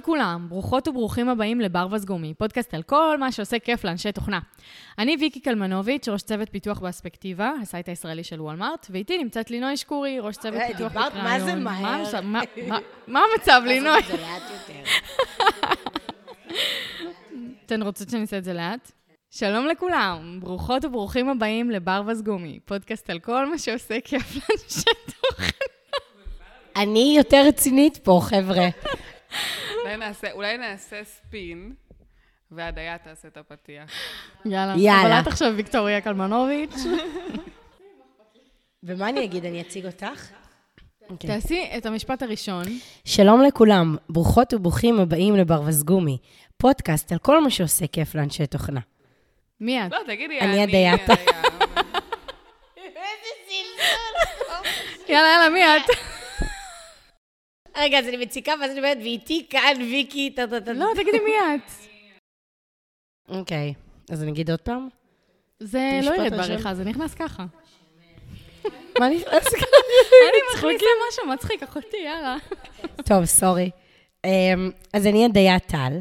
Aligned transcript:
לכולם, 0.00 0.46
ברוכות 0.48 0.88
וברוכים 0.88 1.28
הבאים 1.28 1.60
לברווז 1.60 2.04
גומי, 2.04 2.34
פודקאסט 2.34 2.74
על 2.74 2.82
כל 2.82 3.18
מה 3.18 3.32
שעושה 3.32 3.58
כיף 3.58 3.84
לאנשי 3.84 4.12
תוכנה. 4.12 4.38
אני 4.98 5.16
ויקי 5.20 5.40
קלמנוביץ', 5.40 6.08
ראש 6.08 6.22
צוות 6.22 6.48
פיתוח 6.50 6.78
באספקטיבה, 6.78 7.52
ה 7.62 7.67
site 7.67 7.88
הישראלי 7.88 8.24
של 8.24 8.40
וולמארט, 8.40 8.86
ואיתי 8.90 9.18
נמצאת 9.18 9.50
לינוי 9.50 9.76
שקורי, 9.76 10.18
ראש 10.20 10.36
צוות 10.36 10.60
אה, 10.60 10.68
פיתוח 10.68 10.92
בקריון. 10.92 11.24
מה 11.24 11.40
זה 11.40 11.54
מהר? 11.54 12.04
מה- 13.06 13.20
המצב, 13.34 13.62
לינוי? 13.66 14.00
אתן 17.66 17.82
רוצות 17.82 18.10
שאני 18.10 18.22
אעשה 18.22 18.38
את 18.38 18.44
זה 18.44 18.52
לאט? 18.52 18.92
שלום 19.30 19.66
לכולם, 19.66 20.38
ברוכות 20.42 20.84
וברוכים 20.84 21.28
הבאים 21.28 21.70
לברווז 21.70 22.22
גומי, 22.22 22.58
פודקאסט 22.64 23.10
על 23.10 23.18
כל 23.18 23.50
מה 23.50 23.58
שעושה 23.58 24.00
כיף 24.04 24.34
לאנשי 24.34 24.90
תוכנה. 25.06 25.46
אני 26.76 27.14
יותר 27.16 27.42
רצינית 27.48 27.96
פה, 27.96 28.20
חבר'ה. 28.22 28.68
אולי 29.82 29.96
נעשה, 29.96 30.32
אולי 30.32 30.58
נעשה 30.58 31.04
ספין, 31.04 31.74
והדיה 32.50 32.98
תעשה 32.98 33.28
את 33.28 33.36
הפתיח. 33.36 33.90
יאללה. 34.44 34.74
יאללה. 34.76 35.02
אבל 35.02 35.22
את 35.22 35.26
עכשיו 35.26 35.52
ויקטוריה 35.56 36.00
קלמנוביץ'. 36.00 36.74
ומה 38.82 39.08
אני 39.08 39.24
אגיד? 39.24 39.44
אני 39.44 39.60
אציג 39.60 39.86
אותך? 39.86 40.28
אוקיי. 41.10 41.30
תעשי 41.30 41.70
את 41.76 41.86
המשפט 41.86 42.22
הראשון. 42.22 42.64
שלום 43.04 43.42
לכולם, 43.42 43.96
ברוכות 44.08 44.54
וברוכים 44.54 45.00
הבאים 45.00 45.36
לברווז 45.36 45.82
גומי, 45.82 46.18
פודקאסט 46.56 47.12
על 47.12 47.18
כל 47.18 47.42
מה 47.42 47.50
שעושה 47.50 47.86
כיף 47.86 48.14
לאנשי 48.14 48.46
תוכנה. 48.46 48.80
מי 49.60 49.86
את? 49.86 49.92
לא, 49.92 49.98
תגידי, 50.06 50.40
אני 50.40 50.62
הדיה. 50.62 50.94
יאללה, 55.08 55.28
יאללה, 55.28 55.48
מי 55.48 55.64
את? 55.64 56.19
רגע, 57.76 57.98
אז 57.98 58.08
אני 58.08 58.16
מציקה, 58.16 58.52
ואז 58.60 58.70
אני 58.70 58.78
אומרת, 58.78 58.98
ואיתי 59.00 59.46
כאן 59.50 59.74
ויקי, 59.78 60.30
טה 60.30 60.46
טה 60.46 60.60
טה. 60.60 60.72
לא, 60.72 60.86
תגידי 60.94 61.18
מי 61.18 61.32
את. 61.54 61.70
אוקיי, 63.28 63.74
אז 64.10 64.22
אני 64.22 64.30
אגיד 64.30 64.50
עוד 64.50 64.60
פעם? 64.60 64.88
זה 65.60 66.00
לא 66.02 66.14
ירד. 66.14 66.30
בעריכה, 66.36 66.74
זה 66.74 66.84
נכנס 66.84 67.14
ככה. 67.14 67.44
מה 68.98 69.08
נכנס 69.08 69.48
כאן? 69.60 69.68
אני 70.30 70.38
מכניסה 70.54 70.86
משהו 71.08 71.28
מצחיק, 71.32 71.62
אחותי, 71.62 71.96
יאללה. 72.04 72.36
טוב, 73.04 73.24
סורי. 73.24 73.70
Um, 74.26 74.30
אז 74.92 75.06
אני 75.06 75.24
הדיה 75.24 75.58
טל, 75.58 75.98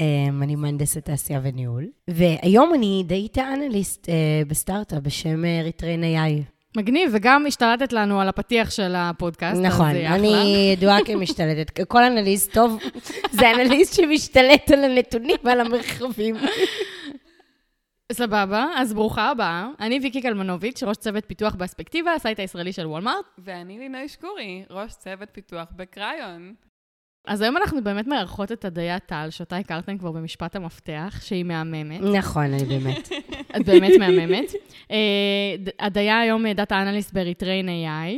um, 0.00 0.02
אני 0.42 0.56
מהנדסת 0.56 1.04
תעשייה 1.04 1.40
וניהול, 1.42 1.86
והיום 2.08 2.74
אני 2.74 3.04
דאטה 3.06 3.54
אנליסט 3.54 4.08
uh, 4.08 4.12
בסטארט-אפ 4.48 4.98
בשם 5.02 5.44
אה, 5.44 5.60
Retrain 5.62 6.02
AI. 6.04 6.51
מגניב, 6.76 7.10
וגם 7.12 7.46
השתלטת 7.46 7.92
לנו 7.92 8.20
על 8.20 8.28
הפתיח 8.28 8.70
של 8.70 8.94
הפודקאסט, 8.96 9.60
נכון, 9.60 9.86
אז 9.86 9.92
זה 9.96 10.06
אחלה. 10.06 10.14
אני 10.14 10.70
ידועה 10.72 11.04
כמשתלטת. 11.04 11.80
כל 11.88 12.02
אנליסט 12.02 12.52
טוב 12.52 12.78
זה 13.38 13.50
אנליסט 13.50 13.94
שמשתלט 13.94 14.70
על 14.70 14.84
הנתונים 14.84 15.36
ועל 15.44 15.60
המרחבים. 15.60 16.36
סבבה, 18.12 18.66
אז 18.76 18.94
ברוכה 18.94 19.30
הבאה. 19.30 19.68
אני 19.80 19.98
ויקי 20.02 20.22
קלמנוביץ', 20.22 20.82
ראש 20.82 20.96
צוות 20.96 21.24
פיתוח 21.26 21.54
באספקטיבה, 21.54 22.14
ה 22.14 22.19
site 22.19 22.38
הישראלי 22.40 22.72
של 22.72 22.86
וולמארט. 22.86 23.24
ואני 23.38 23.78
לינוי 23.78 24.08
שקורי, 24.08 24.64
ראש 24.70 24.92
צוות 24.92 25.28
פיתוח 25.32 25.68
בקריון. 25.76 26.54
אז 27.26 27.40
היום 27.40 27.56
אנחנו 27.56 27.84
באמת 27.84 28.06
מארחות 28.06 28.52
את 28.52 28.64
עדיה 28.64 28.98
טל, 28.98 29.26
שאותה 29.30 29.56
הכרתם 29.56 29.98
כבר 29.98 30.12
במשפט 30.12 30.56
המפתח, 30.56 31.20
שהיא 31.22 31.44
מהממת. 31.44 32.00
נכון, 32.00 32.44
אני 32.44 32.64
באמת. 32.64 33.08
את 33.56 33.64
באמת 33.64 33.92
מהממת. 33.98 34.52
אה, 34.90 34.96
הדיה 35.80 36.20
היום 36.20 36.52
דאטה 36.52 36.82
אנליסט 36.82 37.12
ב-retrain 37.14 37.66
AI. 37.66 38.12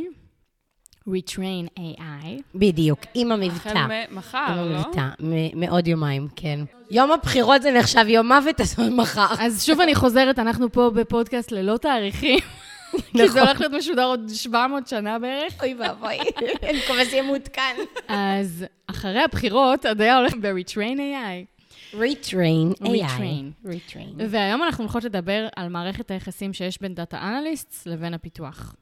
retrain 1.09 1.79
AI. 1.81 2.27
בדיוק, 2.55 3.01
עם 3.15 3.33
החל 3.33 3.77
המבטא. 3.77 3.79
עם 3.79 4.15
ממחר, 4.15 4.47
לא? 4.57 4.61
המבטא, 4.77 5.09
מ- 5.21 5.61
מעוד 5.61 5.89
יומיים, 5.89 6.29
כן. 6.37 6.61
יום 6.91 7.13
הבחירות 7.13 7.63
זה 7.63 7.71
נחשב 7.71 8.05
יום 8.09 8.29
מוות, 8.33 8.61
אז 8.61 8.79
מחר. 8.91 9.27
אז 9.39 9.65
שוב 9.65 9.81
אני 9.81 9.95
חוזרת, 9.95 10.39
אנחנו 10.39 10.73
פה 10.73 10.91
בפודקאסט 10.95 11.53
ללא 11.53 11.77
תאריכים. 11.77 12.39
כי 13.17 13.29
זה 13.29 13.43
הולך 13.43 13.61
להיות 13.61 13.73
משודר 13.73 14.05
עוד 14.05 14.31
700 14.35 14.89
שנה 14.89 15.19
בערך. 15.19 15.55
אוי 15.61 15.75
ואבוי, 15.75 16.19
אני 16.63 16.79
מקווה 16.85 17.05
שזה 17.05 17.17
יהיה 17.17 17.23
מעודכן. 17.23 17.77
אז 18.09 18.65
אחרי 18.87 19.23
הבחירות, 19.23 19.85
הדיה 19.85 20.19
הולך 20.19 20.35
ב-retrain 20.35 20.99
AI. 20.99 21.55
Retrain 21.95 22.83
AI. 22.83 22.87
Retrain. 22.87 23.67
Retrain. 23.67 24.23
והיום 24.29 24.63
אנחנו 24.63 24.85
הולכות 24.85 25.05
לדבר 25.05 25.49
על 25.57 25.69
מערכת 25.69 26.11
היחסים 26.11 26.53
שיש 26.53 26.81
בין 26.81 26.95
דאטה 26.95 27.19
אנליסטס 27.23 27.87
לבין 27.87 28.15
הפיתוח. 28.15 28.75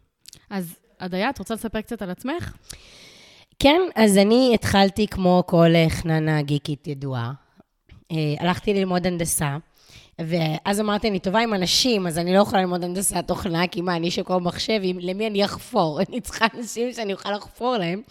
אז 0.50 0.76
הדיה, 1.00 1.30
את 1.30 1.38
רוצה 1.38 1.54
לספר 1.54 1.80
קצת 1.80 2.02
על 2.02 2.10
עצמך? 2.10 2.52
כן, 3.58 3.80
אז 3.94 4.18
אני 4.18 4.50
התחלתי 4.54 5.06
כמו 5.06 5.42
כל 5.46 5.70
חננה 5.88 6.42
גיקית 6.42 6.86
ידועה. 6.86 7.32
אה, 8.12 8.16
הלכתי 8.40 8.74
ללמוד 8.74 9.06
הנדסה, 9.06 9.56
ואז 10.20 10.80
אמרתי, 10.80 11.08
אני 11.08 11.18
טובה 11.18 11.40
עם 11.40 11.54
אנשים, 11.54 12.06
אז 12.06 12.18
אני 12.18 12.34
לא 12.34 12.40
יכולה 12.40 12.62
ללמוד 12.62 12.84
הנדסת 12.84 13.26
תוכנה, 13.26 13.66
כי 13.66 13.80
מה, 13.80 13.96
אני 13.96 14.10
שקורא 14.10 14.38
מחשב, 14.38 14.80
עם- 14.82 14.98
למי 15.00 15.26
אני 15.26 15.44
אחפור? 15.44 16.00
אני 16.08 16.20
צריכה 16.20 16.46
אנשים 16.58 16.92
שאני 16.92 17.12
אוכל 17.12 17.32
לחפור 17.32 17.76
להם, 17.76 18.02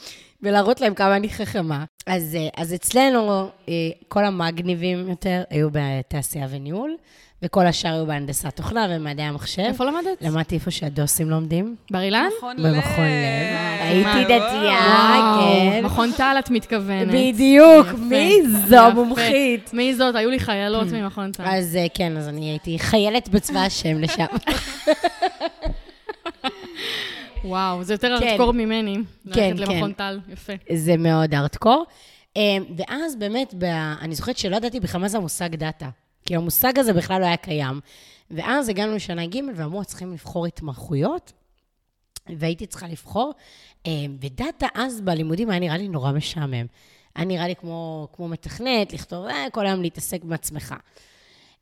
ולהראות 0.41 0.81
להם 0.81 0.93
כמה 0.93 1.15
אני 1.15 1.29
חכמה. 1.29 1.85
אז, 2.07 2.35
אה, 2.35 2.47
אז 2.57 2.73
אצלנו, 2.73 3.29
אה, 3.69 3.73
כל 4.07 4.25
המגניבים 4.25 5.09
יותר 5.09 5.43
היו 5.49 5.69
בתעשייה 5.71 6.47
וניהול, 6.49 6.95
וכל 7.43 7.67
השאר 7.67 7.93
היו 7.93 8.05
בהנדסת 8.05 8.55
תוכנה 8.55 8.87
ומדעי 8.89 9.25
המחשב. 9.25 9.61
איפה 9.61 9.85
למדת? 9.85 10.21
למדתי 10.21 10.55
איפה 10.55 10.71
שהדוסים 10.71 11.29
לומדים. 11.29 11.75
בר 11.91 12.01
אילן? 12.01 12.27
מכון 12.37 12.55
במכון 12.57 13.05
לב. 13.05 13.53
מה? 13.53 13.83
הייתי 13.83 14.23
דתייה, 14.23 15.37
כן. 15.39 15.85
מכון 15.85 16.11
טל 16.17 16.35
את 16.39 16.49
מתכוונת. 16.49 17.07
בדיוק, 17.13 17.87
מי 17.99 18.41
זו 18.67 18.75
יפה. 18.75 18.85
המומחית? 18.85 19.73
מי 19.73 19.95
זאת? 19.95 20.15
היו 20.15 20.29
לי 20.29 20.39
חיילות 20.39 20.87
ממכון 20.87 21.31
טל. 21.31 21.43
אז 21.45 21.75
אה, 21.75 21.85
כן, 21.93 22.17
אז 22.17 22.27
אני 22.27 22.49
הייתי 22.49 22.79
חיילת 22.79 23.29
בצבא 23.29 23.59
השם 23.59 23.99
לשם. 23.99 24.25
וואו, 27.43 27.83
זה 27.83 27.93
יותר 27.93 28.19
כן. 28.19 28.27
ארדקור 28.27 28.51
ממני. 28.51 28.97
כן, 29.33 29.33
כן. 29.33 29.57
למכון 29.57 29.93
טל, 29.93 30.19
יפה. 30.33 30.53
זה 30.73 30.97
מאוד 30.97 31.33
ארטקור. 31.33 31.85
אה, 32.37 32.57
ואז 32.77 33.15
באמת, 33.15 33.53
אני 34.01 34.15
זוכרת 34.15 34.37
שלא 34.37 34.55
ידעתי 34.55 34.79
בכלל 34.79 35.01
מה 35.01 35.07
זה 35.07 35.17
המושג 35.17 35.55
דאטה. 35.55 35.89
כי 36.25 36.35
המושג 36.35 36.79
הזה 36.79 36.93
בכלל 36.93 37.21
לא 37.21 37.25
היה 37.25 37.37
קיים. 37.37 37.79
ואז 38.31 38.69
הגענו 38.69 38.95
לשנה 38.95 39.25
ג' 39.25 39.39
ואמרו, 39.55 39.85
צריכים 39.85 40.13
לבחור 40.13 40.45
התמחויות, 40.45 41.33
והייתי 42.29 42.65
צריכה 42.65 42.87
לבחור. 42.87 43.33
אה, 43.87 43.91
ודאטה 44.21 44.67
אז 44.75 45.01
בלימודים 45.01 45.49
היה 45.49 45.59
נראה 45.59 45.77
לי 45.77 45.87
נורא 45.87 46.11
משעמם. 46.11 46.65
היה 47.15 47.25
נראה 47.25 47.47
לי 47.47 47.55
כמו, 47.55 48.07
כמו 48.13 48.27
מתכנת, 48.27 48.93
לכתוב, 48.93 49.25
אה, 49.25 49.45
כל 49.51 49.65
היום 49.65 49.81
להתעסק 49.81 50.23
בעצמך. 50.23 50.75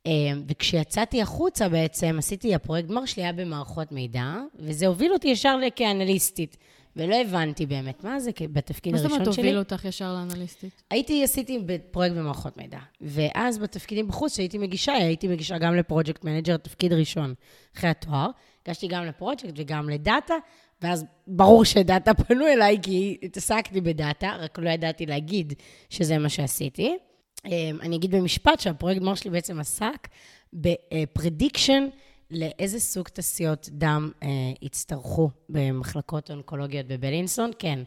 אה, 0.07 0.11
וכשיצאתי 0.47 1.21
החוצה 1.21 1.69
בעצם, 1.69 2.15
עשיתי, 2.17 2.55
הפרויקט 2.55 2.89
גמר 2.89 3.05
שלי 3.05 3.23
היה 3.23 3.33
במערכות 3.33 3.91
מידע, 3.91 4.35
וזה 4.55 4.87
הוביל 4.87 5.13
אותי 5.13 5.27
ישר 5.27 5.57
כאנליסטית. 5.75 6.57
ולא 6.95 7.15
הבנתי 7.15 7.65
באמת 7.65 8.03
מה 8.03 8.19
זה, 8.19 8.31
בתפקיד 8.51 8.91
מה 8.91 8.97
זאת 8.97 9.05
הראשון 9.05 9.21
אומרת 9.21 9.33
שלי. 9.33 9.43
הוביל 9.43 9.59
אותך 9.59 9.85
ישר 9.85 10.13
לאנליסטית? 10.13 10.83
הייתי, 10.89 11.23
עשיתי 11.23 11.59
פרויקט 11.91 12.15
במערכות 12.15 12.57
מידע. 12.57 12.79
ואז 13.01 13.57
בתפקידים 13.57 14.07
בחוץ, 14.07 14.33
כשהייתי 14.33 14.57
מגישה, 14.57 14.93
הייתי 14.93 15.27
מגישה 15.27 15.57
גם 15.57 15.75
ל 15.75 15.81
project 15.81 16.23
manager, 16.23 16.57
תפקיד 16.57 16.93
ראשון 16.93 17.33
אחרי 17.77 17.89
התואר. 17.89 18.29
הגשתי 18.65 18.87
גם 18.87 19.05
לפרויקט 19.05 19.43
וגם 19.57 19.89
ל 19.89 19.97
data, 19.97 20.33
ואז 20.81 21.05
ברור 21.27 21.65
ש 21.65 21.81
data 21.81 22.13
פנו 22.13 22.47
אליי, 22.47 22.77
כי 22.81 23.17
התעסקתי 23.23 23.81
ב 23.81 23.90
data, 23.90 24.35
רק 24.39 24.59
לא 24.59 24.69
ידעתי 24.69 25.05
להגיד 25.05 25.53
שזה 25.89 26.17
מה 26.17 26.29
שעשיתי. 26.29 26.97
אמ, 27.45 27.77
אני 27.81 27.95
אגיד 27.95 28.11
במשפט 28.11 28.59
שהפרויקט 28.59 29.01
גמר 29.01 29.15
שלי 29.15 29.29
בעצם 29.29 29.59
עסק 29.59 30.07
ב 30.53 30.66
prediction 30.66 31.87
לאיזה 32.31 32.79
סוג 32.79 33.07
תעשיות 33.07 33.69
דם 33.71 34.11
אה, 34.23 34.27
יצטרכו 34.61 35.29
במחלקות 35.49 36.31
אונקולוגיות 36.31 36.87
בבלינסון. 36.87 37.51
כן, 37.59 37.79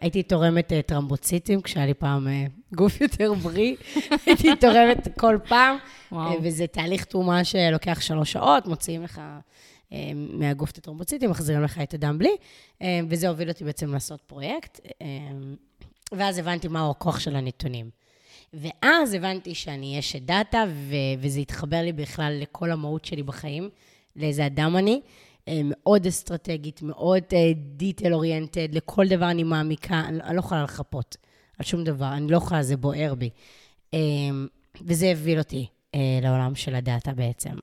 הייתי 0.00 0.22
תורמת 0.22 0.72
אה, 0.72 0.82
טרמבוציטים, 0.82 1.62
כשהיה 1.62 1.86
לי 1.86 1.94
פעם 1.94 2.28
אה, 2.28 2.44
גוף 2.74 3.00
יותר 3.00 3.34
בריא, 3.34 3.76
הייתי 4.26 4.56
תורמת 4.60 5.08
כל 5.18 5.38
פעם, 5.48 5.76
וואו. 6.12 6.30
אה, 6.30 6.36
וזה 6.42 6.66
תהליך 6.66 7.04
תרומה 7.04 7.44
שלוקח 7.44 8.00
שלוש 8.00 8.32
שעות, 8.32 8.66
מוציאים 8.66 9.02
לך 9.02 9.20
אה, 9.92 10.12
מהגוף 10.14 10.70
את 10.70 10.78
הטרומבוציטים, 10.78 11.30
מחזירים 11.30 11.62
לך 11.62 11.80
את 11.82 11.94
הדם 11.94 12.18
בלי, 12.18 12.36
אה, 12.82 13.00
וזה 13.08 13.28
הוביל 13.28 13.48
אותי 13.48 13.64
בעצם 13.64 13.92
לעשות 13.92 14.20
פרויקט, 14.26 14.80
אה, 15.02 15.06
ואז 16.12 16.38
הבנתי 16.38 16.68
מהו 16.68 16.90
הכוח 16.90 17.20
של 17.20 17.36
הנתונים. 17.36 17.90
ואז 18.52 19.14
הבנתי 19.14 19.54
שאני 19.54 19.98
אשת 19.98 20.22
דאטה, 20.22 20.64
ו- 20.68 20.94
וזה 21.18 21.40
התחבר 21.40 21.82
לי 21.82 21.92
בכלל 21.92 22.38
לכל 22.40 22.70
המהות 22.70 23.04
שלי 23.04 23.22
בחיים, 23.22 23.70
לאיזה 24.16 24.46
אדם 24.46 24.76
אני. 24.76 25.00
אה, 25.48 25.60
מאוד 25.64 26.06
אסטרטגית, 26.06 26.82
מאוד 26.82 27.22
דיטל 27.76 28.14
אוריינטד, 28.14 28.74
לכל 28.74 29.06
דבר 29.08 29.30
אני 29.30 29.42
מעמיקה, 29.42 30.00
אני, 30.08 30.20
אני 30.22 30.34
לא 30.36 30.40
יכולה 30.40 30.62
לחפות 30.62 31.16
על 31.58 31.66
שום 31.66 31.84
דבר, 31.84 32.12
אני 32.12 32.28
לא 32.28 32.36
יכולה, 32.36 32.62
זה 32.62 32.76
בוער 32.76 33.14
בי. 33.14 33.30
אה, 33.94 33.98
וזה 34.82 35.10
הוביל 35.10 35.38
אותי 35.38 35.66
אה, 35.94 36.00
לעולם 36.22 36.54
של 36.54 36.74
הדאטה 36.74 37.12
בעצם. 37.12 37.54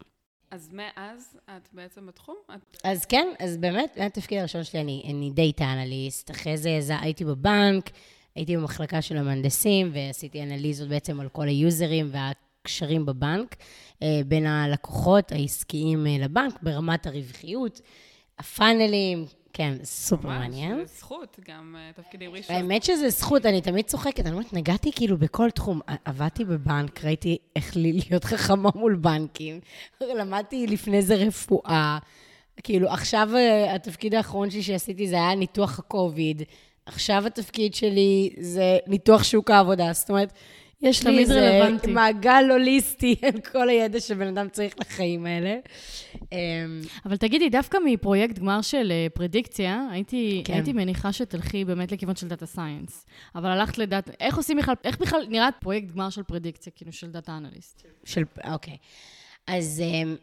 אז 0.52 0.70
מאז 0.74 1.38
את 1.46 1.70
בעצם 1.74 2.08
בתחום? 2.08 2.36
את... 2.56 2.78
אז 2.84 3.06
כן, 3.06 3.28
אז 3.40 3.58
באמת, 3.58 3.98
התפקיד 3.98 4.40
הראשון 4.40 4.64
שלי, 4.64 4.82
אני, 4.82 5.04
אני 5.10 5.32
דאטה 5.34 5.74
אנליסט, 5.74 6.32
אחרי 6.32 6.58
זה, 6.58 6.78
זה 6.82 7.00
הייתי 7.00 7.26
בבנק, 7.26 7.90
הייתי 8.36 8.58
במחלקה 8.58 9.02
של 9.02 9.18
המהנדסים, 9.18 9.92
ועשיתי 9.94 10.44
אנליזות 10.44 10.90
בעצם 10.90 11.20
על 11.20 11.30
כל 11.30 11.48
היוזרים 11.48 12.12
והקשרים 12.12 13.06
בבנק, 13.06 13.56
אה, 14.04 14.22
בין 14.28 14.46
הלקוחות 14.46 15.32
העסקיים 15.32 16.08
אה, 16.08 16.18
לבנק, 16.20 16.54
ברמת 16.62 17.08
הרווחיות, 17.08 17.82
הפאנלים, 18.40 19.26
כן, 19.54 19.78
סופר 19.84 20.28
מעניין. 20.28 20.80
ממש, 20.80 20.90
זכות, 20.90 21.40
גם 21.48 21.76
אה, 21.78 21.92
תפקידים 22.04 22.32
ראשונים. 22.32 22.62
האמת 22.62 22.84
שזה 22.84 23.10
זכות, 23.10 23.46
אני 23.46 23.62
תמיד 23.62 23.86
צוחקת, 23.86 24.26
אני 24.26 24.32
אומרת, 24.32 24.54
נגעתי 24.54 24.92
כאילו 24.96 25.18
בכל 25.18 25.52
תחום. 25.52 25.82
עבדתי 26.06 26.46
בבנק, 26.46 27.06
ראיתי 27.06 27.38
איך 27.56 27.72
להיות 27.76 28.24
חכמה 28.24 28.70
מול 28.76 28.96
בנקים, 28.96 29.60
למדתי 30.20 30.68
לפני 30.68 31.02
זה 31.02 31.16
רפואה. 31.16 31.98
כאילו, 32.64 32.90
עכשיו 32.90 33.30
התפקיד 33.76 34.16
האחרון 34.16 34.50
שלי 34.50 34.64
שעשיתי 34.64 35.08
זה 35.08 35.16
היה 35.16 35.36
ניתוח 35.36 35.80
הקוביד. 35.80 36.44
עכשיו 36.86 37.28
התפקיד 37.28 37.74
שלי 37.74 38.30
זה 38.40 38.78
ניתוח 38.88 39.24
שוק 39.24 39.52
העבודה. 39.52 39.94
זאת 39.94 40.10
אומרת, 40.10 40.34
יש 40.84 41.08
לי 41.08 41.20
איזה 41.20 41.50
רלוונטי. 41.50 41.92
מעגל 41.92 42.48
הוליסטי 42.52 43.16
על 43.34 43.42
כל 43.42 43.70
הידע 43.70 44.00
שבן 44.00 44.28
אדם 44.28 44.50
צריך 44.50 44.74
לחיים 44.80 45.26
האלה. 45.26 45.56
אמ, 46.32 46.38
אבל 47.06 47.18
תגידי, 47.18 47.50
דווקא 47.50 47.78
מפרויקט 47.86 48.40
גמר 48.40 48.62
של 48.62 48.92
אה, 48.92 49.08
פרדיקציה, 49.14 49.88
הייתי, 49.92 50.42
כן. 50.46 50.54
הייתי 50.54 50.74
מניחה 50.74 51.14
שתלכי 51.14 51.66
באמת 51.66 51.92
לכיוון 51.92 52.16
של 52.16 52.28
data 52.28 52.46
science. 52.46 53.06
אבל 53.36 53.50
הלכת 53.50 53.78
ל 53.78 53.84
data, 53.84 54.12
איך 54.20 54.38
עושים 54.38 54.58
בכלל, 54.58 54.76
איך 54.84 54.98
בכלל 54.98 55.26
נראה 55.30 55.50
פרויקט 55.52 55.92
גמר 55.92 56.10
של 56.10 56.24
פרדיקציה, 56.24 56.74
כאילו 56.76 56.94
של 56.94 57.12
data 57.12 57.38
analyst? 57.38 57.84
של, 58.06 58.24
אוקיי. 58.52 58.78
אז 59.48 59.82
אמ, 59.86 60.16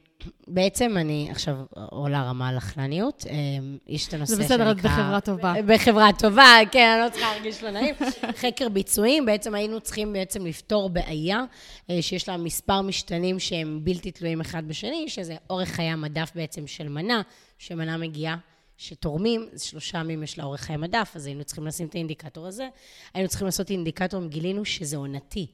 בעצם 0.49 0.97
אני 0.97 1.29
עכשיו 1.31 1.57
עולה 1.91 2.23
רמה 2.23 2.53
לחנוניות. 2.53 3.25
אמ, 3.31 3.79
יש 3.87 4.09
את 4.09 4.15
הנושא 4.15 4.35
זה 4.35 4.45
בסדר, 4.45 4.71
את 4.71 4.77
שנקרא- 4.77 4.91
בחברה 4.91 5.21
טובה. 5.21 5.55
בחברה 5.67 6.09
טובה, 6.19 6.45
כן, 6.73 6.89
אני 6.97 7.05
לא 7.05 7.11
צריכה 7.11 7.33
להרגיש 7.35 7.63
לא 7.63 7.71
נעים. 7.71 7.95
חקר 8.43 8.69
ביצועים, 8.69 9.27
בעצם 9.27 9.55
היינו 9.55 9.81
צריכים 9.81 10.13
בעצם 10.13 10.47
לפתור 10.47 10.91
בעיה 10.91 11.45
אה, 11.91 12.03
שיש 12.03 12.29
לה 12.29 12.37
מספר 12.37 12.81
משתנים 12.81 13.39
שהם 13.39 13.81
בלתי 13.83 14.11
תלויים 14.11 14.41
אחד 14.41 14.69
בשני, 14.69 15.05
שזה 15.09 15.37
אורך 15.51 15.69
חיי 15.69 15.87
המדף 15.89 16.31
בעצם 16.35 16.67
של 16.67 16.89
מנה, 16.89 17.23
שמנה 17.59 17.97
מגיעה. 17.97 18.37
שתורמים, 18.83 19.49
אז 19.53 19.63
שלושה 19.63 19.99
ימים 19.99 20.23
יש 20.23 20.39
לה 20.39 20.45
אורך 20.45 20.61
חיי 20.61 20.77
מדף, 20.77 21.13
אז 21.15 21.27
היינו 21.27 21.45
צריכים 21.45 21.67
לשים 21.67 21.87
את 21.87 21.95
האינדיקטור 21.95 22.47
הזה. 22.47 22.69
היינו 23.15 23.29
צריכים 23.29 23.47
לעשות 23.47 23.71
אינדיקטור, 23.71 24.25
גילינו 24.25 24.65
שזה 24.65 24.97
עונתי. 24.97 25.47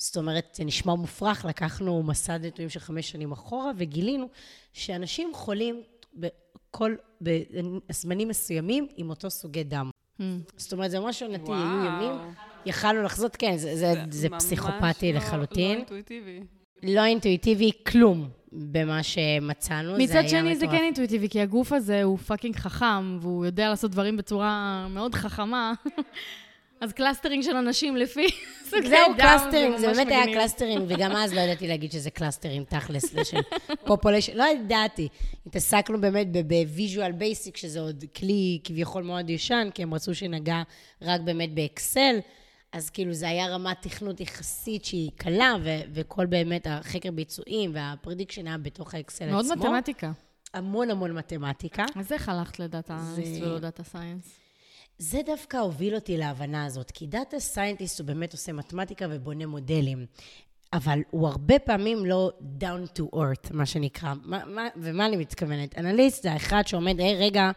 זאת 0.00 0.16
אומרת, 0.16 0.54
זה 0.54 0.64
נשמע 0.64 0.94
מופרך, 0.94 1.44
לקחנו 1.44 2.02
מסד 2.02 2.46
נתונים 2.46 2.68
של 2.68 2.80
חמש 2.80 3.10
שנים 3.10 3.32
אחורה, 3.32 3.70
וגילינו 3.76 4.28
שאנשים 4.72 5.30
חולים 5.34 5.82
בכל, 6.14 6.94
בזמנים 7.20 8.28
מסוימים 8.28 8.86
עם 8.96 9.10
אותו 9.10 9.30
סוגי 9.30 9.64
דם. 9.64 9.90
Hmm. 10.18 10.22
זאת 10.56 10.72
אומרת, 10.72 10.90
זה 10.90 11.00
ממש 11.00 11.22
עונתי, 11.22 11.42
וואו. 11.50 11.58
היו 11.58 11.84
ימים, 11.84 12.12
יכלנו 12.66 13.02
לחזות, 13.02 13.36
כן, 13.36 13.56
זה, 13.56 13.76
זה, 13.76 13.94
זה 14.10 14.28
ממש 14.28 14.42
פסיכופתי 14.42 15.12
לא- 15.12 15.18
לחלוטין. 15.18 15.70
לא 15.70 15.76
אינטואיטיבי. 15.76 16.40
לא 16.82 17.04
אינטואיטיבי 17.04 17.70
כלום 17.86 18.28
במה 18.52 19.02
שמצאנו. 19.02 19.96
זה 19.96 20.02
מצד 20.02 20.14
היה 20.14 20.28
שני, 20.28 20.56
זה. 20.56 20.66
כן 20.66 20.82
אינטואיטיבי, 20.84 21.28
כי 21.28 21.40
הגוף 21.40 21.72
הזה 21.72 22.02
הוא 22.02 22.18
fucking 22.18 22.56
חכם, 22.56 23.18
והוא 23.20 23.46
יודע 23.46 23.68
לעשות 23.68 23.90
דברים 23.90 24.16
בצורה 24.16 24.86
מאוד 24.90 25.14
חכמה. 25.14 25.72
אז 26.80 26.92
clustering 26.92 27.42
של 27.42 27.56
אנשים 27.56 27.96
לפי 27.96 28.26
סוגי 28.70 28.82
דם, 28.82 28.88
זהו 28.88 29.16
clustering, 29.16 29.76
זה 29.76 29.86
באמת 29.86 30.06
היה 30.08 30.20
מגניב. 30.20 30.34
clustering, 30.36 30.84
וגם 30.88 31.12
אז 31.16 31.32
לא 31.32 31.40
ידעתי 31.40 31.68
להגיד 31.68 31.92
שזה 31.92 32.10
clustering 32.10 32.66
תכלס, 32.66 33.14
של 33.24 33.38
population, 33.86 34.36
לא 34.36 34.44
ידעתי. 34.44 35.08
התעסקנו 35.46 36.00
באמת 36.00 36.26
ב 36.46 36.55
Visual 36.55 37.12
Basic, 37.12 37.56
שזה 37.56 37.80
עוד 37.80 38.04
כלי 38.16 38.58
כביכול 38.64 39.02
מאוד 39.02 39.30
ישן, 39.30 39.68
כי 39.74 39.82
הם 39.82 39.94
רצו 39.94 40.14
שנגע 40.14 40.62
רק 41.02 41.20
באמת 41.20 41.54
באקסל, 41.54 42.18
אז 42.72 42.90
כאילו 42.90 43.12
זה 43.12 43.28
היה 43.28 43.46
רמת 43.46 43.76
תכנות 43.82 44.20
יחסית 44.20 44.84
שהיא 44.84 45.10
קלה, 45.16 45.54
וכל 45.92 46.26
באמת 46.26 46.66
החקר 46.70 47.10
ביצועים 47.10 47.70
וה 47.74 47.86
prediction 47.86 48.46
היה 48.46 48.58
בתוך 48.58 48.94
האקסל 48.94 49.30
מאוד 49.30 49.44
עצמו. 49.44 49.64
מתמטיקה. 49.64 50.12
המון 50.54 50.90
המון 50.90 51.12
מתמטיקה. 51.12 51.84
אז 51.96 52.12
איך 52.12 52.28
הלכת 52.28 52.58
ל 52.60 52.68
data 52.68 52.98
זה- 53.14 53.22
ולא 53.46 53.58
data 53.58 53.84
science? 53.84 54.38
זה 55.02 55.20
דווקא 55.26 55.56
הוביל 55.56 55.94
אותי 55.94 56.16
להבנה 56.16 56.64
הזאת, 56.64 56.90
כי 56.90 57.06
data 57.06 57.40
scientist 57.40 58.00
הוא 58.00 58.06
באמת 58.06 58.32
עושה 58.32 58.52
מתמטיקה 58.52 59.06
ובונה 59.10 59.46
מודלים, 59.46 60.06
אבל 60.72 60.98
הוא 61.10 61.28
הרבה 61.28 61.58
פעמים 61.58 62.06
לא 62.06 62.30
down 62.60 62.98
to 62.98 63.16
earth, 63.16 63.52
מה 63.52 63.66
שנקרא. 63.66 64.14
מה, 64.24 64.44
מה, 64.46 64.68
ומה 64.76 65.06
אני 65.06 65.16
מתכוונת? 65.16 65.78
אנליסט 65.78 66.22
זה 66.22 66.32
האחד 66.32 66.62
שעומד, 66.66 67.00
היי, 67.00 67.16
רגע, 67.16 67.50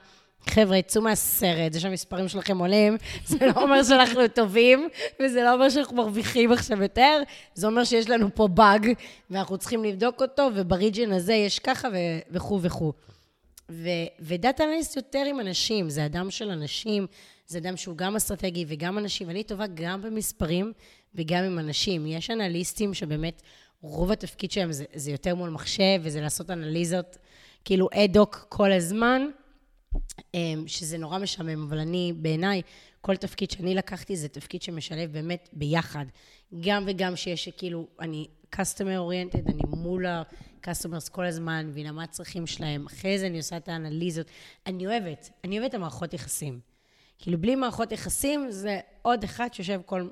חבר'ה, 0.49 0.81
צאו 0.81 1.01
מהסרט, 1.01 1.73
זה 1.73 1.79
שהמספרים 1.79 2.27
שלכם 2.27 2.57
עולים, 2.57 2.97
זה 3.27 3.37
לא 3.45 3.61
אומר 3.61 3.83
שאנחנו 3.83 4.27
טובים, 4.27 4.89
וזה 5.19 5.43
לא 5.43 5.53
אומר 5.53 5.69
שאנחנו 5.69 5.95
מרוויחים 5.95 6.51
עכשיו 6.51 6.83
יותר, 6.83 7.21
זה 7.53 7.67
אומר 7.67 7.83
שיש 7.83 8.09
לנו 8.09 8.35
פה 8.35 8.47
באג, 8.47 8.93
ואנחנו 9.29 9.57
צריכים 9.57 9.83
לבדוק 9.83 10.21
אותו, 10.21 10.49
ובריג'ן 10.55 11.11
הזה 11.11 11.33
יש 11.33 11.59
ככה 11.59 11.87
וכו' 12.31 12.61
וכו'. 12.61 12.93
ודאטה 14.19 14.63
אנליסט 14.63 14.95
יותר 14.95 15.23
עם 15.29 15.39
אנשים, 15.39 15.89
זה 15.89 16.05
אדם 16.05 16.31
של 16.31 16.49
אנשים, 16.49 17.07
זה 17.53 17.59
אדם 17.59 17.77
שהוא 17.77 17.97
גם 17.97 18.15
אסטרטגי 18.15 18.65
וגם 18.67 18.97
אנשים. 18.97 19.29
אני 19.29 19.43
טובה 19.43 19.65
גם 19.73 20.01
במספרים 20.01 20.73
וגם 21.15 21.43
עם 21.43 21.59
אנשים. 21.59 22.07
יש 22.07 22.29
אנליסטים 22.29 22.93
שבאמת, 22.93 23.41
רוב 23.81 24.11
התפקיד 24.11 24.51
שלהם 24.51 24.71
זה, 24.71 24.85
זה 24.93 25.11
יותר 25.11 25.35
מול 25.35 25.49
מחשב, 25.49 26.01
וזה 26.01 26.21
לעשות 26.21 26.49
אנליזות 26.49 27.17
כאילו 27.65 27.89
אד-הוק 27.93 28.45
כל 28.49 28.71
הזמן, 28.71 29.27
אמ, 30.33 30.63
שזה 30.67 30.97
נורא 30.97 31.17
משעמם, 31.17 31.63
אבל 31.63 31.79
אני, 31.79 32.13
בעיניי, 32.15 32.61
כל 33.01 33.15
תפקיד 33.15 33.51
שאני 33.51 33.75
לקחתי 33.75 34.15
זה 34.15 34.27
תפקיד 34.27 34.61
שמשלב 34.61 35.11
באמת 35.11 35.49
ביחד. 35.53 36.05
גם 36.59 36.83
וגם 36.87 37.15
שיש 37.15 37.49
כאילו, 37.49 37.87
אני 37.99 38.27
customer 38.55 38.99
oriented, 39.09 39.51
אני 39.51 39.61
מול 39.67 40.05
ה-customers 40.05 41.09
כל 41.11 41.25
הזמן, 41.25 41.67
מבינה 41.67 41.91
מה 41.91 42.03
הצרכים 42.03 42.47
שלהם. 42.47 42.85
אחרי 42.85 43.19
זה 43.19 43.27
אני 43.27 43.37
עושה 43.37 43.57
את 43.57 43.69
האנליזות. 43.69 44.27
אני 44.67 44.87
אוהבת, 44.87 45.29
אני 45.43 45.59
אוהבת 45.59 45.69
את 45.69 45.75
המערכות 45.75 46.13
יחסים. 46.13 46.72
כאילו, 47.19 47.37
בלי 47.37 47.55
מערכות 47.55 47.91
יחסים, 47.91 48.51
זה 48.51 48.79
עוד 49.01 49.23
אחד 49.23 49.53
שיושב 49.53 49.81
כל, 49.85 50.09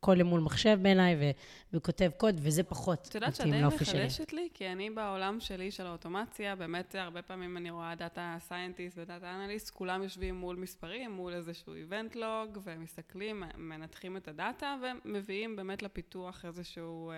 כל 0.00 0.22
מול 0.22 0.40
מחשב 0.40 0.78
בעיניי 0.82 1.16
ו- 1.20 1.30
וכותב 1.72 2.10
קוד, 2.16 2.40
וזה 2.42 2.62
פחות 2.62 3.06
את 3.08 3.14
יודעת 3.14 3.34
שאת 3.34 3.46
מתאים 3.46 3.54
די 3.54 3.62
לאופי 3.62 3.84
שלי. 3.84 3.98
מחדשת 3.98 4.32
לי, 4.32 4.48
כי 4.54 4.68
אני 4.68 4.90
בעולם 4.90 5.40
שלי 5.40 5.70
של 5.70 5.86
האוטומציה, 5.86 6.56
באמת 6.56 6.94
הרבה 6.94 7.22
פעמים 7.22 7.56
אני 7.56 7.70
רואה 7.70 7.94
data 7.94 8.36
scientist 8.40 8.98
ו 8.98 9.05
data 9.05 9.34
analyst, 9.34 9.70
כולם 9.70 10.02
יושבים 10.02 10.34
מול 10.34 10.56
מספרים, 10.56 11.12
מול 11.12 11.34
איזשהו 11.34 11.74
event 11.74 12.16
log, 12.16 12.58
ומסתכלים, 12.64 13.42
מנתחים 13.56 14.16
את 14.16 14.28
ה 14.28 14.36
data, 14.36 14.76
ומביאים 15.04 15.56
באמת 15.56 15.82
לפיתוח 15.82 16.44
איזשהו 16.44 17.12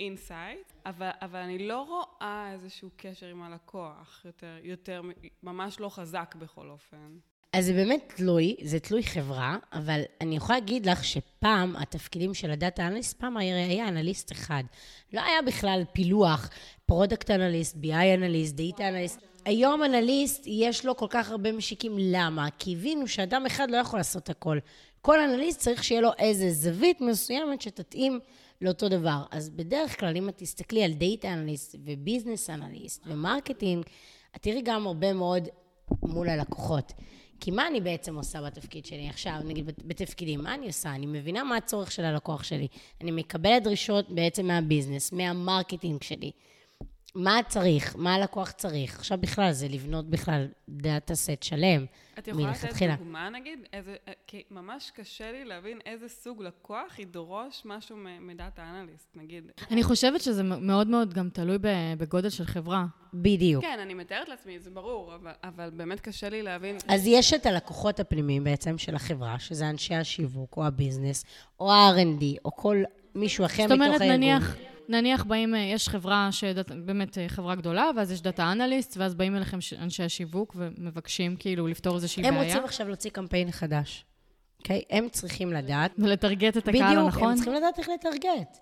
insight, 0.00 0.72
אבל, 0.86 1.10
אבל 1.22 1.38
אני 1.38 1.68
לא 1.68 1.82
רואה 1.82 2.52
איזשהו 2.52 2.90
קשר 2.96 3.26
עם 3.26 3.42
הלקוח, 3.42 4.22
יותר, 4.24 4.56
יותר, 4.62 5.02
ממש 5.42 5.80
לא 5.80 5.88
חזק 5.88 6.34
בכל 6.38 6.70
אופן. 6.70 7.18
אז 7.54 7.66
זה 7.66 7.72
באמת 7.72 8.12
תלוי, 8.16 8.56
זה 8.62 8.80
תלוי 8.80 9.02
חברה, 9.02 9.56
אבל 9.72 10.00
אני 10.20 10.36
יכולה 10.36 10.58
להגיד 10.58 10.86
לך 10.86 11.04
שפעם 11.04 11.76
התפקידים 11.76 12.34
של 12.34 12.50
ה 12.50 12.57
data 12.57 12.86
analyst, 12.86 13.20
פעם 13.20 13.36
היה, 13.36 13.88
אנליסט 13.88 14.32
אחד. 14.32 14.62
לא 15.12 15.20
היה 15.20 15.42
בכלל 15.46 15.82
פילוח, 15.92 16.50
product 16.86 17.30
analyst, 17.30 17.76
BI 17.76 18.14
analyst, 18.14 18.54
data 18.54 18.88
analyst. 18.88 19.20
היום 19.44 19.84
אנליסט, 19.84 20.42
יש 20.46 20.84
לו 20.84 20.96
כל 20.96 21.06
כך 21.10 21.30
הרבה 21.30 21.52
משיקים. 21.52 21.96
למה? 21.98 22.48
כי 22.58 22.72
הבינו 22.72 23.08
שאדם 23.08 23.46
אחד 23.46 23.70
לא 23.70 23.76
יכול 23.76 23.98
לעשות 23.98 24.30
הכל. 24.30 24.58
כל 25.00 25.20
אנליסט 25.20 25.60
צריך 25.60 25.84
שיהיה 25.84 26.00
לו 26.00 26.10
איזה 26.18 26.50
זווית 26.50 27.00
מסוימת 27.00 27.60
שתתאים 27.60 28.20
לאותו 28.60 28.88
דבר. 28.88 29.22
אז 29.30 29.50
בדרך 29.50 30.00
כלל, 30.00 30.16
אם 30.16 30.28
את 30.28 30.34
תסתכלי 30.36 30.84
על 30.84 30.92
data 30.92 31.32
analyst 31.32 31.76
ו 31.84 31.91
business 31.91 32.50
analyst 32.50 33.02
ו 33.06 33.13
marketing, 33.13 33.84
את 34.36 34.42
תראי 34.42 34.62
גם 34.64 34.86
הרבה 34.86 35.12
מאוד 35.12 35.48
מול 36.02 36.28
הלקוחות. 36.28 36.92
כי 37.40 37.50
מה 37.50 37.66
אני 37.66 37.80
בעצם 37.80 38.16
עושה 38.16 38.42
בתפקיד 38.42 38.86
שלי 38.86 39.08
עכשיו, 39.08 39.34
נגיד 39.44 39.66
בת- 39.66 39.82
בתפקידים, 39.84 40.40
מה 40.42 40.54
אני 40.54 40.66
עושה? 40.66 40.94
אני 40.94 41.06
מבינה 41.06 41.44
מה 41.44 41.56
הצורך 41.56 41.92
של 41.92 42.04
הלקוח 42.04 42.42
שלי. 42.42 42.68
אני 43.00 43.10
מקבלת 43.10 43.62
דרישות 43.62 44.10
בעצם 44.10 44.46
מה 44.46 44.58
business, 44.58 45.12
מה 45.12 45.28
marketing 45.28 46.02
שלי. 46.02 46.30
מה 47.14 47.40
צריך, 47.48 47.96
מה 47.98 48.14
הלקוח 48.14 48.50
צריך. 48.50 48.98
עכשיו 48.98 49.18
בכלל, 49.18 49.52
זה 49.52 49.68
לבנות 49.68 50.10
בכלל 50.10 50.46
data 50.68 51.14
set 51.14 51.42
שלם. 51.42 51.84
את 52.18 52.28
יכולה 52.28 52.50
לתת 52.50 52.62
מלכתחילה. 52.64 52.96
דוגמה, 52.96 53.30
נגיד? 53.30 53.58
איזה, 53.72 53.96
אה, 54.08 54.12
כי 54.26 54.42
ממש 54.50 54.90
קשה 54.94 55.32
לי 55.32 55.44
להבין 55.44 55.78
איזה 55.86 56.08
סוג 56.08 56.42
לקוח 56.42 56.98
ידרוש 56.98 57.62
משהו 57.64 57.96
מ 58.20 58.28
data 58.28 58.62
analyst, 58.70 59.08
נגיד. 59.16 59.44
אני 59.70 59.82
חושבת 59.82 60.20
שזה 60.20 60.42
מאוד 60.42 60.86
מאוד 60.88 61.14
גם 61.14 61.28
תלוי 61.32 61.58
ב- 61.58 61.68
בגודל 61.98 62.30
של 62.30 62.44
חברה. 62.44 62.84
בדיוק. 63.14 63.64
כן, 63.64 63.78
אני 63.82 63.94
מתארת 63.94 64.28
לעצמי, 64.28 64.58
זה 64.58 64.70
ברור, 64.70 65.14
אבל, 65.14 65.32
אבל 65.44 65.70
באמת 65.70 66.00
קשה 66.00 66.28
לי 66.28 66.42
להבין. 66.42 66.76
אז 66.88 67.06
יש 67.06 67.34
את 67.34 67.46
הלקוחות 67.46 68.00
הפנימיים 68.00 68.44
בעצם 68.44 68.78
של 68.78 68.94
החברה, 68.94 69.38
שזה 69.38 69.70
אנשי 69.70 69.94
השיווק, 69.94 70.56
או 70.56 70.66
ה 70.66 70.72
business, 70.72 71.24
או 71.60 71.72
ה-R&D, 71.72 72.24
או 72.44 72.56
כל 72.56 72.82
מישהו 73.14 73.44
אחר 73.44 73.62
זאת 73.62 73.70
מתוך 73.70 73.86
אומרת, 73.86 74.00
הארגון. 74.00 74.16
נניח, 74.16 74.56
נניח 74.88 75.24
באים, 75.24 75.54
אה, 75.54 75.60
יש 75.60 75.88
חברה, 75.88 76.28
שדאט, 76.32 76.70
באמת 76.70 77.18
אה, 77.18 77.28
חברה 77.28 77.54
גדולה, 77.54 77.90
ואז 77.96 78.12
יש 78.12 78.22
data 78.22 78.52
analyst, 78.52 78.96
ואז 78.96 79.14
באים 79.14 79.36
אליכם 79.36 79.58
אנשי 79.78 80.02
השיווק 80.02 80.56
ומבקשים 80.58 81.36
כאילו 81.36 81.66
לפתור 81.66 81.96
איזושהי 81.96 82.26
הם 82.26 82.34
בעיה. 82.34 82.46
רוצים 82.46 82.64
עכשיו 82.64 82.88
להוציא 82.88 83.10
קמפיין 83.10 83.50
חדש. 83.50 84.04
אוקיי? 84.58 84.82
הם 84.90 85.08
צריכים 85.08 85.52
לדעת. 85.52 85.92
ולטרגט 85.98 86.56
את 86.56 86.68
הקהל 86.68 86.84
בדיוק, 86.84 86.98
הנכון. 86.98 87.28
הם 87.28 87.34
צריכים 87.34 87.54
לדעת 87.54 87.78
איך 87.78 87.88
לטרגט. 87.88 88.58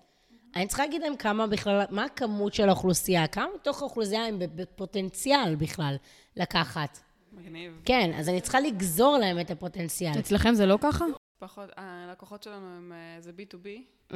אני 0.55 0.67
צריכה 0.67 0.83
להגיד 0.83 1.01
להם 1.01 1.15
כמה 1.15 1.47
בכלל, 1.47 1.83
מה 1.89 2.03
הכמות 2.03 2.53
של 2.53 2.69
האוכלוסייה, 2.69 3.27
כמה 3.27 3.47
מתוך 3.55 3.81
האוכלוסייה 3.81 4.25
הם 4.25 4.39
בפוטנציאל 4.39 5.55
בכלל 5.55 5.95
לקחת. 6.37 6.99
מגניב. 7.33 7.81
כן, 7.85 8.11
אז 8.15 8.29
אני 8.29 8.41
צריכה 8.41 8.59
לגזור 8.59 9.17
להם 9.17 9.39
את 9.39 9.51
הפוטנציאל. 9.51 10.19
אצלכם 10.19 10.53
זה 10.53 10.65
לא 10.65 10.77
ככה? 10.81 11.05
פחות, 11.43 11.69
הלקוחות 11.77 12.43
שלנו 12.43 12.77
הם, 12.77 12.91
אה, 12.91 13.21
זה 13.21 13.31
B2B. 13.31 13.67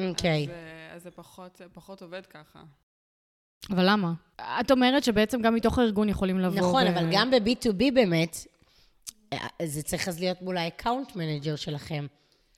אוקיי. 0.09 0.43
אז, 0.43 0.49
אה, 0.49 0.95
אז 0.95 1.03
זה 1.03 1.11
פחות, 1.11 1.61
פחות 1.73 2.01
עובד 2.01 2.25
ככה. 2.25 2.63
אבל 3.69 3.89
למה? 3.89 4.13
את 4.41 4.71
אומרת 4.71 5.03
שבעצם 5.03 5.41
גם 5.41 5.55
מתוך 5.55 5.79
הארגון 5.79 6.09
יכולים 6.09 6.39
לבוא 6.39 6.59
נכון, 6.59 6.83
ו... 6.83 6.89
אבל 6.89 7.09
גם 7.11 7.31
ב-B2B 7.31 7.93
באמת, 7.93 8.37
אה, 9.33 9.47
זה 9.65 9.83
צריך 9.83 10.07
אז 10.07 10.19
להיות 10.19 10.41
מול 10.41 10.57
ה 10.57 10.64
account 10.65 11.15
manager 11.15 11.55
שלכם. 11.55 12.07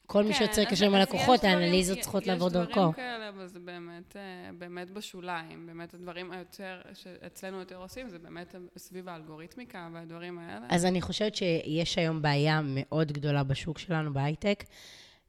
כל 0.10 0.24
מי 0.24 0.34
כן, 0.34 0.38
שיוצר 0.40 0.62
אז- 0.62 0.68
קשר 0.68 0.86
עם 0.86 0.94
הלקוחות, 0.96 1.40
יש 1.40 1.46
האנליזות 1.46 2.00
צריכות 2.00 2.28
לעבור 2.28 2.48
יש 2.48 2.54
דרכו. 2.54 2.72
דברים 2.80 2.92
כאלה, 2.94 3.30
אבל 3.30 3.48
זה 3.48 3.60
באמת, 3.60 4.16
אה, 4.16 4.22
באמת 4.58 4.92
בשוליים. 4.92 5.66
באמת 5.68 5.94
הדברים 5.94 6.32
היותר, 6.32 6.82
שאצלנו 6.94 7.60
יותר 7.60 7.76
עושים, 7.76 8.10
זה 8.10 8.20
באמת 8.20 8.56
סביב 8.78 9.10
האלגוריתמיקה 9.10 9.88
והדברים 9.94 10.40
האלה. 10.40 10.66
אז 10.70 10.86
אני 10.86 11.02
חושבת 11.02 11.36
שיש 11.36 11.98
היום 11.98 12.22
בעיה 12.22 12.60
מאוד 12.64 13.12
גדולה 13.12 13.44
בשוק 13.44 13.78
שלנו, 13.80 14.14
בהייטק, 14.14 14.64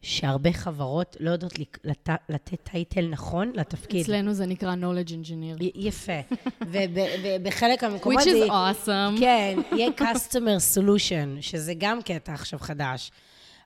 שהרבה 0.03 0.53
חברות 0.53 1.17
לא 1.21 1.31
יודעות 1.31 1.53
לת- 1.85 2.09
לתת 2.29 2.61
טייטל 2.71 3.09
נכון 3.09 3.53
לתפקיד. 3.55 4.01
אצלנו 4.01 4.33
זה 4.35 4.47
נקרא 4.47 4.75
knowledge 4.75 5.09
engineer. 5.11 5.63
י- 5.65 5.73
יפה. 5.75 6.21
ובחלק 6.61 7.85
מהמקומות 7.85 8.21
which 8.21 8.25
זה... 8.31 8.47
is 8.47 8.49
awesome. 8.49 9.21
כן, 9.21 9.59
יהיה 9.73 9.89
customer 9.99 10.77
solution, 10.79 11.41
שזה 11.43 11.73
גם 11.79 12.03
קטע 12.03 12.33
עכשיו 12.35 12.59
חדש. 12.59 13.11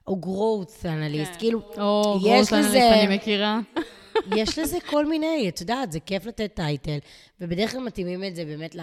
או 0.07 0.21
growth 0.23 0.83
analyst, 0.83 1.33
כן. 1.33 1.39
כאילו, 1.39 1.61
או, 1.77 2.19
לזה- 2.51 2.57
אנליסט 2.57 2.75
אני 2.75 3.15
מכירה. 3.15 3.59
יש 4.35 4.59
לזה 4.59 4.77
כל 4.89 5.05
מיני, 5.05 5.45
את 5.49 5.61
יודעת, 5.61 5.91
זה 5.91 5.99
כיף 5.99 6.25
לתת 6.25 6.51
title, 6.53 6.97
ובדרך 7.41 7.71
כלל 7.71 7.81
מתאימים 7.81 8.23
את 8.23 8.35
זה 8.35 8.45
באמת 8.45 8.75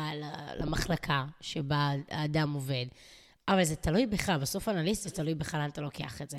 למחלקה 0.58 1.24
שבה 1.40 1.90
האדם 2.10 2.52
עובד. 2.52 2.86
אבל 3.48 3.64
זה 3.64 3.76
תלוי 3.76 4.06
בך, 4.06 4.30
בסוף 4.30 4.68
אנליסט 4.68 5.02
זה 5.02 5.10
תלוי 5.10 5.34
בך 5.34 5.54
לאן 5.54 5.68
אתה 5.70 5.80
לוקח 5.80 6.22
את 6.22 6.30
זה. 6.30 6.38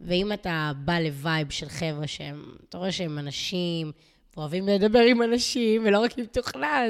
ואם 0.00 0.32
אתה 0.32 0.72
בא 0.84 0.98
ל 0.98 1.08
vibe 1.08 1.50
של 1.50 1.68
חבר'ה 1.68 2.06
שהם, 2.06 2.44
אתה 2.68 2.78
רואה 2.78 2.92
שהם 2.92 3.18
אנשים, 3.18 3.92
אוהבים 4.36 4.68
לדבר 4.68 4.98
עם 5.00 5.22
אנשים, 5.22 5.82
ולא 5.86 5.98
רק 5.98 6.18
עם 6.18 6.24
תוכנה, 6.26 6.82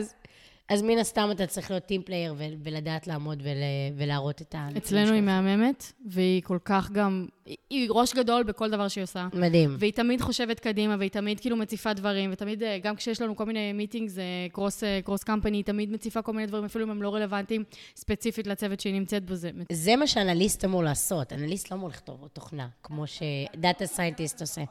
אז, 0.68 0.82
מן 0.82 0.98
הסתם 0.98 1.28
אתה 1.32 1.46
צריך 1.46 1.70
להיות 1.70 1.84
team 1.84 2.02
player 2.02 2.34
ולדעת 2.62 3.06
לעמוד 3.06 3.42
ול- 3.42 3.50
ולהראות 3.96 4.42
את 4.42 4.54
ה... 4.54 4.68
אצלנו 4.76 5.12
היא 5.12 5.20
מהממת, 5.22 5.92
והיא 6.06 6.42
כל 6.42 6.58
כך 6.64 6.90
גם... 6.92 7.26
היא- 7.70 7.88
ראש 7.90 8.14
גדול 8.14 8.42
בכל 8.42 8.70
דבר 8.70 8.88
שהיא 8.88 9.04
עושה. 9.04 9.28
מדהים. 9.34 9.76
והיא 9.78 9.92
תמיד 9.92 10.20
חושבת 10.20 10.60
קדימה, 10.60 10.96
והיא 10.98 11.10
תמיד 11.10 11.40
כאילו 11.40 11.56
מציפה 11.56 11.92
דברים, 11.92 12.30
ותמיד, 12.32 12.62
אה, 12.62 12.78
גם 12.82 12.96
כשיש 12.96 13.20
לנו 13.22 13.36
כל 13.36 13.44
מיני 13.44 13.72
meetings, 13.72 14.16
cross, 14.52 14.82
cross 15.04 15.22
company, 15.24 15.56
היא 15.56 15.64
תמיד 15.64 15.92
מציפה 15.92 16.22
כל 16.22 16.32
מיני 16.32 16.46
דברים, 16.46 16.64
אפילו 16.64 16.84
אם 16.84 16.90
הם 16.90 17.02
לא 17.02 17.14
רלוונטיים 17.14 17.64
ספציפית 17.96 18.46
לצוות 18.46 18.80
שהיא 18.80 18.94
נמצאת 18.94 19.24
בו. 19.24 19.34
זה 19.34 19.50
זה 19.72 19.96
מה 19.96 20.06
שאנליסט 20.06 20.64
אמור 20.64 20.82
לעשות. 20.84 21.32
אנליסט 21.32 21.70
לא 21.70 21.76
אמור 21.76 21.88
לכתוב 21.88 22.28
תוכנה, 22.32 22.68
כמו 22.82 23.04
ש 23.06 23.33
data 23.33 23.86
scientist 23.86 24.40
עושה. 24.40 24.62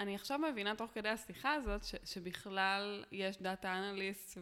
אני 0.00 0.14
עכשיו 0.14 0.38
מבינה 0.38 0.74
תוך 0.74 0.90
כדי 0.94 1.08
השיחה 1.08 1.52
הזאת, 1.52 1.84
ש, 1.84 1.94
שבכלל 2.04 3.04
יש 3.12 3.36
data 3.42 3.78
analyst 3.78 4.38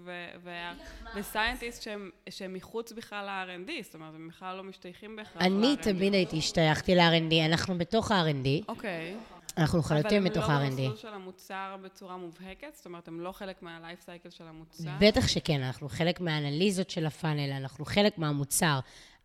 ו 1.15 1.22
scientist 1.22 1.83
שהם, 1.83 2.11
שהם 2.31 2.55
מחוץ 2.55 2.93
בכלל 2.93 3.27
ל-R&D, 3.27 3.71
זאת 3.83 3.95
אומרת, 3.95 4.15
הם 4.15 4.29
בכלל 4.29 4.57
לא 4.57 4.65
משתייכים 4.65 5.17
בהכרח 5.17 5.43
ל-R&D. 5.43 5.45
אני 5.45 5.77
תמיד 5.83 6.15
הייתי 6.15 6.39
השתייכתי 6.39 6.95
ל-R&D, 6.95 7.35
אנחנו 7.47 7.79
בתוך 7.79 8.11
ה-R&D, 8.11 8.65
אוקיי. 8.69 9.17
אנחנו 9.59 9.83
חלוטים 9.83 10.25
בתוך 10.25 10.45
אבל 10.45 10.55
הם 10.55 10.61
לא 10.61 10.67
ה-R&D. 10.67 10.77
במסלול 10.77 10.97
של 10.97 11.15
המוצר 11.15 11.77
בצורה 11.83 12.17
מובהקת? 12.17 12.75
זאת 12.75 12.87
אומרת, 12.87 13.09
הם 13.09 13.21
לא 13.21 13.33
חלק 13.33 13.63
מה-life 13.63 14.05
cycle 14.05 14.31
של 14.31 14.45
המוצר? 14.45 14.91
בטח 15.01 15.29
שכן, 15.29 15.63
אנחנו 15.63 15.89
חלק 15.89 16.21
מהאנליזות 16.21 16.91
של 16.91 17.07
ה 17.07 17.12
funnel, 17.13 17.53
אנחנו 17.53 17.85
חלק 17.85 18.19
מהמוצר. 18.19 18.79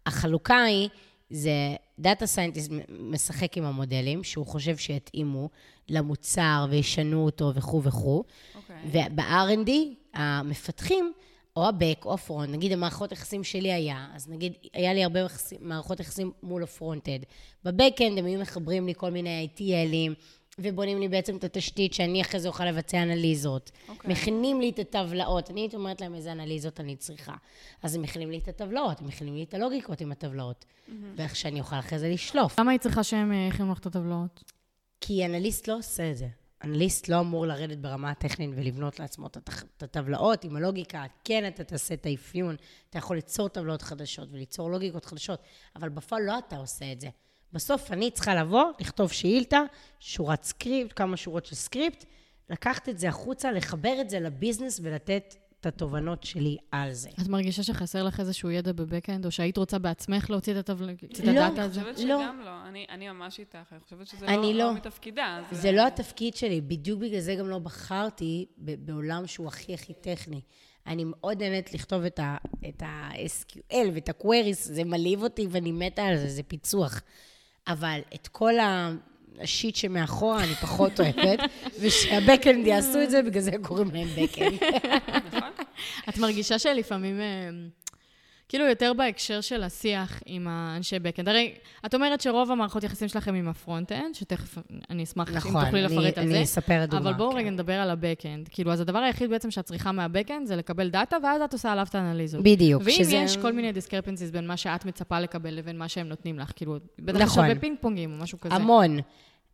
החלוקה 0.06 0.62
היא, 0.64 0.90
זה 1.30 1.76
data 2.00 2.26
scientist 2.26 2.72
משחק 2.90 3.58
עם 3.58 3.64
המודלים, 3.64 4.24
שהוא 4.24 4.46
חושב 4.46 4.78
שיתאימו 4.78 5.50
למוצר 5.90 6.66
וישנו 6.70 7.26
אותו 7.26 7.52
וכו' 7.56 7.84
וכו'. 7.84 8.24
אוקיי. 8.56 8.76
וב-R&D, 8.92 9.72
המפתחים, 10.14 11.14
או 11.56 11.66
ה-Back 11.66 12.06
או 12.06 12.14
ה 12.14 12.19
front, 12.19 12.50
נגיד 12.50 12.72
המערכות 12.72 13.12
יחסים 13.12 13.44
שלי 13.44 13.74
היה, 13.74 14.08
אז 14.14 14.30
נגיד, 14.30 14.54
היה 14.74 14.94
לי 14.94 15.04
הרבה 15.04 15.20
מערכות 15.60 16.00
יחסים 16.00 16.32
מול 16.44 16.64
ה 16.64 16.69
front-end. 16.69 17.26
ב 17.64 17.70
back-end 17.70 18.18
הם 18.18 18.26
היו 18.26 18.40
מחברים 18.40 18.88
לי 18.88 18.94
כל 18.98 19.12
מיני 19.12 19.48
ETL 19.56 19.85
ים, 19.85 20.14
ובונים 20.60 21.00
לי 21.00 21.08
בעצם 21.08 21.38
את 21.38 21.44
התשתית 21.44 21.94
שאני 21.94 22.22
אחרי 22.22 22.40
זה 22.40 22.48
אוכל 22.48 22.66
לבצע 22.66 23.04
אנליזות. 23.04 23.72
אוקיי. 23.90 24.12
מכינים 24.12 24.62
לי 24.62 24.70
את 24.70 24.80
הטבלאות, 24.80 25.50
אני 25.50 25.62
הייתי 25.62 25.76
אומרת 25.76 26.02
להם 26.02 26.16
איזה 26.16 26.32
אנליזות 26.32 26.80
אני 26.80 26.96
צריכה. 26.96 27.34
אז 27.84 27.96
הם 27.96 28.02
מכינים 28.02 28.32
לי 28.32 28.38
את 28.38 28.48
הטבלאות, 28.48 29.00
הם 29.02 29.08
מכינים 29.08 29.36
לי 29.36 29.44
את 29.44 29.54
הלוגיקות 29.54 30.02
עם 30.02 30.12
הטבלאות. 30.12 30.66
ואיך 31.16 31.36
שאני 31.36 31.60
אוכל 31.60 31.80
אחרי 31.80 32.00
זה 32.00 32.10
לשלוף. 32.10 32.60
למה 32.60 32.72
היא 32.72 32.80
צריכה 32.80 33.04
שהם 33.04 33.32
אה, 33.32 33.48
יכינו 33.50 33.72
לך 33.72 33.80
את 33.80 33.86
הטבלאות? 33.86 34.44
כי 35.02 35.26
אנליסט 35.26 35.68
לא 35.68 35.78
עושה 35.78 36.12
את 36.12 36.18
זה. 36.18 36.28
אנליסט 36.64 37.08
לא 37.10 37.20
אמור 37.20 37.46
לרדת 37.46 37.78
ברמה 37.78 38.10
הטכנית 38.12 38.50
ולבנות 38.56 39.00
לעצמו 39.00 39.28
את 39.28 39.38
הטח- 39.38 39.64
את 39.78 39.84
הטבלאות 39.84 40.44
עם 40.44 40.56
הלוגיקה. 40.56 41.04
כן, 41.24 41.48
אתה 41.48 41.64
תעשה 41.64 41.94
את 41.94 42.06
האפיון, 42.06 42.56
אתה 42.90 42.98
יכול 42.98 43.16
ליצור 43.16 43.48
טבלאות 43.50 43.82
חדשות 43.82 44.30
וליצור 44.32 44.72
לוגיקות 44.72 45.06
חדשות, 45.06 45.40
אבל 45.76 45.90
בפועל 45.90 46.24
לא 46.24 46.38
אתה 46.38 46.58
עושה 46.58 46.92
את 46.92 47.02
זה. 47.02 47.08
בסוף 47.54 47.92
אני 47.92 48.12
צריכה 48.12 48.36
לבוא, 48.36 48.64
לכתוב 48.80 49.12
שאילתה, 49.12 49.62
שורת 50.00 50.44
סקריפט, 50.44 50.94
כמה 50.96 51.18
שורות 51.18 51.46
של 51.46 51.56
סקריפט, 51.56 52.06
לקחת 52.50 52.90
את 52.90 53.00
זה 53.00 53.10
החוצה, 53.10 53.52
לחבר 53.52 53.98
את 54.02 54.10
זה 54.10 54.20
ל 54.20 54.26
business 54.26 54.80
ולתת 54.84 55.36
את 55.60 55.66
התובנות 55.66 56.24
שלי 56.24 56.58
על 56.72 56.94
זה. 56.94 57.10
את 57.22 57.28
מרגישה 57.28 57.64
שחסר 57.64 58.04
לך 58.04 58.20
איזשהו 58.20 58.52
ידע 58.52 58.72
ב 58.72 58.78
backend, 58.78 59.26
או 59.26 59.32
שהיית 59.32 59.58
רוצה 59.58 59.80
בעצמך 59.80 60.30
להוציא 60.30 60.60
את 60.60 60.70
לא. 60.70 60.76
הדאטה 61.32 61.56
אני 61.56 61.62
הזה? 61.62 61.82
חושבת 61.82 62.00
לא. 62.00 62.04
שגם 62.04 62.42
לא. 62.46 62.68
אני, 62.68 62.86
אני 62.90 63.10
ממש 63.10 63.40
איתך, 63.40 63.58
אני 63.72 63.80
חושבת 63.80 64.08
שזה 64.08 64.26
אני 64.26 64.54
לא, 64.54 64.60
לא. 64.60 64.66
לא 64.66 64.74
מתפקידה. 64.74 65.44
זה 65.52 65.72
לא 65.72 65.88
התפקיד 65.88 66.36
שלי, 66.36 66.62
בדיוק 66.62 67.00
בגלל 67.00 67.20
זה 67.20 67.36
גם 67.36 67.50
לא 67.50 67.60
בחרתי 67.60 68.46
בעולם 68.58 69.28
שהוא 69.28 69.48
הכי 69.48 69.74
הכי 69.74 69.94
טכני. 69.94 70.42
אני 70.88 71.04
מאוד 71.06 71.44
נהנית 71.44 71.74
לכתוב 71.74 72.04
את 72.04 72.20
ה-SQL 72.84 73.90
ואת 73.94 74.10
ה-queries, 74.10 74.56
זה 74.56 74.84
מלהיב 74.84 75.24
אותי 75.24 75.48
ואני 75.50 75.72
מתה 75.72 76.04
על 76.04 76.18
זה, 76.18 76.28
זה 76.30 76.44
פיצוח. 76.44 77.02
אבל 77.68 78.00
את 78.16 78.28
כל. 78.28 78.54
השיט 79.40 79.76
שמאחורה 79.76 80.44
אני 80.44 80.56
פחות 80.56 81.00
אוהבת, 81.00 81.40
ושהבקאנד 81.82 82.68
יעשו 82.68 83.02
את 83.04 83.10
זה, 83.10 83.22
בגלל 83.22 83.42
זה 83.42 83.52
קוראים 83.62 83.92
להם 83.94 84.08
בקאנד. 84.08 84.60
נכון? 85.34 85.50
את 86.10 86.18
מרגישה 86.18 86.60
שלפעמים, 86.60 87.22
אה, 87.22 87.50
כאילו 88.50 88.66
יותר 88.66 88.92
בהקשר 88.98 89.42
של 89.42 89.64
השיח 89.64 90.22
עם 90.26 90.48
האנשי 90.48 91.00
backend. 91.00 91.30
הרי 91.30 91.54
את 91.86 91.96
אומרת 91.96 92.22
שרוב 92.22 92.52
המערכות 92.52 92.84
יחסים 92.84 93.08
שלכם 93.08 93.34
עם 93.36 93.48
ה 93.48 93.54
front-end, 93.54 94.16
שתכף 94.16 94.58
אני 94.90 95.04
אשמח 95.04 95.30
אם 95.30 95.36
נכון, 95.36 95.66
תוכלי 95.66 95.86
אני- 95.86 95.96
לפרט 95.96 96.18
על 96.18 96.28
זה. 96.28 96.34
אני 96.36 96.44
אספר 96.44 96.86
דוגמה. 96.86 97.10
אבל 97.10 97.18
בואו 97.18 97.32
כן. 97.32 97.38
רגע 97.38 97.50
נדבר 97.50 97.74
על 97.74 97.90
ה 97.90 97.96
backend. 97.96 98.48
כאילו, 98.52 98.72
אז 98.74 98.80
הדבר 98.80 99.00
היחיד 99.00 99.30
בעצם 99.30 99.52
שאת 99.52 99.66
צריכה 99.66 99.92
מה 99.92 100.04
backend 100.04 100.48
זה 100.48 100.56
לקבל 100.56 100.90
דאטה, 100.90 101.18
ואז 101.24 101.42
את 101.42 101.54
עושה 101.54 101.72
עליו 101.72 101.86
את 101.90 101.96
האנליזות. 101.96 102.44
בדיוק. 102.44 102.82
ואם 102.86 102.96
שזה- 102.98 103.16
יש 103.16 103.38
כל 103.38 103.52
מיני 103.54 103.72
discrepancies 103.72 104.30
בין 104.30 104.48
מה 104.48 104.58
שאת 104.58 104.86
מצפה 104.86 105.20
לקבל 105.20 105.54
לבין 105.54 105.78
מה 105.78 105.88
שהם 105.88 106.08
נותנים 106.10 106.40
לך, 106.40 106.52
כאילו, 106.56 106.78
בטח 107.00 107.18
יש 107.18 107.24
נכון. 107.24 107.46
הרבה 107.46 107.60
פינג 107.60 107.78
פונגים 107.82 108.12
או 108.14 108.24
משהו 108.24 108.40
כזה. 108.40 108.56
המון. 108.56 108.98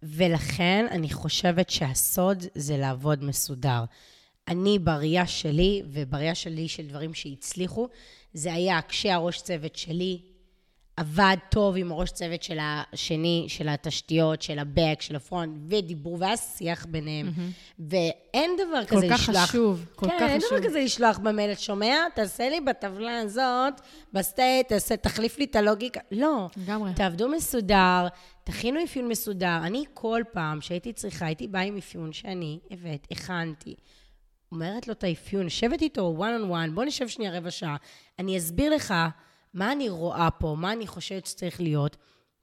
ולכן 0.03 0.85
אני 0.91 1.09
חושבת 1.09 1.69
שהסוד 1.69 2.43
זה 2.55 2.77
לעבוד 2.77 3.23
מסודר. 3.23 3.83
אני, 4.47 4.79
בראייה 4.79 5.27
שלי, 5.27 5.81
ובראייה 5.91 6.35
שלי 6.35 6.67
של 6.67 6.87
דברים 6.87 7.13
שהצליחו, 7.13 7.87
זה 8.33 8.53
היה 8.53 8.79
כשהראש 8.87 9.41
צוות 9.41 9.75
שלי 9.75 10.21
עבד 10.97 11.37
טוב 11.49 11.77
עם 11.77 11.91
הראש 11.91 12.11
צוות 12.11 12.43
של 12.43 12.57
השני, 12.61 13.45
של 13.47 13.69
התשתיות, 13.69 14.41
של 14.41 14.59
ה-back, 14.59 15.01
של 15.01 15.15
ה 15.15 15.21
front, 15.21 15.57
ודיברו, 15.67 16.19
והיה 16.19 16.37
שיח 16.37 16.85
ביניהם. 16.89 17.31
ואין 17.79 18.51
דבר 18.57 18.85
כל 18.85 18.95
כזה 18.95 19.07
כך 19.09 19.19
לשלוח... 19.19 19.49
חשוב, 19.49 19.85
כל 19.95 20.05
כן, 20.09 20.17
כך 20.19 20.29
אין 20.29 20.39
חשוב. 20.39 20.57
דבר 20.57 20.67
כזה 20.67 20.79
לשלוח 20.79 21.17
במייל, 21.17 21.55
שומע? 21.55 21.95
תעשה 22.15 22.49
לי 22.49 22.61
בטבלה 22.61 23.19
הזאת, 23.19 23.81
ב 24.13 24.21
state, 24.21 24.67
תעשה, 24.67 24.97
תחליף 24.97 25.37
לי 25.37 25.45
את 25.45 25.55
הלוגיקה. 25.55 25.99
לא. 26.11 26.47
לגמרי. 26.57 26.91
תעבדו 26.95 27.29
מסודר, 27.29 28.07
תכינו 28.43 28.83
אפיון 28.83 29.07
מסודר. 29.07 29.59
אני 29.63 29.83
כל 29.93 30.21
פעם 30.31 30.61
שהייתי 30.61 30.93
צריכה, 30.93 31.25
הייתי 31.25 31.47
באה 31.47 31.61
עם 31.61 31.77
אפיון 31.77 32.13
שאני 32.13 32.59
הבאת, 32.71 33.07
הכנתי. 33.11 33.75
אומרת 34.51 34.87
לו 34.87 34.93
את 34.93 35.03
האפיון, 35.03 35.43
יושבת 35.43 35.81
איתו 35.81 36.17
one 36.19 36.43
on 36.43 36.51
one, 36.51 36.71
בוא 36.73 36.83
נשב 36.83 37.07
שנייה 37.07 37.37
רבע 37.37 37.51
שעה, 37.51 37.75
אני 38.19 38.37
אסביר 38.37 38.75
לך 38.75 38.93
מה 39.53 39.71
אני 39.71 39.89
רואה 39.89 40.31
פה, 40.31 40.55
מה 40.57 40.73
אני 40.73 40.87
חושבת 40.87 41.25
שצריך 41.25 41.61
להיות, 41.61 41.97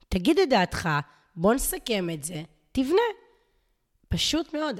תגיד 0.09 0.39
את 0.39 0.49
דעתך, 0.49 0.89
בוא 1.35 1.53
נסכם 1.53 2.09
את 2.13 2.23
זה, 2.23 2.43
תבנה. 2.71 3.01
פשוט 4.09 4.53
מאוד, 4.53 4.79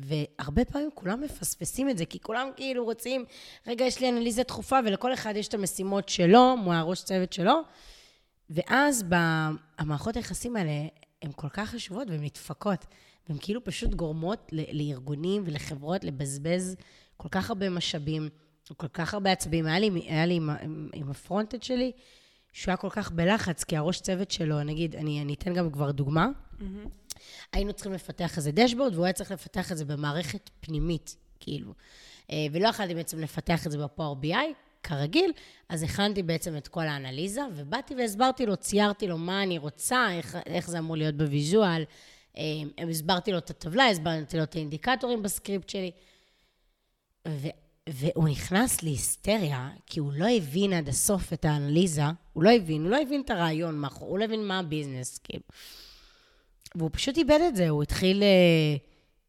והרבה 0.00 0.64
פעמים 0.64 0.90
כולם 0.94 1.20
מפספסים 1.20 1.90
את 1.90 1.98
זה, 1.98 2.06
כי 2.06 2.20
כולם 2.20 2.48
כאילו 2.56 2.84
רוצים, 2.84 3.24
רגע, 3.66 3.84
יש 3.84 4.00
לי 4.00 4.08
אנליזה 4.08 4.42
דחופה, 4.42 4.78
ולכל 4.84 5.14
אחד 5.14 5.36
יש 5.36 5.48
את 5.48 5.54
המשימות 5.54 6.08
שלו, 6.08 6.56
מהראש 6.56 7.02
צוות 7.02 7.32
שלו, 7.32 7.60
ואז 8.50 9.04
במערכות 9.08 10.16
היחסים 10.16 10.56
האלה, 10.56 10.72
הן 11.22 11.30
כל 11.36 11.48
כך 11.48 11.70
חשובות 11.70 12.10
והן 12.10 12.24
נדפקות. 12.24 12.86
והן 13.28 13.38
כאילו 13.40 13.64
פשוט 13.64 13.94
גורמות 13.94 14.52
לארגונים 14.72 15.42
ולחברות 15.46 16.04
לבזבז 16.04 16.76
כל 17.16 17.28
כך 17.28 17.50
הרבה 17.50 17.70
משאבים, 17.70 18.28
כל 18.76 18.88
כך 18.88 19.14
הרבה 19.14 19.32
עצבים. 19.32 19.66
היה 19.66 19.78
לי, 19.78 19.90
היה 20.06 20.26
לי 20.26 20.34
עם, 20.34 20.50
עם, 20.50 20.88
עם 20.94 21.10
ה 21.10 21.16
frontend 21.16 21.62
שלי, 21.62 21.92
שהוא 22.52 22.72
היה 22.72 22.76
כל 22.76 22.90
כך 22.90 23.10
בלחץ, 23.10 23.64
כי 23.64 23.76
הראש 23.76 24.00
צוות 24.00 24.30
שלו, 24.30 24.62
נגיד, 24.62 24.96
אני, 24.96 25.22
אני 25.22 25.34
אתן 25.34 25.54
גם 25.54 25.70
כבר 25.70 25.90
דוגמה, 25.90 26.28
היינו 27.52 27.72
צריכים 27.72 27.92
לפתח 27.92 28.36
איזה 28.36 28.52
dashboard, 28.52 28.94
והוא 28.94 29.04
היה 29.04 29.12
צריך 29.12 29.30
לפתח 29.30 29.72
את 29.72 29.76
זה 29.76 29.84
במערכת 29.84 30.50
פנימית, 30.60 31.16
כאילו. 31.40 31.74
אה, 32.30 32.46
ולא 32.52 32.68
יכולתי 32.68 32.94
בעצם 32.94 33.20
לפתח 33.20 33.66
את 33.66 33.72
זה 33.72 33.78
ב 33.78 34.16
Power 34.16 34.34
BI, 34.34 34.54
כרגיל, 34.82 35.32
אז 35.68 35.82
הכנתי 35.82 36.22
בעצם 36.22 36.56
את 36.56 36.68
כל 36.68 36.80
האנליזה, 36.80 37.40
ובאתי 37.54 37.94
והסברתי 37.94 38.46
לו, 38.46 38.56
ציירתי 38.56 39.06
לו 39.06 39.18
מה 39.18 39.42
אני 39.42 39.58
רוצה, 39.58 40.12
איך, 40.12 40.38
איך 40.46 40.70
זה 40.70 40.78
אמור 40.78 40.96
להיות 40.96 41.14
ב 41.14 41.23
visual. 41.23 41.84
אה, 42.36 42.42
הסברתי 42.90 43.32
לו 43.32 43.38
את 43.38 43.50
הטבלה, 43.50 43.86
הסברתי 43.86 44.36
לו 44.36 44.42
את 44.42 44.54
האינדיקטורים 44.54 45.22
בסקריפט 45.22 45.68
שלי. 45.68 45.90
והוא 47.88 48.28
נכנס 48.28 48.82
להיסטריה, 48.82 49.68
כי 49.86 50.00
הוא 50.00 50.12
לא 50.16 50.26
הבין 50.36 50.72
עד 50.72 50.88
הסוף 50.88 51.32
את 51.32 51.44
האנליזה, 51.44 52.02
הוא 52.32 52.44
לא 52.44 52.50
הבין, 52.50 52.82
הוא 52.82 52.90
לא 52.90 52.96
הבין 53.02 53.20
את 53.20 53.30
הרעיון 53.30 53.78
מאחור, 53.78 54.08
הוא 54.08 54.18
לא 54.18 54.24
הבין 54.24 54.46
מה 54.46 54.58
ה 54.58 54.64
business, 54.64 55.18
כאילו. 55.18 55.42
והוא 56.74 56.90
פשוט 56.92 57.16
איבד 57.16 57.38
את 57.48 57.56
זה, 57.56 57.68
הוא 57.68 57.82
התחיל 57.82 58.22
אה, 58.22 58.76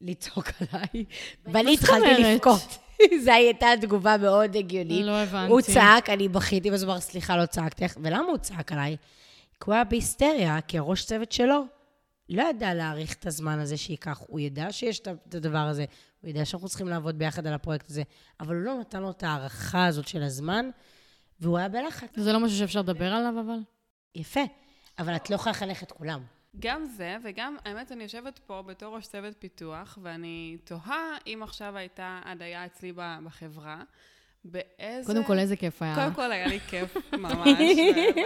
לצעוק 0.02 0.50
עליי, 0.72 1.06
ואני 1.46 1.74
התחלתי? 1.74 2.24
לבכות. 2.24 2.78
זו 3.24 3.32
הייתה 3.32 3.68
תגובה 3.82 4.18
מאוד 4.18 4.56
הגיונית. 4.56 5.06
לא 5.06 5.12
הבנתי. 5.12 5.52
הוא 5.52 5.62
צעק, 5.62 6.10
אני 6.10 6.28
בכיתי, 6.28 6.72
ואז 6.72 6.84
הוא 6.84 6.92
אמר, 6.92 7.00
סליחה, 7.00 7.38
לא 7.38 7.46
צעקתי. 7.46 7.86
לך." 7.86 7.98
ולמה 8.04 8.26
הוא 8.26 8.38
צעק 8.38 8.72
עליי? 8.72 8.98
כי 9.60 9.66
הוא 9.66 9.74
היה 9.74 9.84
בהיסטריה, 9.84 10.62
כי 10.62 10.78
הראש 10.78 11.06
צוות 11.06 11.32
שלו 11.32 11.64
לא 12.30 12.44
ידע 12.50 12.74
להעריך 12.74 13.14
את 13.14 13.26
הזמן 13.26 13.60
הזה 13.60 13.78
שייקח. 13.78 14.22
הוא 14.28 14.40
ידע 14.40 14.72
שיש 14.72 15.00
את 15.00 15.36
הדבר 15.36 15.58
הזה, 15.58 15.86
הוא 16.22 16.30
ידע 16.30 16.46
שאנחנו 16.46 16.68
צריכים 16.68 16.88
לעבוד 16.88 17.20
ביחד 17.20 17.48
על 17.48 17.54
הפרויקט 17.54 17.90
הזה, 17.90 18.04
אבל 18.40 18.56
הוא 18.56 18.64
לא 18.64 18.80
נתן 18.80 19.02
לו 19.02 19.12
את 19.12 19.24
ההערכה 19.24 19.86
הזאת 19.86 20.08
של 20.08 20.24
הזמן, 20.24 20.70
והוא 21.40 21.58
היה 21.58 21.70
בלחץ. 21.70 22.10
זה 22.16 22.34
לא 22.34 22.40
משהו 22.40 22.58
שאפשר 22.58 22.80
לדבר 22.80 23.14
עליו, 23.14 23.40
אבל? 23.46 23.60
יפה, 24.16 24.42
אבל 25.00 25.16
את 25.16 25.30
לא 25.30 25.36
יכולה 25.36 25.52
לחנך 25.52 25.84
את 25.84 25.92
כולם. 25.92 26.24
גם 26.60 26.86
זה, 26.86 27.18
וגם, 27.24 27.56
האמת, 27.66 27.92
אני 27.92 28.04
יושבת 28.04 28.40
פה 28.40 28.62
בתור 28.62 28.96
ראש 28.96 29.08
צוות 29.08 29.34
פיתוח, 29.40 29.98
ואני 30.02 30.58
תוהה 30.64 31.18
אם 31.28 31.40
עכשיו 31.44 31.78
הייתה 31.78 32.22
הדיה 32.26 32.66
אצלי 32.66 32.94
בחברה, 33.24 33.82
באיזה... 34.46 35.14
קודם 35.14 35.24
כל, 35.24 35.40
איזה 35.40 35.56
כיף 35.56 35.82
היה. 35.82 35.96
קודם 35.96 36.14
כל 36.14 36.32
היה 36.32 36.48
לי 36.48 36.60
כיף 36.60 36.98
ממש, 37.14 37.48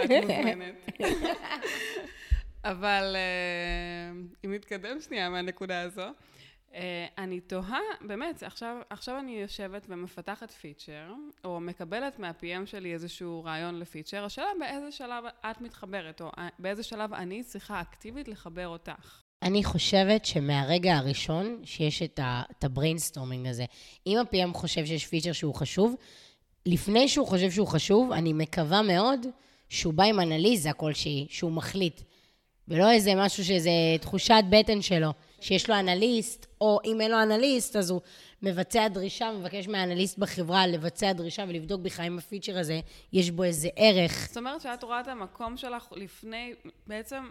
ואת 0.08 0.24
מוזמנת. 0.24 0.74
אבל 2.64 3.16
אה, 3.16 4.20
אם 4.44 4.54
נתקדם 4.54 5.00
שנייה 5.00 5.28
מהנקודה 5.28 5.80
הזו, 5.80 6.06
אה, 6.74 7.06
אני 7.18 7.40
תוהה, 7.40 7.80
באמת, 8.00 8.42
עכשיו, 8.42 8.76
עכשיו 8.90 9.18
אני 9.18 9.32
יושבת 9.32 9.86
ומפתחת 9.88 10.50
פיצ'ר, 10.50 11.12
או 11.44 11.60
מקבלת 11.60 12.18
מה-PM 12.18 12.66
שלי 12.66 12.92
איזשהו 12.92 13.44
רעיון 13.44 13.78
לפיצ'ר, 13.78 14.24
השאלה 14.24 14.48
באיזה 14.58 14.92
שלב 14.92 15.24
את 15.50 15.60
מתחברת, 15.60 16.20
או 16.20 16.30
אה, 16.38 16.48
באיזה 16.58 16.82
שלב 16.82 17.14
אני 17.14 17.42
צריכה 17.42 17.80
אקטיבית 17.80 18.28
לחבר 18.28 18.68
אותך. 18.68 19.22
אני 19.42 19.64
חושבת 19.64 20.24
שמהרגע 20.24 20.96
הראשון 20.96 21.60
שיש 21.64 22.02
את 22.02 22.64
ה 22.64 22.70
brainstorming 22.70 23.46
הזה, 23.46 23.64
אם 24.06 24.18
ה-PM 24.18 24.54
חושב 24.54 24.86
שיש 24.86 25.06
פיצ'ר 25.06 25.32
שהוא 25.32 25.54
חשוב, 25.54 25.94
לפני 26.66 27.08
שהוא 27.08 27.26
חושב 27.26 27.50
שהוא 27.50 27.66
חשוב, 27.66 28.12
אני 28.12 28.32
מקווה 28.32 28.82
מאוד 28.82 29.26
שהוא 29.68 29.94
בא 29.94 30.04
עם 30.04 30.20
אנליזה 30.20 30.72
כלשהי, 30.72 31.26
שהוא 31.30 31.52
מחליט. 31.52 32.00
ולא 32.70 32.90
איזה 32.90 33.14
משהו 33.16 33.44
שזה 33.44 33.70
תחושת 34.00 34.42
בטן 34.50 34.82
שלו, 34.82 35.12
שיש 35.40 35.70
לו 35.70 35.78
אנליסט, 35.78 36.46
או 36.60 36.78
אם 36.84 37.00
אין 37.00 37.10
לו 37.10 37.22
אנליסט, 37.22 37.76
אז 37.76 37.90
הוא 37.90 38.00
מבצע 38.42 38.88
דרישה, 38.88 39.32
מבקש 39.32 39.68
מהאנליסט 39.68 40.18
בחברה 40.18 40.66
לבצע 40.66 41.12
דרישה 41.12 41.44
ולבדוק 41.48 41.80
בכלל 41.80 42.06
אם 42.06 42.18
הפיצ'ר 42.18 42.58
הזה, 42.58 42.80
יש 43.12 43.30
בו 43.30 43.44
איזה 43.44 43.68
ערך. 43.76 44.26
זאת 44.28 44.36
אומרת 44.36 44.60
שאת 44.60 44.82
רואה 44.82 45.00
את 45.00 45.08
המקום 45.08 45.56
שלך 45.56 45.88
לפני, 45.96 46.52
בעצם 46.86 47.30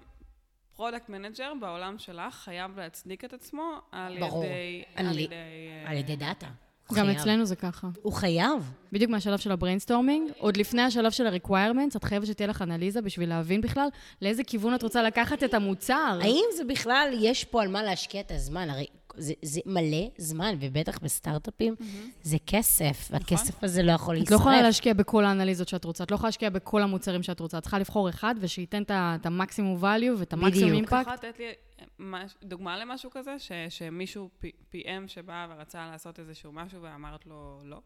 product 0.76 1.10
manager 1.10 1.54
בעולם 1.62 2.00
שלך 2.00 2.36
חייב 2.36 2.80
להצדיק 2.80 3.26
את 3.26 3.34
עצמו 3.34 3.78
על 3.92 4.20
ברור. 4.20 4.44
ידי... 4.44 4.84
על 4.96 5.08
על 5.08 5.20
ידי... 5.20 5.34
אה, 5.34 5.92
על 5.92 5.98
ידי 5.98 6.16
דאטה. 6.16 6.48
גם 6.94 7.06
חייב. 7.06 7.18
אצלנו 7.18 7.46
זה 7.46 7.56
ככה. 7.56 7.88
הוא 8.02 8.14
חייב. 8.14 8.72
בדיוק 8.92 9.12
מהשלב 9.12 9.40
של 9.40 9.52
ה 9.52 9.57
brainstorming, 9.57 10.32
עוד 10.38 10.58
לפני 10.58 10.82
השלב 10.82 11.12
של 11.12 11.28
ה-requirements, 11.28 11.98
את 11.98 12.04
חייבת 12.04 12.28
שתהיה 12.28 12.48
לך 12.48 12.62
אנליזה 12.62 13.02
בשביל 13.02 13.30
להבין 13.30 13.62
בכלל 13.62 13.88
לאיזה 14.22 14.44
כיוון 14.44 14.76
את 14.76 14.84
רוצה 14.84 15.04
לקחת 15.04 15.44
את 15.44 15.54
המוצר. 15.54 16.20
האם 16.22 16.46
זה 16.58 16.64
בכלל, 16.64 17.10
יש 17.20 17.44
פה 17.44 17.62
על 17.62 17.68
מה 17.68 17.84
להשקיע 17.84 18.22
את 18.22 18.32
הזמן? 18.32 18.70
הרי 18.70 18.86
זה, 19.18 19.34
זה 19.42 19.62
מלא 19.66 20.08
זמן, 20.18 20.56
ובטח 20.60 21.00
בסטארט-אפים, 21.00 21.76
זה 22.24 22.38
כסף, 22.48 23.08
והכסף 23.12 23.64
הזה 23.64 23.84
לא 23.84 23.92
יכול 23.92 24.14
את 24.14 24.18
להישרף. 24.18 24.32
לא 24.32 24.36
יכולה 24.36 24.62
להשקיע 24.62 24.94
בכל 24.94 25.26
האנליזות 25.26 25.68
שאת 25.68 25.86
רוצה, 25.86 26.04
את 26.04 26.12
לא 26.12 26.16
יכולה 26.16 26.28
להשקיע 26.28 26.50
בכל 26.50 26.82
המוצרים 26.82 27.24
שאת 27.24 27.40
רוצה, 27.40 27.58
את 27.58 27.64
צריכה 27.64 27.80
לבחור 27.80 28.10
אחד 28.10 28.36
ושייתן 28.40 28.84
את 28.92 29.26
המקסימום 29.26 29.84
value 29.84 30.18
ואת 30.18 30.34
המקסימום 30.34 30.72
בדיוק. 30.72 30.94
impact. 30.94 31.24
אה, 31.40 31.52
מש- 32.00 32.36
דוגמה 32.44 32.78
למשהו 32.78 33.10
כזה? 33.12 33.40
ש, 33.40 33.52
שמישהו 33.70 34.30
PM 34.74 35.08
שבא 35.08 35.48
ורצה 35.50 35.88
לעשות 35.92 36.20
איזשהו 36.20 36.52
משהו 36.52 36.82
ואמרת 36.82 37.26
לו 37.26 37.62
לא? 37.64 37.78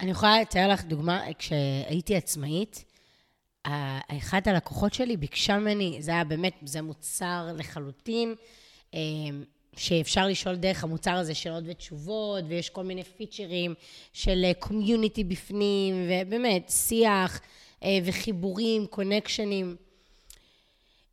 אני 0.00 0.10
יכולה 0.10 0.40
לתאר 0.40 0.68
לך 0.68 0.84
דוגמה, 0.84 1.22
כשהייתי 1.38 2.16
עצמאית, 2.16 2.84
אחת 4.08 4.46
הלקוחות 4.46 4.94
שלי 4.94 5.16
ביקשה 5.16 5.58
ממני, 5.58 5.96
זה 6.00 6.10
היה 6.10 6.24
באמת, 6.24 6.54
זה 6.64 6.82
מוצר 6.82 7.46
לחלוטין, 7.56 8.34
אה, 8.94 8.98
שאפשר 9.76 10.26
לשאול 10.26 10.56
דרך 10.56 10.84
המוצר 10.84 11.10
הזה 11.14 11.34
שאלות 11.34 11.64
ותשובות, 11.66 12.44
ויש 12.48 12.70
כל 12.70 12.84
מיני 12.84 13.04
פיצ'רים 13.04 13.74
של 14.12 14.44
קומיוניטי 14.58 15.24
בפנים, 15.24 15.94
ובאמת, 16.08 16.70
שיח 16.70 17.40
אה, 17.82 17.98
וחיבורים, 18.04 18.86
קונקשנים. 18.86 19.76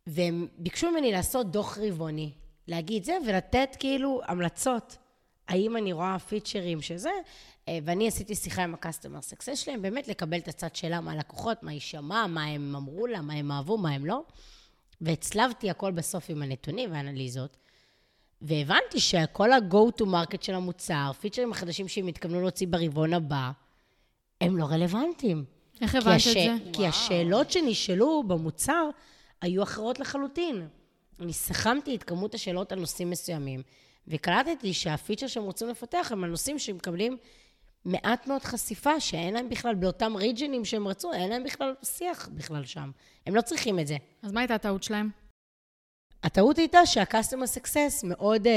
והם 0.08 0.46
ביקשו 0.58 0.90
ממני 0.90 1.12
לעשות 1.12 1.50
דוח 1.50 1.78
רבעוני, 1.78 2.32
להגיד 2.68 3.04
זה, 3.04 3.18
ולתת 3.26 3.76
כאילו 3.78 4.20
המלצות. 4.26 4.96
האם 5.48 5.76
אני 5.76 5.92
רואה 5.92 6.18
פיצ'רים 6.18 6.82
שזה, 6.82 7.10
אה, 7.68 7.78
ואני 7.84 8.08
עשיתי 8.08 8.34
שיחה 8.34 8.62
עם 8.62 8.74
ה-customer 8.74 9.32
success 9.32 9.56
שלהם, 9.56 9.82
באמת 9.82 10.08
לקבל 10.08 10.38
את 10.38 10.48
הצד 10.48 10.76
שלה 10.76 11.00
מהלקוחות, 11.00 11.62
מה 11.62 11.70
היא 11.70 11.80
שמעה, 11.80 12.26
מה 12.26 12.44
הם 12.44 12.76
אמרו 12.76 13.06
לה, 13.06 13.20
מה 13.20 13.34
הם 13.34 13.52
אהבו, 13.52 13.78
מה 13.78 13.90
הם 13.90 14.06
לא. 14.06 14.22
והצלבתי 15.00 15.70
הכל 15.70 15.90
בסוף 15.90 16.30
עם 16.30 16.42
הנתונים 16.42 16.92
והאנליזות, 16.92 17.56
והבנתי 18.42 19.00
שכל 19.00 19.52
ה-go 19.52 20.00
to 20.00 20.04
market 20.04 20.42
של 20.44 20.54
המוצר, 20.54 21.10
פיצ'רים 21.20 21.52
החדשים 21.52 21.88
שהם 21.88 22.06
התכוונו 22.06 22.40
להוציא 22.40 22.66
ברבעון 22.70 23.14
הבא, 23.14 23.50
הם 24.40 24.56
לא 24.56 24.64
רלוונטיים. 24.64 25.44
איך 25.80 25.94
הבנת 25.94 26.06
את 26.06 26.16
הש... 26.16 26.28
זה? 26.28 26.54
כי 26.72 26.86
השאלות 26.86 27.50
שנשאלו 27.50 28.22
במוצר 28.26 28.90
היו 29.40 29.62
אחרות 29.62 29.98
לחלוטין. 29.98 30.68
אני 31.20 31.32
סכמתי 31.32 31.96
את 31.96 32.02
כמות 32.02 32.34
השאלות 32.34 32.72
על 32.72 32.80
נושאים 32.80 33.10
מסוימים, 33.10 33.62
וקלטתי 34.08 34.74
שהפיצ'ר 34.74 35.26
שהם 35.26 35.42
רוצים 35.42 35.68
לפתח 35.68 36.08
הם 36.12 36.24
על 36.24 36.30
נושאים 36.30 36.58
שמקבלים 36.58 37.16
מעט 37.84 38.26
מאוד 38.26 38.42
חשיפה, 38.42 39.00
שאין 39.00 39.34
להם 39.34 39.48
בכלל, 39.48 39.74
באותם 39.74 40.16
ריג'נים 40.16 40.64
שהם 40.64 40.88
רצו, 40.88 41.12
אין 41.12 41.30
להם 41.30 41.44
בכלל 41.44 41.74
שיח 41.82 42.28
בכלל 42.28 42.64
שם. 42.64 42.90
הם 43.26 43.34
לא 43.34 43.40
צריכים 43.40 43.78
את 43.78 43.86
זה. 43.86 43.96
אז 44.22 44.32
מה 44.32 44.40
הייתה 44.40 44.54
הטעות 44.54 44.82
שלהם? 44.82 45.10
הטעות 46.22 46.58
הייתה 46.58 46.86
שה-customer 46.86 47.60
success 47.60 48.06
מאוד 48.06 48.46
uh, 48.46 48.50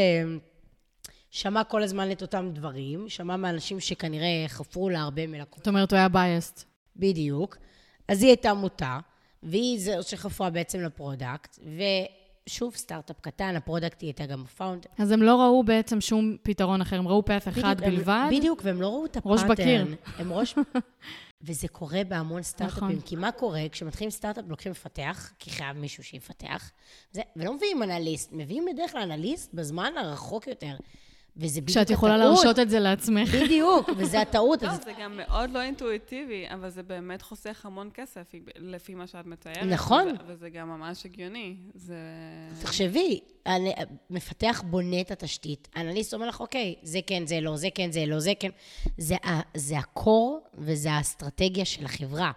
שמע 1.30 1.63
כל 1.63 1.84
הזמן 1.84 2.12
את 2.12 2.22
אותם 2.22 2.50
דברים, 2.54 3.10
שמע 3.10 3.38
מאנשים 3.38 3.80
שכנראה 3.80 4.46
חפרו 4.48 4.89
לה 4.89 5.02
הרבה 5.02 5.28
מלקוחות. 5.28 5.58
זאת 5.58 5.67
אומרת, 5.67 5.91
הוא 5.91 5.98
היה 5.98 6.08
biased. 6.08 6.63
בדיוק. 6.96 7.58
אז 8.08 8.22
היא 8.22 8.30
הייתה 8.30 8.54
מוטה, 8.54 9.00
והיא 9.43 9.80
זו 9.80 9.91
שחפרה 10.04 10.49
בעצם 10.49 10.80
ל 10.80 10.88
product, 10.88 11.60
ושוב, 12.47 12.75
סטארט-אפ 12.75 13.19
קטן, 13.21 13.56
ה 13.56 13.61
product 13.61 14.02
היא 14.01 14.08
הייתה 14.08 14.25
גם 14.25 14.41
ה 14.41 14.46
founder. 14.46 14.86
אז 14.97 15.12
הם 15.12 15.23
לא 15.23 15.41
ראו 15.41 15.63
בעצם 15.63 16.01
שום 16.01 16.38
פתרון 16.43 16.82
אחר, 16.82 16.95
הם 16.95 17.08
ראו 17.08 17.25
path 17.26 17.47
אחד 17.47 17.77
בדיוק, 17.77 17.88
הם- 17.88 17.95
בלבד. 17.95 18.27
בדיוק, 18.32 18.62
והם 18.63 18.82
לא 18.82 18.88
ראו 18.88 19.06
את 19.06 19.17
ה 19.17 19.19
pattern. 19.19 19.32
ראש 19.34 19.43
בקיר. 19.43 19.95
הם 20.17 20.34
ראש... 20.34 20.56
וזה 21.43 21.67
קורה 21.67 22.04
בהמון 22.08 22.43
סטארט-אפים, 22.43 22.84
נכון. 22.88 23.01
כי 23.01 23.15
מה 23.15 23.32
קורה? 23.32 23.62
כשמתחילים 23.71 24.12
סטארט-אפ, 24.12 24.45
לוקחים 24.47 24.71
מפתח, 24.71 25.32
כי 25.39 25.49
חייב 25.49 25.77
מישהו 25.77 26.04
שיפתח, 26.04 26.71
זה, 27.12 27.21
ולא 27.36 27.54
מביאים 27.54 27.84
אנליסט, 27.84 28.30
מביאים 28.34 28.65
בדרך 28.73 28.91
כלל 28.91 29.01
אנליסט 29.01 29.54
בזמן 29.54 29.93
הרחוק 29.97 30.47
יותר. 30.47 30.75
וזה 31.38 31.62
בדיוק 31.62 31.78
כשאת 31.78 31.89
יכולה 31.89 32.15
הטעות. 32.15 32.34
להרשות 32.36 32.60
את 32.60 32.70
זה 32.70 32.80
לעצמך. 32.80 33.30
בדיוק, 33.36 33.89
וזה 33.98 34.22
הטעות. 34.30 34.62
לא, 34.62 34.67
אז 34.70 34.84
זה 34.84 34.91
גם 35.02 35.17
מאוד 35.17 35.50
לא 35.52 35.62
אינטואיטיבי, 35.62 36.46
אבל 36.54 36.70
זה 36.70 36.84
באמת 36.84 37.22
חוסך 37.22 37.65
המון 37.65 37.89
כסף, 37.94 38.22
לפי 38.56 38.96
מה 38.96 39.08
שאת 39.08 39.26
מתארת. 39.26 39.58
נכון. 39.65 40.08
וזה- 40.28 40.50
גם 40.50 40.70
ממש 40.70 41.06
הגיוני. 41.06 41.56
זה... 41.76 41.96
תחשבי, 42.62 43.20
מפתח 44.10 44.63
בונה 44.70 45.02
את 45.02 45.12
התשתית, 45.12 45.67
האנליסט 45.76 46.13
אומר 46.13 46.28
לך, 46.28 46.39
אוקיי, 46.39 46.76
זה 46.84 47.00
כן, 47.08 47.28
זה 47.28 47.41
לא, 47.41 47.58
זה 47.58 47.67
כן, 47.76 47.91
זה 47.91 48.06
לא, 48.06 48.20
זה 48.20 48.32
כן. 48.39 48.50
זה, 48.98 49.15
ה- 49.26 49.58
זה 49.58 49.78
הקור 49.78 50.39
וזה 50.58 50.91
האסטרטגיה 50.91 51.65
של 51.65 51.86
החברה. 51.86 52.32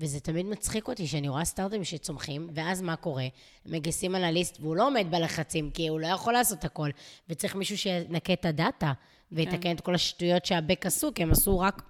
וזה 0.00 0.20
תמיד 0.20 0.46
מצחיק 0.46 0.88
אותי 0.88 1.06
שאני 1.06 1.28
רואה 1.28 1.44
סטארט-אפים 1.44 1.84
שצומחים, 1.84 2.50
ואז 2.54 2.82
מה 2.82 2.96
קורה? 2.96 3.26
מגייסים 3.66 4.16
אנליסט, 4.16 4.60
והוא 4.60 4.76
לא 4.76 4.86
עומד 4.86 5.06
בלחצים, 5.10 5.70
כי 5.70 5.88
הוא 5.88 6.00
לא 6.00 6.06
יכול 6.06 6.32
לעשות 6.32 6.64
הכל, 6.64 6.90
וצריך 7.28 7.56
מישהו 7.56 7.78
שינקה 7.78 8.32
את 8.32 8.44
הדאטה, 8.44 8.92
ויתקן 9.32 9.60
כן. 9.60 9.70
את 9.70 9.80
כל 9.80 9.94
השטויות 9.94 10.44
שהבק 10.44 10.86
עשו, 10.86 11.14
כי 11.14 11.22
הם 11.22 11.30
עשו 11.30 11.58
רק 11.58 11.82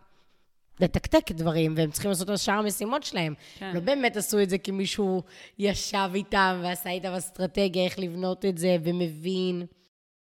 לתקתק 0.80 1.32
דברים, 1.32 1.74
והם 1.76 1.90
צריכים 1.90 2.10
לעשות 2.10 2.30
את 2.30 2.38
שאר 2.38 2.54
המשימות 2.54 3.02
שלהם. 3.02 3.34
כן. 3.58 3.74
לא 3.74 3.80
באמת 3.80 4.16
עשו 4.16 4.42
את 4.42 4.50
זה 4.50 4.58
כי 4.58 4.70
מישהו 4.70 5.22
ישב 5.58 6.10
איתם 6.14 6.60
ועשה 6.62 6.90
איתם 6.90 7.12
אסטרטגיה 7.12 7.84
איך 7.84 7.98
לבנות 7.98 8.44
את 8.44 8.58
זה, 8.58 8.76
ומבין. 8.84 9.66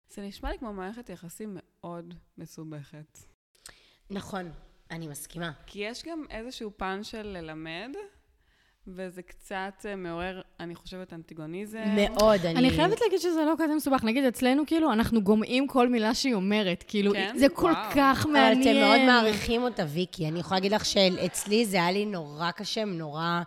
זה 0.10 0.22
נשמע 0.22 0.52
לי 0.52 0.58
כמו 0.58 0.74
מערכת 0.74 1.10
יחסים 1.10 1.58
מאוד 1.60 2.14
מסובכת. 2.38 3.20
נכון, 4.10 4.52
אני 4.92 5.08
מסכימה. 5.08 5.52
כי 5.66 5.80
יש 5.80 6.04
גם 6.06 6.24
איזשהו 6.30 6.72
פן 6.78 7.00
של 7.04 7.28
ללמד, 7.28 7.90
וזה 8.88 9.22
קצת 9.22 9.86
אה, 9.86 9.96
מעורר, 9.96 10.42
אני 10.60 10.76
חושבת, 10.76 11.14
אנטיגוניזם. 11.14 11.84
מאוד, 11.96 12.46
אני... 12.46 12.60
אני 12.60 12.70
חייבת 12.70 13.02
להגיד 13.02 13.20
שזה 13.20 13.46
לא 13.46 13.54
כזה 13.58 13.76
מסובך. 13.76 14.04
נגיד, 14.04 14.24
אצלנו, 14.24 14.64
כאילו, 14.66 14.94
אנחנו 14.94 15.22
גומעים 15.22 15.68
כל 15.68 15.88
מילה 15.88 16.14
שהיא 16.14 16.34
אומרת. 16.34 16.84
כאילו, 16.88 17.14
כן? 17.14 17.38
זה 17.38 17.50
כל 17.50 17.72
וואו. 17.72 17.92
כך 17.96 18.22
אבל 18.24 18.34
מעניין. 18.34 18.78
אתם 18.78 18.86
מאוד 18.86 19.06
מעריכים 19.06 19.64
אותה, 19.64 19.86
ויקי. 19.88 20.28
אני 20.28 20.40
יכולה 20.40 20.60
להגיד 20.60 20.72
לך 20.72 20.86
שאצלי 20.86 21.66
זה 21.66 21.78
היה 21.78 21.92
לי 21.92 22.06
נורא 22.06 22.52
קשה, 22.52 22.86
נורא... 22.86 23.42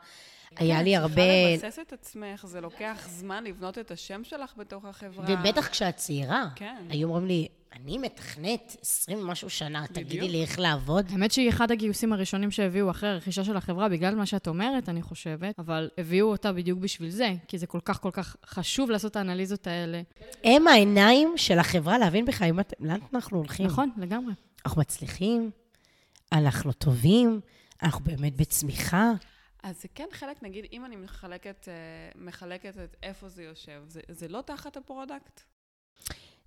היה 0.57 0.83
לי 0.83 0.97
הרבה... 0.97 1.15
צריכה 1.15 1.67
לבסס 1.67 1.79
את 1.79 1.93
עצמך, 1.93 2.45
זה 2.47 2.61
לוקח 2.61 3.07
זמן 3.11 3.45
לבנות 3.45 3.79
את 3.79 3.91
השם 3.91 4.25
שלך 4.25 4.53
בתוך 4.57 4.85
החברה. 4.85 5.25
ובטח 5.29 5.69
כשאת 5.69 5.97
צעירה. 5.97 6.45
כן. 6.57 6.85
היו 6.89 7.09
אומרים 7.09 7.27
לי, 7.27 7.49
אני 7.77 7.99
מתכנת 7.99 8.77
20 8.83 9.19
ומשהו 9.19 9.51
שנה, 9.51 9.87
תגידי 9.87 10.05
בדיוק. 10.17 10.31
לי 10.31 10.43
איך 10.43 10.59
לעבוד. 10.59 11.07
האמת 11.13 11.33
שהיא 11.33 11.49
אחד 11.49 11.71
הגיוסים 11.71 12.13
הראשונים 12.13 12.51
שהביאו 12.51 12.91
אחרי 12.91 13.09
הרכישה 13.09 13.45
של 13.45 13.57
החברה, 13.57 13.89
בגלל 13.89 14.15
מה 14.15 14.27
שאת 14.27 14.49
אומרת, 14.49 14.89
אני 14.89 15.03
חושבת, 15.03 15.55
אבל 15.59 15.89
הביאו 15.99 16.27
אותה 16.31 16.53
בדיוק 16.53 16.79
בשביל 16.79 17.11
זה, 17.11 17.35
כי 17.49 17.59
זה 17.59 17.67
כל 17.67 17.81
כך 17.85 18.01
כל 18.01 18.11
כך 18.13 18.37
חשוב 18.47 18.91
לעשות 18.91 19.11
את 19.11 19.17
האנליזות 19.17 19.67
האלה. 19.67 20.03
הם 20.45 20.69
העיניים 20.69 21.33
של 21.37 21.59
החברה 21.59 21.99
להבין 21.99 22.25
בכלל 22.25 22.49
אם 22.49 22.61
אתם- 22.61 22.85
לאן 22.87 23.01
אנחנו 23.15 23.39
הולכים. 23.39 23.67
נכון, 23.67 23.91
לגמרי. 23.97 24.33
אנחנו 24.67 24.81
מצליחים, 24.81 25.51
אנחנו 26.33 26.73
טובים, 26.73 27.41
אנחנו 27.83 28.05
באמת 28.05 28.37
בצמיחה. 28.37 29.11
אז 29.63 29.83
זה 29.83 29.89
כן 29.95 30.09
חלק, 30.13 30.43
נגיד, 30.43 30.67
אם 30.73 30.85
אני 30.85 30.97
מחלקת, 30.97 31.69
אה, 31.69 31.75
מחלקת 32.15 32.79
את 32.85 32.97
איפה 33.03 33.29
זה 33.29 33.43
יושב, 33.43 33.83
זה, 33.87 34.01
זה 34.09 34.29
לא 34.29 34.41
תחת 34.41 34.77
ה 34.77 34.84
product? 34.84 35.41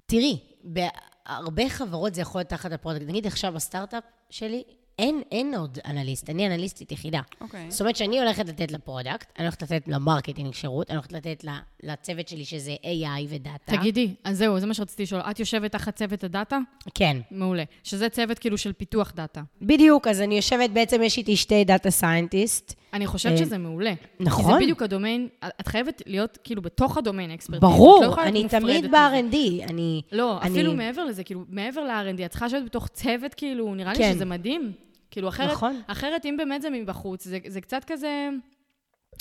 תראי, 0.06 0.39
בהרבה 0.63 1.69
חברות 1.69 2.15
זה 2.15 2.21
יכול 2.21 2.39
להיות 2.39 2.49
תחת 2.49 2.71
ה 2.71 2.75
product. 2.75 3.06
נגיד 3.08 3.28
עכשיו 3.28 3.54
בסטארט-אפ 3.54 4.04
שלי, 4.30 4.63
אין, 4.99 5.21
אין 5.31 5.53
עוד 5.55 5.77
אנליסט, 5.86 6.29
אני 6.29 6.47
אנליסטית 6.47 6.91
יחידה. 6.91 7.21
אוקיי. 7.41 7.71
זאת 7.71 7.81
אומרת 7.81 7.95
שאני 7.95 8.19
הולכת 8.19 8.49
לתת 8.49 8.71
ל 8.71 8.78
product, 8.78 9.32
אני 9.39 9.45
הולכת 9.45 9.62
לתת 9.62 9.88
ל 9.88 9.94
marketing 9.94 10.54
שירות, 10.53 10.89
אני 10.89 10.95
הולכת 10.97 11.13
לתת 11.13 11.45
לצוות 11.84 12.27
שלי 12.27 12.45
שזה 12.45 12.75
AI 12.84 13.25
ודאטה. 13.29 13.77
תגידי, 13.77 14.13
אז 14.23 14.38
זהו, 14.38 14.60
זה 14.60 14.67
מה 14.67 14.73
שרציתי 14.73 15.03
לשאול. 15.03 15.21
את 15.21 15.39
יושבת 15.39 15.71
תחת 15.71 15.95
צוות 15.95 16.23
הדאטה? 16.23 16.58
כן. 16.93 17.17
מעולה. 17.31 17.63
שזה 17.84 18.10
צוות 18.10 18.39
כאילו 18.39 18.58
של 18.58 18.73
פיתוח 18.73 19.12
דאטה. 19.15 19.41
בדיוק, 19.62 20.08
אז 20.08 20.21
אני 20.21 20.36
יושבת, 20.36 20.69
בעצם 20.69 21.01
יש 21.03 21.17
איתי 21.17 21.36
שתי 21.36 21.63
data 21.63 21.91
scientist. 21.91 22.73
אני 22.93 23.08
חושבת 23.08 23.31
אה, 23.31 23.38
שזה 23.38 23.58
מעולה. 23.58 23.93
כי 24.17 24.23
נכון. 24.23 24.53
זה 24.53 24.60
בדיוק 24.60 24.81
הדומיין, 24.81 25.27
את 25.60 25.67
חייבת 25.67 26.01
להיות 26.05 26.38
כאילו 26.43 26.62
בתוך 26.62 26.97
הדומיין 26.97 27.31
אקספרטיז. 27.31 27.62
ברור, 27.62 28.03
לא 28.05 28.23
אני 28.23 28.47
תמיד. 28.49 28.91
ב-R&D, 28.91 29.36
אני... 29.69 30.01
לא, 30.12 30.41
אני- 30.41 30.51
אפילו 30.51 30.73
מעבר 30.73 31.05
לזה, 31.05 31.23
כאילו, 31.23 31.43
מעבר 31.49 31.81
ל-R&D, 31.81 32.25
את 32.25 32.29
צריכה 32.29 32.45
לשבת 32.45 32.63
בתוך 32.65 32.88
צוות, 32.88 33.34
כאילו, 33.34 33.75
נראה 33.75 33.91
לי 33.93 33.97
כן. 33.97 34.13
שזה 34.13 34.25
מדהים. 34.25 34.71
כאילו, 35.15 35.30
אחרת, 35.30 35.51
נכון. 35.51 35.82
אחרת 35.88 36.25
אם 36.25 36.38
באמת 36.38 36.62
זה 36.62 36.69
מבחוץ, 36.69 37.23
זה, 37.23 37.38
זה 37.47 37.62
קצת 37.62 37.84
כזה... 37.88 38.30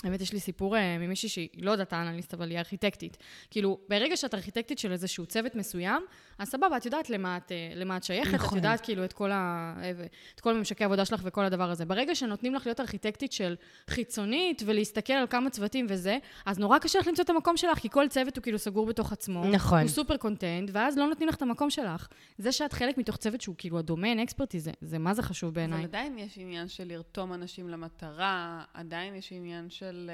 האמת, 0.05 0.21
יש 0.21 0.33
לי 0.33 0.41
סיפור 0.41 0.77
אה, 0.77 0.99
ממישהי 0.99 1.29
שהיא 1.29 1.49
לא 1.59 1.77
דאטה 1.77 2.03
אנליסט, 2.03 2.35
אבל 2.35 2.51
היא 2.51 2.59
ארכיטקטית. 2.59 3.17
כאילו, 3.51 3.79
ברגע 3.89 4.17
שאת 4.17 4.35
ארכיטקטית 4.35 4.79
של 4.79 4.93
איזשהו 4.93 5.27
צוות 5.27 5.55
מסוים, 5.55 6.03
אז 6.39 6.49
סבבה, 6.49 6.77
את 6.77 6.85
יודעת 6.85 7.11
למה 7.11 7.37
את, 7.37 7.53
אה, 7.53 7.73
למה 7.75 7.97
את 7.97 8.05
שייכת, 8.05 8.35
נכון. 8.35 8.49
את 8.49 8.65
יודעת 8.65 8.81
כאילו 8.81 9.05
את 9.05 9.13
כל, 9.13 9.31
ה, 9.33 9.75
אה, 9.83 9.93
את 10.35 10.41
כל 10.41 10.55
ממשקי 10.55 10.85
העבודה 10.85 11.05
שלך 11.05 11.21
וכל 11.25 11.45
הדבר 11.45 11.71
הזה. 11.71 11.85
ברגע 11.85 12.15
שנותנים 12.15 12.55
לך 12.55 12.67
להיות 12.67 12.81
ארכיטקטית 12.81 13.33
של 13.33 13.57
חיצונית 13.91 14.63
ולהסתכל 14.67 15.13
על 15.13 15.27
כמה 15.27 15.51
צוותים 15.51 15.87
וזה, 15.89 16.19
אז 16.47 16.59
נורא 16.59 16.79
קשה 16.79 16.99
לך 16.99 17.07
למצוא 17.07 17.25
את 17.25 17.31
המקום 17.31 17.57
שלך, 17.57 17.79
כי 17.79 17.91
כל 17.91 18.09
צוות 18.09 18.37
הוא 18.37 18.43
כאילו 18.43 18.59
סגור 18.59 18.87
בתוך 18.87 19.13
עצמו. 19.13 19.45
נכון. 19.45 19.81
הוא 19.81 19.89
סופר 19.89 20.17
קונטנט, 20.17 20.71
ואז 20.73 20.99
לא 20.99 21.07
נותנים 21.07 21.29
לך 21.29 21.35
את 21.35 21.43
המקום 21.43 21.71
שלך. 21.71 22.09
זה 22.39 22.53
שאת 22.53 22.73
חלק 22.73 22.99
מתוך 22.99 23.17
צוות 23.17 23.41
שהוא 23.41 23.55
כאילו 23.59 23.79
הדומיין 23.79 24.19
אקספרטי, 24.19 24.61
זה, 24.61 24.71
זה 24.81 24.99
מה 24.99 25.15
זה 25.15 25.23
חשוב 25.23 25.55
בעיניי. 25.55 25.79
אבל 25.79 25.89
עדיין 25.89 26.19
יש 26.19 26.39
עניין 26.39 26.69
של 26.69 26.85
לרתום 26.89 27.33
אנשים 27.33 27.69
למטרה, 27.69 28.63
עדיין 28.75 29.15
יש 29.15 29.33
עניין 29.33 29.71
של... 29.71 30.11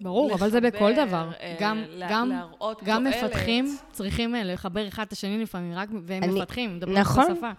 ברור, 0.00 0.34
אבל 0.34 0.50
זה 0.50 0.60
בכל 0.60 0.90
לחבר, 0.90 1.04
דבר. 1.06 1.30
אה, 1.40 1.56
גם, 1.60 1.84
לה- 1.88 2.06
גם, 2.10 2.28
להראות 2.28 2.82
גם 2.84 3.04
תועלת. 3.10 3.24
מפתחים 3.24 3.76
צריכים 3.92 4.34
אה, 4.34 4.44
לחבר 4.44 4.88
אחד 4.88 5.04
את 5.06 5.12
השני 5.12 5.38
לפעמים, 5.42 5.72
רק, 5.74 5.88
והם 6.02 6.22
אני- 6.22 6.40
מפתחים, 6.40 6.76
מדברים 6.76 6.98
נכון. 6.98 7.24
את 7.24 7.30
השפה. 7.30 7.50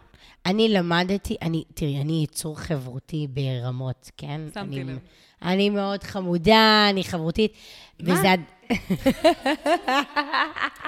אני 0.45 0.69
למדתי, 0.69 1.36
אני, 1.41 1.63
תראי, 1.73 2.02
אני 2.02 2.23
יצור 2.23 2.60
חברותי 2.60 3.28
ברמות, 3.30 4.12
כן? 4.17 4.41
שמתי 4.54 4.82
אני, 4.82 4.91
לב. 4.93 4.97
אני 5.41 5.69
מאוד 5.69 6.04
חמודה, 6.04 6.88
אני 6.89 7.04
חברותית. 7.04 7.54
מה? 8.00 8.13
וזה, 8.13 8.28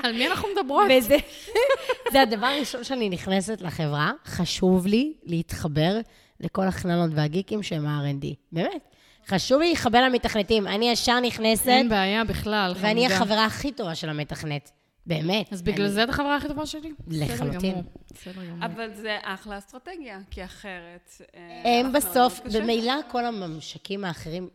על 0.03 0.13
מי 0.13 0.27
אנחנו 0.27 0.47
מדברות? 0.57 0.85
וזה 0.97 1.17
זה 2.13 2.21
הדבר 2.21 2.47
הראשון 2.47 2.83
שאני 2.83 3.09
נכנסת 3.09 3.61
לחברה, 3.61 4.11
חשוב 4.25 4.87
לי 4.87 5.13
להתחבר 5.23 5.97
לכל 6.39 6.67
החננות 6.67 7.11
והגיקים 7.15 7.63
שהם 7.63 7.85
ה-R&D. 7.87 8.25
באמת. 8.51 8.88
חשוב 9.29 9.59
לי 9.61 9.69
להתחבר 9.69 10.01
למתכנתים. 10.01 10.67
אני 10.67 10.89
ישר 10.89 11.19
נכנסת, 11.19 11.67
אין 11.67 11.89
בעיה 11.89 12.23
בכלל, 12.23 12.71
חמודה. 12.73 12.87
ואני 12.87 13.05
החברה 13.05 13.45
הכי 13.45 13.71
טובה 13.71 13.95
של 13.95 14.09
המתכנת. 14.09 14.71
באמת. 15.05 15.53
אז 15.53 15.61
בגלל 15.61 15.85
אני- 15.85 15.93
זה 15.93 16.03
את 16.03 16.09
החברה 16.09 16.35
הכי 16.35 16.47
טובה 16.47 16.65
שלי? 16.65 16.91
לחלוטין. 17.07 17.75
בסדר 18.13 18.45
גמור. 18.45 18.65
אבל 18.65 18.93
זה 18.93 19.17
אחלה 19.23 19.57
אסטרטגיה, 19.57 20.19
כי 20.31 20.43
אחרת... 20.45 21.09
אה, 21.35 21.79
הם 21.79 21.85
אנחנו 21.85 22.09
בסוף. 22.09 22.39
במילא 22.55 22.93
כל 23.11 23.25
הממשקים 23.25 24.05
האחרים, 24.05 24.49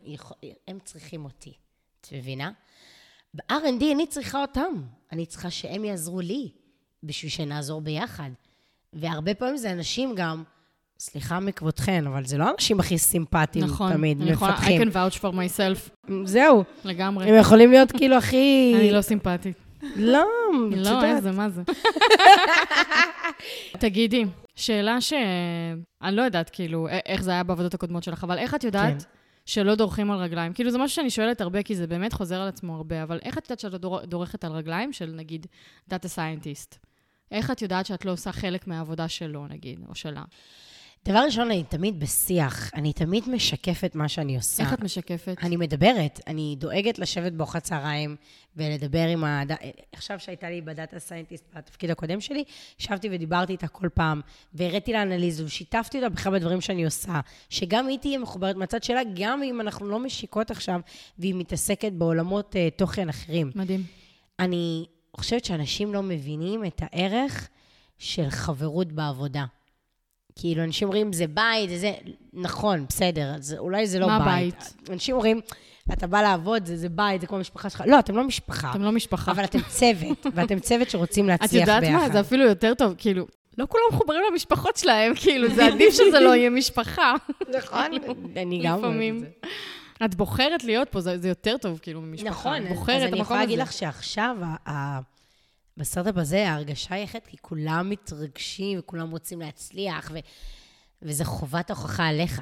הם 0.67 0.77
צריכים 0.83 1.25
אותי. 1.25 1.53
את 2.01 2.07
מבינה? 2.13 2.51
ב-R&D 3.33 3.83
אני 3.93 4.07
צריכה 4.07 4.41
אותם. 4.41 4.73
אני 5.11 5.25
צריכה 5.25 5.49
שהם 5.49 5.85
יעזרו 5.85 6.21
לי, 6.21 6.51
בשביל 7.03 7.31
שנעזור 7.31 7.81
ביחד. 7.81 8.29
והרבה 8.93 9.33
פעמים 9.33 9.57
זה 9.57 9.71
אנשים 9.71 10.15
גם, 10.15 10.43
סליחה 10.99 11.39
מכבודכן, 11.39 12.07
אבל 12.07 12.25
זה 12.25 12.37
לא 12.37 12.43
האנשים 12.49 12.79
הכי 12.79 12.97
סימפטיים 12.97 13.65
נכון, 13.65 13.93
תמיד, 13.93 14.21
אני 14.21 14.31
יכולה, 14.31 14.51
I 14.51 14.55
מפתחים. 14.55 14.81
can 14.81 14.91
vouch 14.91 15.19
for 15.19 15.33
myself, 15.35 16.11
זהו, 16.25 16.63
לגמרי. 16.85 17.29
הם 17.29 17.35
יכולים 17.39 17.71
להיות 17.71 17.91
כאילו 17.91 18.15
הכי... 18.17 18.73
אני 18.79 18.91
לא 18.91 19.01
סימפטית. 19.01 19.55
לא, 19.95 20.25
את 20.71 20.75
לא. 20.77 21.05
איזה, 21.05 21.31
מה 21.31 21.49
זה? 21.49 21.61
תגידי, 23.79 24.25
שאלה 24.55 25.01
ש... 25.01 25.13
אני 26.01 26.15
לא 26.15 26.21
יודעת, 26.21 26.49
כאילו, 26.49 26.87
איך 27.05 27.21
זה 27.23 27.31
היה 27.31 27.43
בעבודות 27.43 27.73
הקודמות 27.73 28.03
שלך, 28.03 28.23
אבל 28.23 28.37
איך 28.37 28.55
את 28.55 28.63
יודעת 28.63 29.01
כן. 29.01 29.07
שלא 29.45 29.75
דורכים 29.75 30.11
על 30.11 30.17
רגליים? 30.17 30.53
כאילו, 30.53 30.71
זה 30.71 30.77
משהו 30.77 30.95
שאני 30.95 31.09
שואלת 31.09 31.41
הרבה, 31.41 31.63
כי 31.63 31.75
זה 31.75 31.87
באמת 31.87 32.13
חוזר 32.13 32.41
על 32.41 32.47
עצמו 32.47 32.75
הרבה, 32.75 33.03
אבל 33.03 33.19
איך 33.23 33.37
את 33.37 33.43
יודעת 33.45 33.59
שאת 33.59 33.71
לא 33.71 33.77
דור- 33.77 34.05
דורכת 34.05 34.43
על 34.43 34.51
רגליים 34.51 34.93
של, 34.93 35.11
נגיד, 35.15 35.45
data 35.89 36.07
scientist? 36.07 36.77
איך 37.31 37.51
את 37.51 37.61
יודעת 37.61 37.85
שאת 37.85 38.05
לא 38.05 38.11
עושה 38.11 38.31
חלק 38.31 38.67
מהעבודה 38.67 39.07
שלו, 39.07 39.47
נגיד, 39.47 39.79
או 39.89 39.95
שלה? 39.95 40.23
דבר 41.07 41.19
ראשון, 41.19 41.51
אני 41.51 41.63
תמיד 41.63 41.99
בשיח. 41.99 42.71
אני 42.73 42.93
תמיד 42.93 43.29
משקפת 43.29 43.95
מה 43.95 44.09
שאני 44.09 44.35
עושה. 44.35 44.63
איך 44.63 44.73
את 44.73 44.83
משקפת? 44.83 45.35
אני 45.43 45.57
מדברת, 45.57 46.19
אני 46.27 46.55
דואגת 46.59 46.99
לשבת 46.99 47.31
בארוחת 47.31 47.63
צהריים 47.63 48.15
ולדבר 48.55 49.07
עם 49.07 49.23
ה... 49.23 49.43
עכשיו 49.91 50.19
שהייתה 50.19 50.49
לי 50.49 50.61
בדאטה 50.61 50.99
סיינטיסט 50.99 51.45
בתפקיד 51.55 51.91
הקודם 51.91 52.21
שלי, 52.21 52.43
ישבתי 52.79 53.09
ודיברתי 53.11 53.53
איתה 53.53 53.67
כל 53.67 53.89
פעם, 53.93 54.21
והראיתי 54.53 54.93
לה 54.93 55.01
אנליזו, 55.01 55.49
שיתפתי 55.49 55.97
אותה 55.97 56.09
בכלל 56.09 56.33
בדברים 56.39 56.61
שאני 56.61 56.85
עושה, 56.85 57.19
שגם 57.49 57.87
היא 57.87 57.99
תהיה 57.99 58.19
מחוברת 58.19 58.55
מהצד 58.55 58.83
שלה, 58.83 59.01
גם 59.13 59.43
אם 59.43 59.61
אנחנו 59.61 59.89
לא 59.89 59.99
משיקות 59.99 60.51
עכשיו, 60.51 60.79
והיא 61.19 61.35
מתעסקת 61.35 61.91
בעולמות 61.91 62.55
uh, 62.55 62.77
תוכן 62.77 63.09
אחרים. 63.09 63.51
מדהים. 63.55 63.83
אני 64.39 64.85
חושבת 65.17 65.45
שאנשים 65.45 65.93
לא 65.93 66.03
מבינים 66.03 66.65
את 66.65 66.81
הערך 66.81 67.49
של 67.97 68.29
חברות 68.29 68.91
בעבודה. 68.91 69.45
כאילו, 70.39 70.63
אנשים 70.63 70.87
אומרים, 70.87 71.13
זה 71.13 71.27
בית, 71.27 71.69
זה 71.69 71.77
זה, 71.77 71.91
נכון, 72.33 72.85
בסדר, 72.89 73.33
אז 73.35 73.55
אולי 73.59 73.87
זה 73.87 73.99
לא 73.99 74.07
מה 74.07 74.19
בית. 74.25 74.55
בית? 74.55 74.89
אנשים 74.89 75.15
אומרים, 75.15 75.41
אתה 75.93 76.07
בא 76.07 76.21
לעבוד, 76.21 76.65
זה, 76.65 76.77
זה 76.77 76.89
בית, 76.89 77.21
זה 77.21 77.27
כמו 77.27 77.37
המשפחה 77.37 77.69
שלך. 77.69 77.83
לא, 77.87 77.99
אתם 77.99 78.15
לא 78.15 78.23
משפחה, 78.23 78.71
אתם 78.71 78.81
לא 78.81 78.91
משפחה. 78.91 79.31
אבל 79.31 79.43
אתם 79.43 79.59
צוות, 79.67 80.25
ואתם 80.35 80.59
צוות 80.59 80.89
שרוצים 80.89 81.25
את 81.25 81.29
להצליח 81.41 81.61
יודעת 81.61 81.83
ביחד. 81.83 81.97
מה? 82.07 82.09
זה 82.09 82.19
אפילו 82.19 82.43
יותר 82.45 82.73
טוב, 82.73 82.95
כאילו, 82.97 83.25
לא 83.57 83.65
כולם 83.69 83.83
מחוברים 83.91 84.21
למשפחות 84.31 84.77
שלהם, 84.77 85.13
כאילו, 85.15 85.49
זה 85.55 85.65
עדיף 85.65 85.93
שזה 85.99 86.19
לא 86.19 86.35
יהיה 86.35 86.49
משפחה. 86.49 87.13
נכון, 87.57 87.91
אני 88.35 88.61
גם 88.63 88.83
אומרת. 88.83 89.13
את 89.15 89.19
זה. 89.19 90.05
את 90.05 90.15
בוחרת 90.15 90.63
להיות 90.63 90.89
פה, 90.89 91.01
זה, 91.01 91.17
זה 91.17 91.29
יותר 91.29 91.57
טוב, 91.57 91.79
כאילו, 91.81 92.01
ממשפחה. 92.01 92.29
נכון, 92.29 92.55
את 92.57 92.71
אז 92.71 92.77
בוחרת 92.77 93.07
את 93.07 93.13
אני 93.13 93.21
יכולה 93.21 93.39
להגיד. 93.39 93.59
לך 93.59 93.73
שעכשיו, 93.73 94.35
ה- 94.69 94.99
בסטארט-אפ 95.77 96.17
הזה, 96.17 96.49
ההרגשה 96.49 96.95
היא 96.95 97.03
אחרת, 97.03 97.27
כי 97.27 97.37
כולם 97.41 97.89
מתרגשים 97.89 98.79
וכולם 98.79 99.11
רוצים 99.11 99.39
להצליח, 99.39 100.11
ו- 100.13 100.19
וזה 101.01 101.25
חובת 101.25 101.69
ההוכחה 101.69 102.07
עליך. 102.07 102.41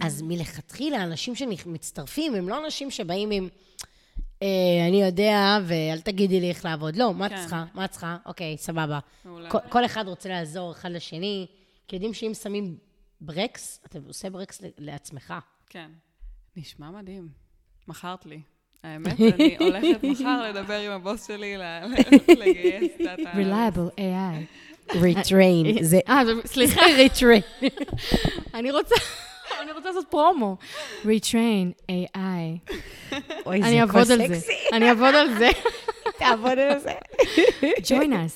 אז 0.00 0.22
מלכתחילה, 0.22 1.02
אנשים 1.04 1.34
שמצטרפים 1.34 2.34
הם 2.34 2.48
לא 2.48 2.64
אנשים 2.64 2.90
שבאים 2.90 3.30
עם, 3.30 3.48
אה, 4.42 4.48
אני 4.88 5.02
יודע, 5.02 5.58
ואל 5.66 6.00
תגידי 6.00 6.40
לי 6.40 6.48
איך 6.48 6.64
לעבוד. 6.64 6.96
לא, 6.96 7.14
מה 7.14 7.26
את 7.26 7.30
כן. 7.30 7.40
צריכה? 7.40 7.64
מה 7.74 7.84
את 7.84 7.90
צריכה? 7.90 8.16
אוקיי, 8.26 8.56
סבבה. 8.58 8.98
כל, 9.48 9.58
כל 9.68 9.84
אחד 9.84 10.08
רוצה 10.08 10.28
לעזור 10.28 10.72
אחד 10.72 10.90
לשני, 10.90 11.46
כי 11.88 11.96
יודעים 11.96 12.14
שאם 12.14 12.34
שמים 12.34 12.76
ברקס, 13.20 13.80
אתה 13.86 13.98
עושה 14.06 14.30
ברקס 14.30 14.60
לעצמך. 14.78 15.34
כן. 15.66 15.90
נשמע 16.56 16.90
מדהים. 16.90 17.28
מכרת 17.88 18.26
לי. 18.26 18.40
האמת, 18.84 19.20
אני 19.20 19.56
הולכת 19.60 20.04
מחר 20.04 20.42
לדבר 20.48 20.74
עם 20.80 20.90
הבוס 20.92 21.26
שלי 21.26 21.56
לגייס 22.40 22.92
דאטה. 22.98 23.32
Reliable 23.32 24.00
AI. 24.00 24.92
retrain, 24.92 25.82
זה 25.82 25.98
אה, 26.08 26.24
זה- 26.26 26.32
סליחה, 26.44 26.80
retrain. 27.06 27.64
אני 28.54 28.70
רוצה... 28.70 28.94
אני 29.62 29.72
רוצה 29.72 29.88
לעשות 29.88 30.04
פרומו. 30.10 30.56
Retrain 31.04 31.90
AI. 31.90 32.18
אוי, 33.46 33.62
אני 33.62 33.80
אעבוד 33.80 34.10
על 34.10 34.26
זה. 34.28 34.38
אני 34.72 34.88
אעבוד 34.88 35.14
על 35.14 35.34
זה. 35.38 35.48
תעבוד 36.18 36.58
על 36.58 36.78
זה. 36.78 36.92
join 37.60 38.10
us. 38.10 38.32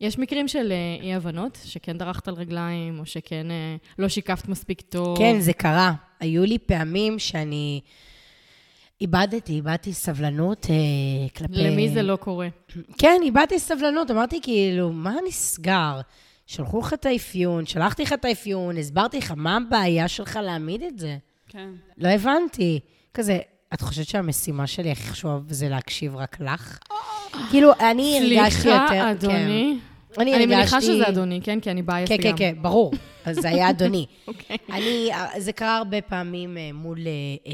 יש 0.00 0.18
מקרים 0.18 0.48
של 0.48 0.72
אה, 0.72 1.04
אי-הבנות, 1.04 1.58
שכן 1.64 1.98
דרכת 1.98 2.28
על 2.28 2.34
רגליים, 2.34 2.98
או 2.98 3.06
שכן 3.06 3.50
אה, 3.50 3.76
לא 3.98 4.08
שיקפת 4.08 4.48
מספיק 4.48 4.80
טוב. 4.80 5.18
כן, 5.18 5.40
זה 5.40 5.52
קרה. 5.52 5.92
היו 6.20 6.44
לי 6.44 6.58
פעמים 6.58 7.18
שאני 7.18 7.80
איבדתי, 9.00 9.52
איבדתי 9.52 9.92
סבלנות 9.92 10.66
אה, 10.70 10.74
כלפי... 11.36 11.52
למי 11.54 11.88
זה 11.88 12.02
לא 12.02 12.16
קורה? 12.16 12.48
כן, 12.98 13.20
איבדתי 13.22 13.58
סבלנות, 13.58 14.10
אמרתי 14.10 14.40
כאילו, 14.42 14.92
מה 14.92 15.14
נסגר? 15.28 16.00
שלחו 16.46 16.80
לך 16.80 16.92
את 16.92 17.06
האפיון, 17.06 17.66
שלחתי 17.66 18.02
לך 18.02 18.12
את 18.12 18.24
האפיון, 18.24 18.76
הסברתי 18.78 19.18
לך 19.18 19.32
מה 19.36 19.56
הבעיה 19.56 20.08
שלך 20.08 20.38
להעמיד 20.42 20.82
את 20.82 20.98
זה. 20.98 21.16
כן. 21.48 21.68
לא 21.98 22.08
הבנתי. 22.08 22.80
כזה, 23.14 23.38
את 23.74 23.80
חושבת 23.80 24.06
שהמשימה 24.06 24.66
שלי 24.66 24.90
הכי 24.90 25.02
חשובה 25.02 25.38
זה 25.48 25.68
להקשיב 25.68 26.16
רק 26.16 26.40
לך? 26.40 26.78
כאילו, 27.50 27.72
אני 27.80 28.18
הרגשתי 28.40 28.68
יותר... 28.68 28.86
סליחה, 28.88 29.10
אדוני. 29.10 29.78
כן. 30.14 30.20
אני 30.22 30.34
אני 30.34 30.46
מניחה 30.46 30.76
הרגשתי- 30.76 30.92
שזה 30.92 31.08
אדוני, 31.08 31.40
כן? 31.42 31.60
כי 31.60 31.70
אני 31.70 31.82
בייס 31.82 32.08
כן, 32.08 32.16
גם. 32.16 32.22
כן, 32.22 32.36
כן, 32.36 32.62
ברור. 32.62 32.92
אז 33.26 33.36
זה 33.36 33.48
היה 33.48 33.70
אדוני. 33.70 34.06
אוקיי. 34.28 34.56
אני, 34.72 35.10
זה 35.38 35.52
קרה 35.52 35.76
הרבה 35.76 36.00
פעמים 36.00 36.58
אה, 36.58 36.70
מול 36.74 36.98
אה, 36.98 37.12
אה, 37.46 37.52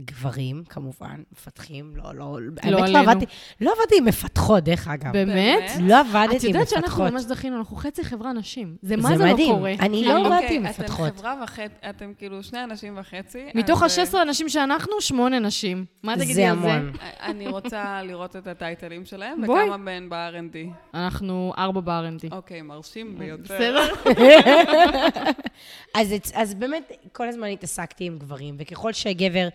גברים, 0.00 0.62
כמובן, 0.68 1.22
מפתחים, 1.32 1.92
לא, 1.96 2.14
לא, 2.14 2.38
האמת 2.62 2.72
לא 2.72 2.84
עלינו. 2.84 2.98
עבדתי, 2.98 3.26
לא 3.60 3.72
עבדתי 3.78 3.98
עם 3.98 4.04
מפתחות, 4.04 4.64
דרך 4.64 4.88
אגב. 4.88 5.12
באמת? 5.12 5.70
לא 5.80 6.00
עבדתי 6.00 6.36
את 6.36 6.42
עם 6.42 6.48
יודעת 6.48 6.68
שאנחנו 6.68 6.86
מפתחות. 6.88 7.12
ממש 7.12 7.22
זכינו, 7.22 7.56
אנחנו 7.56 7.76
חצי 7.76 8.04
חברה 8.04 8.32
נשים. 8.32 8.76
זה 8.82 8.88
זה 8.88 9.02
מה 9.02 9.16
זה 9.16 9.24
לא 9.24 9.32
מדהים. 9.32 9.54
קורה? 9.54 9.72
אני 9.80 10.04
לא 10.04 10.26
עבדתי 10.26 10.56
עם 10.56 10.66
אוקיי, 10.66 10.84
מפתחות. 10.84 11.08
אתם 11.08 11.18
חברה 11.18 11.34
וחצי, 11.42 11.74
אתם 11.90 12.12
כאילו 12.18 12.42
שני 12.42 12.64
אנשים 12.64 12.98
וחצי. 12.98 13.46
מתוך 13.54 13.82
אז, 13.82 13.98
ה-16 13.98 14.22
אנשים 14.22 14.48
שאנחנו, 14.48 14.92
שמונה 15.00 15.38
נשים. 15.38 15.84
מה 16.02 16.14
תגידי 16.16 16.34
זה 16.34 16.50
על 16.50 16.58
זה? 16.60 16.72
המון. 16.72 16.92
אה, 17.02 17.30
אני 17.30 17.48
רוצה 17.48 18.02
לראות 18.02 18.36
את 18.36 18.46
הטייטלים 18.46 19.04
שלהם, 19.04 19.46
בואי. 19.46 19.64
וכמה 19.64 19.76
מהן 19.76 20.08
ב-R&D. 20.08 20.56
אנחנו 20.94 21.52
ארבע 21.58 21.80
ב-R&D. 21.80 22.28
אוקיי, 22.32 22.62
מרשים 22.62 23.18
ביותר. 23.18 23.54
בסדר? 23.54 23.94
אז, 25.98 26.14
אז 26.34 26.54
באמת, 26.54 26.92
כל 27.12 27.28
הזמן 27.28 27.48
התעסקתי 27.48 28.04
עם 28.04 28.18
גברים, 28.18 28.54
וככל 28.58 28.92
שהגבר 28.92 29.48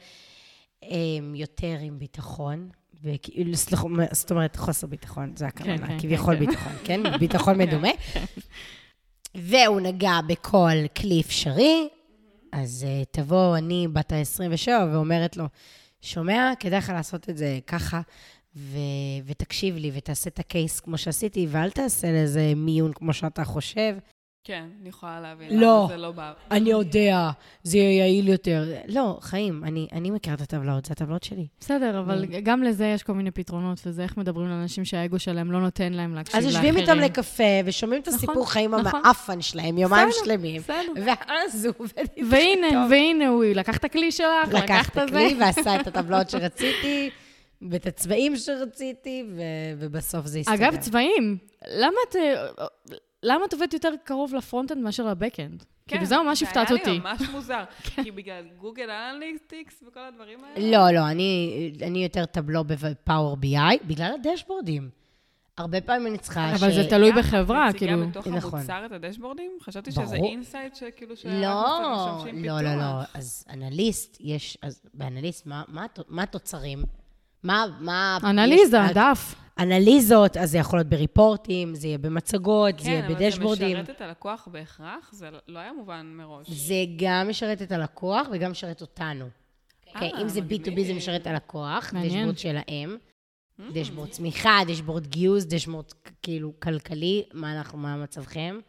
אה, 0.84 0.90
יותר 1.36 1.78
עם 1.82 2.00
ביטחון, 2.00 2.70
וכאילו, 3.04 3.56
סליחה, 3.56 3.88
זאת 4.12 4.32
אומרת, 4.32 4.56
חוסר 4.56 4.88
ביטחון, 4.88 5.36
זה 5.36 5.48
הכוונה, 5.48 5.78
כן, 5.78 5.88
כן, 5.88 6.00
כביכול 6.00 6.36
כן, 6.36 6.46
כן. 6.46 6.52
ביטחון, 6.52 6.74
כן? 6.84 7.02
ביטחון 7.20 7.58
מדומה. 7.58 7.90
והוא 9.36 9.82
נגע 9.82 10.20
בכל 10.28 10.88
כלי 10.98 11.22
אפשרי, 11.22 11.88
אז 12.52 12.86
uh, 12.88 13.06
תבוא 13.12 13.58
אני, 13.58 13.88
בת 13.94 14.12
ה-27, 14.12 14.70
ואומרת 14.94 15.38
לו, 15.38 15.46
שומע, 16.02 16.52
כדאי 16.60 16.80
לך 16.80 16.90
לעשות 16.90 17.30
את 17.30 17.38
זה 17.38 17.60
ככה, 17.68 18.02
ו- 18.56 18.78
ותקשיב 19.26 19.78
לי, 19.78 19.92
ותעשה 19.94 20.30
את 20.30 20.40
הקייס 20.40 20.80
כמו 20.80 20.98
שעשיתי, 20.98 21.48
ואל 21.50 21.70
תעשה 21.70 22.08
לזה 22.12 22.54
מיון 22.56 22.94
כמו 22.94 23.14
שאתה 23.14 23.44
חושב. 23.46 23.96
כן, 24.44 24.64
אני 24.82 24.90
יכולה 24.90 25.22
להבין. 25.22 25.60
לא. 25.60 25.78
למה 25.78 25.88
זה 25.88 25.98
לא 25.98 26.12
בא. 26.12 26.34
אני 26.52 26.70
יודע, 26.70 27.30
זה 27.64 27.78
יהיה 27.78 27.98
יעיל 27.98 28.28
יותר. 28.28 28.74
לא, 28.88 29.18
חיים, 29.22 29.64
אני, 29.64 29.88
אני 29.94 30.12
מכירה 30.12 30.36
את 30.36 30.42
הטבלאות, 30.42 30.86
זה 30.86 30.92
הטבלאות 30.94 31.24
שלי. 31.24 31.48
בסדר, 31.60 32.00
אבל 32.00 32.26
גם 32.26 32.64
לזה 32.64 32.86
יש 32.86 33.04
כל 33.04 33.14
מיני 33.14 33.32
פתרונות, 33.32 33.80
וזה 33.86 34.04
איך 34.04 34.18
מדברים 34.18 34.48
לאנשים 34.50 34.86
שהאגו 34.86 35.20
שלהם 35.20 35.52
לא 35.52 35.62
נותן 35.62 35.94
להם 35.94 36.16
להקשיב 36.16 36.36
אז 36.36 36.46
לאחרים. 36.46 36.76
יושבים 36.76 36.82
איתם 36.82 37.00
לקפה, 37.00 37.44
ושומעים 37.66 38.02
את 38.02 38.08
נכון, 38.08 38.18
הסיפור 38.18 38.50
חיים 38.52 38.76
נכון. 38.76 39.02
המאפן 39.04 39.42
שלהם, 39.42 39.78
יומיים 39.78 40.10
בסדר, 40.10 40.24
שלמים. 40.26 40.62
בסדר. 40.62 40.94
ואז 41.06 41.66
הוא 41.66 41.74
עובד 41.78 41.94
איתך 42.18 42.28
והנה, 42.32 42.68
טוב. 42.72 42.92
והנה, 42.92 43.28
הוא 43.28 43.44
לקח 43.46 43.78
את 43.78 43.84
הכלי 43.86 44.12
שלך, 44.12 44.54
לקח 44.54 44.90
את 44.90 44.94
זה. 44.94 45.04
הכלי 45.04 45.38
ועשה 45.40 45.82
את 45.82 45.88
הטבלאות 45.88 46.30
שרציתי, 46.30 47.10
ואת 47.70 47.86
הצבעים 47.86 48.36
שרציתי, 48.38 49.24
ו- 49.36 49.42
ובסוף 49.78 50.26
זה 50.26 50.40
הסתדר. 50.40 50.56
אגב, 50.56 50.76
צבעים, 50.76 51.38
למה 51.68 51.98
את... 52.10 52.16
למה 53.24 53.46
את 53.46 53.54
עובדת 53.54 53.74
יותר 53.74 53.90
קרוב 54.04 54.36
ל 54.36 54.40
front-end 54.40 54.82
מאשר 54.84 55.08
ל 55.08 55.13
back-end? 55.13 55.64
כאילו, 55.88 56.06
זה 56.06 56.18
ממש 56.18 56.44
הפתעת 56.44 56.72
אותי. 56.72 56.84
כן, 56.84 56.86
זה 56.86 57.08
היה 57.08 57.16
לי 57.16 57.20
ממש 57.20 57.30
מוזר. 57.36 57.64
כי 57.84 58.12
בגלל 58.12 58.44
Google 58.58 58.90
Analytics 58.90 59.84
וכל 59.88 60.00
הדברים 60.00 60.40
האלה. 60.44 60.72
לא, 60.72 61.00
לא, 61.00 61.08
אני, 61.12 61.72
אני 61.88 62.04
יותר 62.04 62.26
Tableau 62.26 62.59
ב 62.59 62.64
Power 62.64 63.36
BI, 63.38 63.78
בגלל 63.88 64.12
הדשבורדים. 64.20 64.90
הרבה 65.58 65.82
פעמים 65.82 66.08
אני 66.08 66.18
צריכה 66.18 66.56
אבל 66.56 66.72
ש... 66.72 66.76
זה 66.76 66.90
תלוי 66.90 67.12
בחברה, 67.12 67.70
את 67.70 67.76
מציגה 67.76 67.92
כאילו. 67.94 68.08
בתוך 68.10 68.28
נכון. 68.28 68.60
המוצר 68.60 68.86
את 68.86 68.92
הדשבורדים? 68.92 69.52
חשבתי 69.62 69.92
ברור. 69.92 70.06
שזה 70.08 70.16
insight 70.16 70.76
שכאילו 70.76 71.18
שרק 71.18 71.32
לא, 71.34 71.80
לא. 72.44 72.62
לא, 72.62 72.76
לא. 72.76 73.02
אז 73.14 73.46
אנליסט, 73.54 74.18
יש, 74.20 74.58
אז 74.62 74.82
באנליסט, 74.94 75.46
מה, 75.46 75.64
מה, 75.68 75.86
מה 76.08 76.24
התוצרים? 76.24 76.84
מה, 77.44 77.66
מה... 77.80 78.18
אנליזה, 78.24 78.78
יש- 78.86 78.92
דף. 78.92 79.36
אנליזות, 79.60 80.38
אז 80.38 80.52
זה 80.52 80.58
יכול 80.58 80.80
להיות 80.80 80.88
בריפורטים, 80.90 81.76
זה 81.76 81.88
יהיה 81.88 81.98
במצגות, 81.98 82.80
זה 82.80 82.90
יהיה 82.90 83.02
כן, 83.02 83.06
אבל 83.08 83.16
בדשבורדים. 83.16 83.76
זה 83.78 83.84
משרת 83.84 83.96
את 83.96 84.02
הלקוח 84.02 84.48
בהכרח? 84.52 85.10
זה 85.14 85.30
לא 85.48 85.60
היה 85.60 85.74
מובן 85.74 86.12
מראש. 86.18 86.50
זה 86.50 86.76
גם 86.96 87.30
משרת 87.30 87.62
את 87.62 87.72
הלקוח 87.72 88.28
וגם 88.32 88.52
משרת 88.52 88.82
אותנו. 88.82 89.26
אוקיי, 89.96 90.12
אה, 90.14 90.22
אם 90.22 90.28
זה 90.28 90.42
מגניב. 90.42 90.68
B2B 90.78 90.84
זה 90.88 90.94
משרת 90.94 91.22
את 91.22 91.28
הלקוח. 91.28 91.94
דשבורד 92.04 92.38
שלהם, 92.38 92.98
Mm. 93.60 93.62
דשבורד 93.74 94.10
צמיחה, 94.10 94.60
דשבורד 94.68 95.08
גיוס, 95.08 95.46
דשבורד 95.46 95.86
כאילו 96.24 96.54
כלכלי, 96.60 97.24
מה 97.34 97.58
אנחנו, 97.58 97.78
מה 97.78 97.98
מצבכם, 97.98 98.60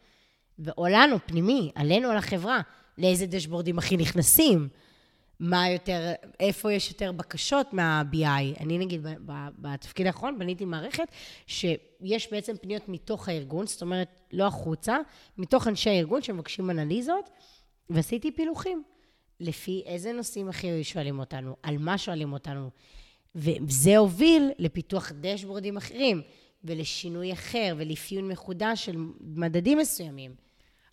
או 0.77 0.87
לנו, 0.87 1.17
פנימי, 1.25 1.71
עלינו, 1.75 2.09
על 2.09 2.17
החברה, 2.17 2.61
לאיזה 2.97 3.25
דשבורדים 3.25 3.77
הכי 3.77 3.97
נכנסים, 3.97 4.67
מה 5.41 5.69
יותר, 5.69 6.11
איפה 6.39 6.73
יש 6.73 6.89
יותר 6.89 7.11
בקשות 7.11 7.73
מה-BI. 7.73 8.59
אני 8.59 8.77
נגיד, 8.77 9.07
בתפקיד 9.57 10.07
האחרון 10.07 10.39
בניתי 10.39 10.65
מערכת 10.65 11.07
שיש 11.47 12.31
בעצם 12.31 12.55
פניות 12.61 12.89
מתוך 12.89 13.29
הארגון, 13.29 13.67
זאת 13.67 13.81
אומרת, 13.81 14.21
לא 14.31 14.47
החוצה, 14.47 14.97
מתוך 15.37 15.67
אנשי 15.67 15.89
הארגון 15.89 16.21
שמבקשים 16.21 16.69
אנליזות, 16.69 17.29
ועשיתי 17.89 18.31
פילוחים. 18.31 18.83
לפי 19.39 19.83
איזה 19.85 20.13
נושאים 20.13 20.49
הכי 20.49 20.83
שואלים 20.83 21.19
אותנו, 21.19 21.55
על 21.63 21.77
מה 21.77 21.97
שואלים 21.97 22.33
אותנו. 22.33 22.69
וזה 23.35 23.97
הוביל 23.97 24.51
לפיתוח 24.59 25.11
דשבורדים 25.21 25.77
אחרים, 25.77 26.21
ולשינוי 26.63 27.33
אחר, 27.33 27.75
ולאפיון 27.77 28.27
מחודש 28.27 28.85
של 28.85 28.95
מדדים 29.21 29.77
מסוימים. 29.77 30.35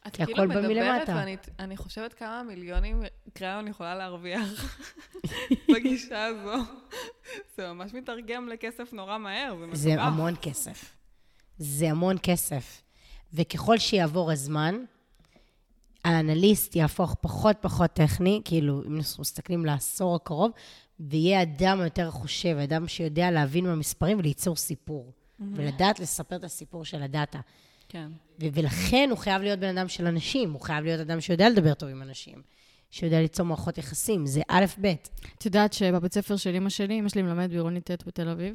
את 0.08 0.16
כי 0.16 0.24
כאילו 0.24 0.42
הכל 0.42 0.54
בא 0.54 0.60
מדברת, 0.60 0.76
מלמטה. 0.76 1.12
ואני 1.16 1.36
אני 1.58 1.76
חושבת 1.76 2.14
כמה 2.14 2.42
מיליונים 2.42 3.02
קראון 3.32 3.68
יכולה 3.68 3.94
להרוויח 3.94 4.78
בגישה 5.74 6.24
הזו. 6.24 6.62
זה 7.56 7.72
ממש 7.72 7.94
מתרגם 7.94 8.48
לכסף 8.48 8.92
נורא 8.92 9.18
מהר, 9.18 9.54
זה 9.58 9.66
מטורף. 9.66 9.76
זה 9.76 10.02
המון 10.02 10.34
כסף. 10.42 10.96
זה 11.58 11.90
המון 11.90 12.16
כסף. 12.22 12.82
וככל 13.32 13.78
שיעבור 13.78 14.32
הזמן, 14.32 14.74
האנליסט 16.04 16.76
יהפוך 16.76 17.14
פחות 17.20 17.56
פחות 17.60 17.92
טכני, 17.92 18.42
כאילו, 18.44 18.82
אם 18.86 18.96
אנחנו 18.96 19.20
מסתכלים 19.20 19.64
לעשור 19.64 20.16
הקרוב, 20.16 20.50
ויהיה 21.00 21.42
אדם 21.42 21.80
יותר 21.84 22.10
חושב, 22.10 22.56
אדם 22.64 22.88
שיודע 22.88 23.30
להבין 23.30 23.66
מהמספרים 23.66 24.18
וליצור 24.18 24.56
סיפור. 24.56 25.12
ולדעת 25.40 26.00
לספר 26.00 26.36
את 26.36 26.44
הסיפור 26.44 26.84
של 26.84 27.02
הדאטה. 27.02 27.40
כן. 27.88 28.08
ו- 28.42 28.46
ולכן 28.52 29.06
הוא 29.10 29.18
חייב 29.18 29.42
להיות 29.42 29.58
בן 29.58 29.78
אדם 29.78 29.88
של 29.88 30.06
אנשים, 30.06 30.52
הוא 30.52 30.60
חייב 30.60 30.84
להיות 30.84 31.00
אדם 31.00 31.20
שיודע 31.20 31.48
לדבר 31.48 31.74
טוב 31.74 31.88
עם 31.88 32.02
אנשים, 32.02 32.42
שיודע 32.90 33.20
ליצור 33.20 33.46
מערכות 33.46 33.78
יחסים, 33.78 34.26
זה 34.26 34.40
א', 34.48 34.64
ב'. 34.80 34.86
את 35.38 35.46
יודעת 35.46 35.72
שבבית 35.72 36.14
ספר 36.14 36.36
של 36.36 36.54
אמא 36.54 36.68
שלי, 36.70 36.98
אמא 36.98 37.08
שלי 37.08 37.22
מלמדת 37.22 37.50
בעירונית 37.50 37.90
ט' 37.90 38.04
בתל 38.06 38.28
אביב, 38.28 38.54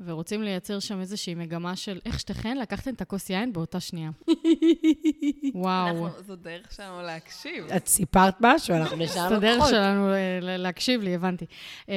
ורוצים 0.00 0.42
לייצר 0.42 0.78
שם 0.78 1.00
איזושהי 1.00 1.34
מגמה 1.34 1.76
של 1.76 2.00
איך 2.06 2.20
שתיכן 2.20 2.56
לקחתם 2.58 2.94
את 2.94 3.00
הכוס 3.00 3.30
יין 3.30 3.52
באותה 3.52 3.80
שנייה. 3.80 4.10
וואו. 5.54 5.88
אנחנו- 6.06 6.22
זו 6.26 6.36
דרך 6.36 6.72
שלנו 6.72 7.02
להקשיב. 7.02 7.64
את 7.76 7.86
סיפרת 7.86 8.34
משהו, 8.40 8.74
אנחנו 8.76 8.96
זו 8.96 9.02
נשארנו 9.02 9.36
הדרך 9.36 9.56
כחול. 9.58 9.70
שלנו 9.70 10.08
ל- 10.08 10.14
ל- 10.42 10.56
להקשיב 10.56 11.00
לי, 11.00 11.14
הבנתי. 11.14 11.44
אמ, 11.88 11.94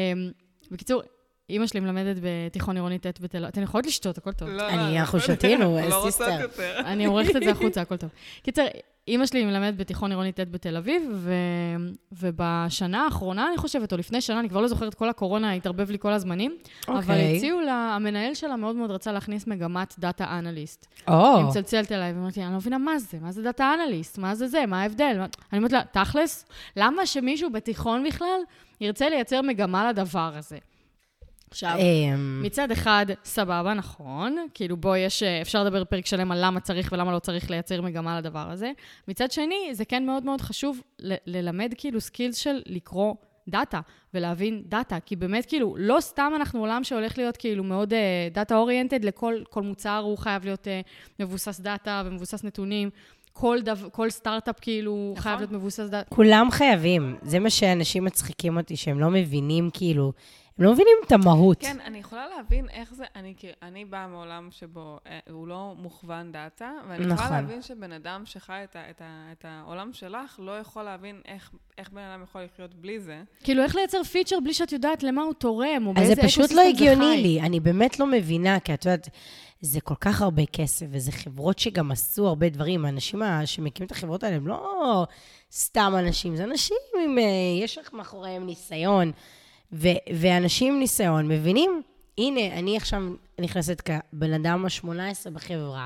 בקיצור, 0.72 1.02
אימא 1.50 1.68
שלי 1.68 1.80
מלמדת 1.80 2.16
בתיכון 2.22 2.76
עירוני 2.76 3.00
ט' 3.00 3.20
בתל 3.20 3.38
אביב. 3.38 3.48
אתן 3.50 3.64
יכולות 3.64 3.86
לשתות, 3.86 4.18
הכל 4.18 4.32
טוב. 4.32 4.50
לא, 4.50 4.68
אני- 4.70 4.78
לא, 4.96 5.00
אנחנו 5.00 5.18
לא, 5.18 5.24
שתינו, 5.24 5.78
sister. 6.04 6.38
אני 6.86 7.06
עורכת 7.06 7.36
את 7.36 7.44
זה 7.44 7.52
החוצה, 7.52 7.82
הכל 7.82 7.98
טוב. 7.98 8.10
קיצר, 8.44 8.66
אימא 9.08 9.26
שלי 9.26 9.46
מלמדת 9.46 9.78
בתיכון 9.78 10.12
עירוני 10.12 10.32
ט' 10.32 10.40
בתל 10.40 10.78
אביב, 10.78 11.12
ו... 11.14 11.34
ובשנה 12.12 13.04
האחרונה, 13.06 13.48
אני 13.50 13.58
חושבת, 13.58 13.94
או 13.94 13.98
לפני 13.98 14.22
שנה, 14.22 14.40
אני 14.40 14.50
כבר 14.50 14.62
לא 14.62 14.68
זוכרת, 14.68 14.94
כל 14.94 15.10
הקורונה 15.10 15.52
התערבב 15.54 15.92
לי 15.92 16.00
כל 16.00 16.14
הזמנים, 16.14 16.56
אבל 16.88 16.98
אוקיי. 16.98 17.36
הציעו 17.38 17.62
לה, 17.62 17.74
המנהל 17.96 18.34
שלה 18.34 18.56
מאוד 18.56 18.76
מאוד 18.76 18.92
רצה 18.92 19.12
להכניס 19.12 19.48
מגמת 19.48 19.96
data 20.00 20.40
analyst. 20.40 20.88
או, 21.08 21.38
היא 21.38 21.46
מצלצלת 21.46 21.92
אליי 21.92 22.14
ואומרת 22.14 22.38
לי, 22.38 22.44
אני 22.44 22.52
לא 22.52 22.58
מבינה 22.58 22.78
מה 22.78 23.00
זה, 23.00 23.18
מה 23.22 23.32
זה 23.32 23.42
data 23.44 23.74
analyst, 23.74 24.18
מה 24.18 24.36
זה 24.36 24.48
זה, 24.48 24.66
מה 24.66 24.82
ההבדל? 24.82 25.16
מה-" 25.18 25.26
אני 25.54 25.58
אומרת 25.58 25.72
לה, 25.72 25.82
תכלס, 25.92 26.46
למה 26.78 27.06
שמישהו 27.06 27.50
בתיכון 27.50 28.04
בכלל 28.08 28.40
ירצה 28.82 29.10
לייצר 29.10 29.42
מגמה 29.42 29.90
לדבר 29.90 30.32
הזה? 30.36 30.58
עכשיו, 31.52 31.78
אמ, 31.80 32.42
מצד 32.44 32.72
אחד, 32.72 33.06
סבבה, 33.24 33.74
נכון, 33.74 34.38
כאילו 34.54 34.78
בו 34.78 34.96
יש, 34.96 35.24
אה, 35.24 35.42
אפשר 35.42 35.64
לדבר 35.64 35.84
פרק 35.84 36.06
שלם 36.06 36.32
על 36.32 36.46
למה 36.46 36.60
צריך 36.60 36.90
ולמה 36.92 37.12
לא 37.12 37.20
צריך 37.20 37.50
לייצר 37.52 37.82
מגמה 37.82 38.18
לדבר 38.20 38.52
הזה. 38.52 38.72
מצד 39.08 39.32
שני, 39.32 39.70
זה 39.72 39.86
כן 39.86 40.06
מאוד 40.06 40.24
מאוד 40.24 40.42
חשוב 40.42 40.82
ל- 41.00 41.16
ללמד 41.26 41.74
כאילו 41.78 42.02
skills 42.02 42.38
של 42.38 42.62
לקרוא 42.66 43.14
דאטה 43.48 43.80
ולהבין 44.14 44.64
דאטה, 44.66 45.00
כי 45.00 45.16
באמת 45.16 45.46
כאילו, 45.46 45.76
לא 45.80 45.98
סתם 46.00 46.32
אנחנו 46.36 46.60
עולם 46.60 46.84
שהולך 46.84 47.18
להיות 47.18 47.38
כאילו 47.38 47.64
מאוד 47.64 47.94
data 48.32 48.56
אה, 48.56 48.58
oriented, 48.58 49.06
לכל 49.06 49.36
כל 49.50 49.62
מוצר 49.64 49.98
הוא 49.98 50.18
חייב 50.18 50.44
להיות 50.46 50.68
אה, 50.68 51.20
מבוסס 51.20 51.60
דאטה 51.60 52.04
ומבוסס 52.06 52.44
נתונים. 52.44 52.90
כל, 53.34 53.58
דו, 53.62 53.72
כל 53.92 54.10
סטארט-אפ 54.10 54.60
כאילו 54.62 55.10
נכון. 55.12 55.24
חייב 55.24 55.40
להיות 55.40 55.52
מבוסס 55.52 55.90
דאטה. 55.90 56.16
כולם 56.16 56.48
חייבים. 56.52 57.16
זה 57.22 57.40
מה 57.40 57.50
שאנשים 57.50 58.06
מצחיקים 58.06 58.58
אותי, 58.58 58.76
שהם 58.76 59.00
לא 59.00 59.10
מבינים, 59.10 59.70
כאילו, 59.74 60.14
הם 60.60 60.66
לא 60.66 60.74
מבינים 60.74 60.98
את 61.08 61.12
המהות. 61.12 61.58
כן, 61.62 61.78
אני 61.86 61.98
יכולה 61.98 62.28
להבין 62.28 62.70
איך 62.70 62.94
זה, 62.94 63.04
אני, 63.16 63.34
אני 63.62 63.86
באה 63.86 64.08
מעולם 64.08 64.48
שבו 64.52 65.00
אה, 65.08 65.20
הוא 65.30 65.48
לא 65.48 65.74
מוכוון 65.78 66.32
דאטה, 66.32 66.72
ואני 66.90 67.06
נכון. 67.06 67.26
יכולה 67.26 67.42
להבין 67.42 67.62
שבן 67.62 67.92
אדם 67.92 68.22
שחי 68.26 68.62
את, 68.64 68.76
ה, 68.76 68.90
את, 68.90 69.02
ה, 69.02 69.32
את 69.32 69.46
העולם 69.48 69.94
שלך, 69.94 70.40
לא 70.40 70.60
יכול 70.60 70.84
להבין 70.84 71.22
איך, 71.26 71.52
איך 71.78 71.90
בן 71.90 72.02
אדם 72.02 72.24
יכול 72.24 72.42
לחיות 72.42 72.74
בלי 72.74 73.00
זה. 73.00 73.24
כאילו, 73.44 73.64
איך 73.64 73.76
לייצר 73.76 74.04
feature 74.04 74.40
בלי 74.44 74.54
שאת 74.54 74.72
יודעת 74.72 75.04
למה 75.04 75.22
הוא 75.22 75.34
תורם, 75.34 75.88
או 75.88 75.92
אז 75.92 75.96
באיזה 75.96 76.16
זה 76.16 76.22
פשוט 76.22 76.40
ecosystem 76.40 76.58
לא 76.58 76.64
זה 76.64 76.70
הגיוני 76.70 77.16
חי. 77.16 77.22
לי. 77.22 77.42
אני 77.42 77.60
באמת 77.60 78.00
לא 78.00 78.08
מבינה, 78.08 78.60
כי 78.60 78.74
את 78.74 78.86
יודעת, 78.86 79.10
זה 79.62 79.82
כל 79.82 79.96
כך 80.00 80.22
הרבה 80.22 80.46
כסף, 80.46 80.86
וזה 80.90 81.12
חברות 81.12 81.60
שגם 81.60 81.92
עשו 81.92 82.28
הרבה 82.28 82.50
דברים. 82.50 82.86
האנשים 82.86 83.22
שמקימים 83.46 83.88
את 83.88 83.92
החברות 83.92 84.24
האלה 84.24 84.36
הם 84.36 84.48
לא 84.48 85.06
סתם 85.52 85.94
אנשים, 86.00 86.36
זה 86.36 86.44
אנשים 86.44 86.78
עם... 87.04 87.18
אה, 87.18 87.24
יש 87.64 87.78
לך 87.78 87.94
מאחוריהם 87.94 88.46
ניסיון. 88.46 89.12
ו- 89.72 89.88
ואנשים 90.16 90.74
עם 90.74 90.80
ניסיון 90.80 91.28
מבינים, 91.28 91.82
הנה, 92.18 92.60
אני 92.60 92.78
עכשיו 92.78 93.02
נכנסת 93.42 93.82
כבן 93.82 94.34
אדם 94.34 94.66
ה-18 94.66 95.30
בחברה, 95.34 95.86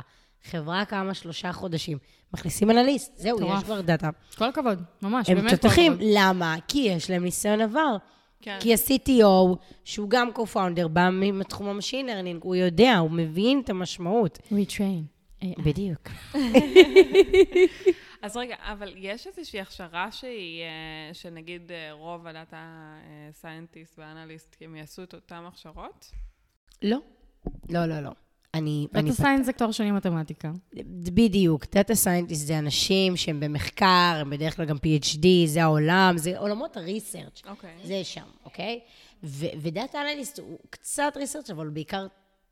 חברה 0.51 0.85
קמה 0.85 1.13
שלושה 1.13 1.51
חודשים, 1.53 1.97
מכניסים 2.33 2.71
אנליסט, 2.71 3.11
זהו, 3.17 3.37
מטורף. 3.37 3.57
יש 3.57 3.63
כבר 3.63 3.81
דאטה. 3.81 4.09
כל 4.37 4.45
הכבוד, 4.49 4.83
ממש, 5.01 5.29
הם 5.29 5.35
באמת 5.37 5.49
כל 5.49 5.55
תותחים, 5.57 5.91
הכבוד. 5.91 6.07
למה? 6.13 6.55
כי 6.67 6.79
יש 6.79 7.09
להם 7.09 7.23
ניסיון 7.23 7.61
עבר. 7.61 7.97
כן. 8.43 8.57
כי 8.59 8.73
ה-CTO, 8.73 9.55
שהוא 9.83 10.09
גם 10.09 10.29
co-founder, 10.35 10.87
בא 10.87 11.09
מתחום 11.11 11.67
ה 11.67 11.72
machine 11.72 12.05
learning, 12.05 12.43
הוא 12.43 12.55
יודע, 12.55 12.97
הוא 12.97 13.11
מבין 13.11 13.61
את 13.63 13.69
המשמעות. 13.69 14.39
retrain.ai. 14.51 15.61
בדיוק. 15.63 16.09
אז 18.21 18.37
רגע, 18.37 18.55
אבל 18.59 18.93
יש 18.97 19.27
איזושהי 19.27 19.61
הכשרה 19.61 20.11
שהיא, 20.11 20.63
אה, 20.63 21.13
שנגיד 21.13 21.71
אה, 21.71 21.91
רוב 21.91 22.27
ה 22.27 22.41
data 22.41 22.95
scientist 23.31 23.99
ואנליסט, 23.99 24.55
הם 24.61 24.75
יעשו 24.75 25.03
את 25.03 25.13
אותן 25.13 25.43
הכשרות? 25.47 26.11
לא. 26.81 26.97
לא, 27.69 27.85
לא, 27.85 27.99
לא. 27.99 28.11
אני... 28.53 28.87
data 28.93 29.11
science 29.11 29.45
זה 29.45 29.53
תואר 29.53 29.71
שני 29.71 29.91
מתמטיקה. 29.91 30.51
בדיוק. 31.13 31.65
data 31.71 31.95
scientist 31.95 32.47
זה 32.47 32.59
אנשים 32.59 33.17
שהם 33.17 33.39
במחקר, 33.39 34.17
הם 34.19 34.29
בדרך 34.29 34.55
כלל 34.55 34.65
גם 34.65 34.77
PhD, 34.77 35.25
זה 35.45 35.63
העולם, 35.63 36.13
זה 36.17 36.39
עולמות 36.39 36.77
ה 36.77 36.84
research. 36.84 37.41
אוקיי. 37.47 37.75
זה 37.83 38.03
שם, 38.03 38.27
אוקיי? 38.45 38.79
ו 39.61 39.69
data 39.69 40.01
analyst 40.01 40.39
הוא 40.39 40.59
קצת 40.69 41.13
research, 41.15 41.49
אבל 41.49 41.65
הוא 41.65 41.73
בעיקר 41.73 42.07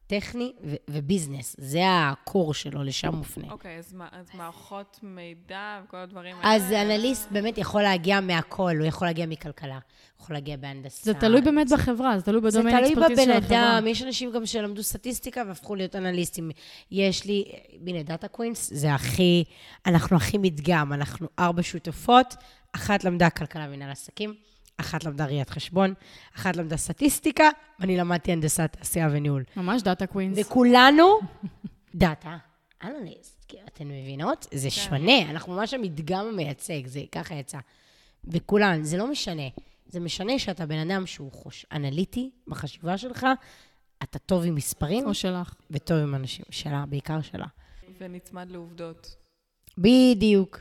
טכני 0.09 0.53
ו- 0.63 0.75
ו 0.89 0.96
business. 0.96 1.55
זה 1.59 1.81
ה 1.87 2.01
core 2.01 2.53
שלו, 2.53 2.83
לשם 2.83 3.15
מופנה. 3.15 3.51
אוקיי, 3.51 3.77
אז, 3.77 3.93
מה, 3.93 4.07
אז 4.11 4.25
מערכות 4.33 4.99
מידע 5.03 5.81
וכל 5.83 5.97
הדברים 5.97 6.35
האלה? 6.35 6.55
אז 6.55 6.71
אנליסט 6.71 7.31
באמת 7.31 7.57
יכול 7.57 7.81
להגיע 7.81 8.19
מהכל, 8.19 8.75
הוא 8.79 8.85
יכול 8.85 9.07
להגיע 9.07 9.25
מכלכלה, 9.25 9.73
הוא 9.73 10.23
יכול 10.23 10.35
להגיע 10.35 10.57
בהנדסה. 10.57 11.01
זה 11.03 11.13
תלוי 11.13 11.41
באמת 11.41 11.67
בחברה, 11.71 12.17
זה 12.17 12.25
תלוי 12.25 12.51
זה 12.51 12.59
בדומיין 12.59 12.77
תלוי 12.77 12.89
expertise 12.93 13.19
של 13.19 13.25
בבן 13.25 13.37
החברה. 13.37 13.77
אדם, 13.77 13.87
יש 13.87 14.03
אנשים 14.03 14.31
גם 14.31 14.45
שלמדו 14.45 14.83
סטטיסטיקה 14.83 15.43
והפכו 15.47 15.75
להיות 15.75 15.95
אנליסטים. 15.95 16.51
יש 16.91 17.25
לי, 17.25 17.45
הנה, 17.87 18.03
Data 18.03 18.27
Queens, 18.27 18.69
זה 18.73 18.93
הכי, 18.93 19.43
אנחנו 19.85 20.17
הכי 20.17 20.37
מדגם, 20.37 20.93
אנחנו 20.93 21.27
ארבע 21.39 21.63
שותפות, 21.63 22.35
אחת 22.73 23.03
למדה 23.03 23.29
כלכלה 23.29 23.67
ומנהל 23.69 23.91
עסקים, 23.91 24.33
אחת 24.79 25.03
למדה 25.03 25.25
ראיית 25.25 25.49
חשבון, 25.49 25.93
אחת 26.35 26.55
למדה 26.55 26.77
סטטיסטיקה, 26.77 27.49
ואני 27.79 27.97
למדתי 27.97 28.31
הנדסת 28.31 28.77
תעשייה 28.79 29.07
וניהול. 29.11 29.43
ממש 29.55 29.81
Data 29.81 30.07
Queens. 30.07 30.37
וכולנו 30.41 31.19
data 31.95 32.37
analyst. 32.83 33.45
כי 33.47 33.57
אתן 33.67 33.87
מבינות? 33.87 34.47
זה 34.53 34.69
שונה, 34.69 35.21
אנחנו 35.31 35.53
ממש 35.53 35.73
המדגם 35.73 36.25
המייצג, 36.25 36.87
זה 36.87 37.01
ככה 37.11 37.35
יצא. 37.35 37.57
וכולן, 38.23 38.83
זה 38.83 38.97
לא 38.97 39.07
משנה. 39.07 39.47
זה 39.87 39.99
משנה 39.99 40.39
שאתה 40.39 40.65
בן 40.65 40.89
אדם 40.89 41.05
שהוא 41.05 41.31
חוש 41.31 41.65
אנליטי 41.71 42.29
בחשיבה 42.47 42.97
שלך, 42.97 43.25
אתה 44.03 44.19
טוב 44.19 44.45
עם 44.45 44.55
מספרים 44.55 45.07
או 45.07 45.13
שלך. 45.13 45.53
וטוב 45.71 45.97
עם 45.97 46.15
אנשים. 46.15 46.45
שלה, 46.49 46.85
בעיקר 46.85 47.21
שלה. 47.21 47.47
ונצמד 47.97 48.51
לעובדות. 48.51 49.15
בדיוק. 49.77 50.59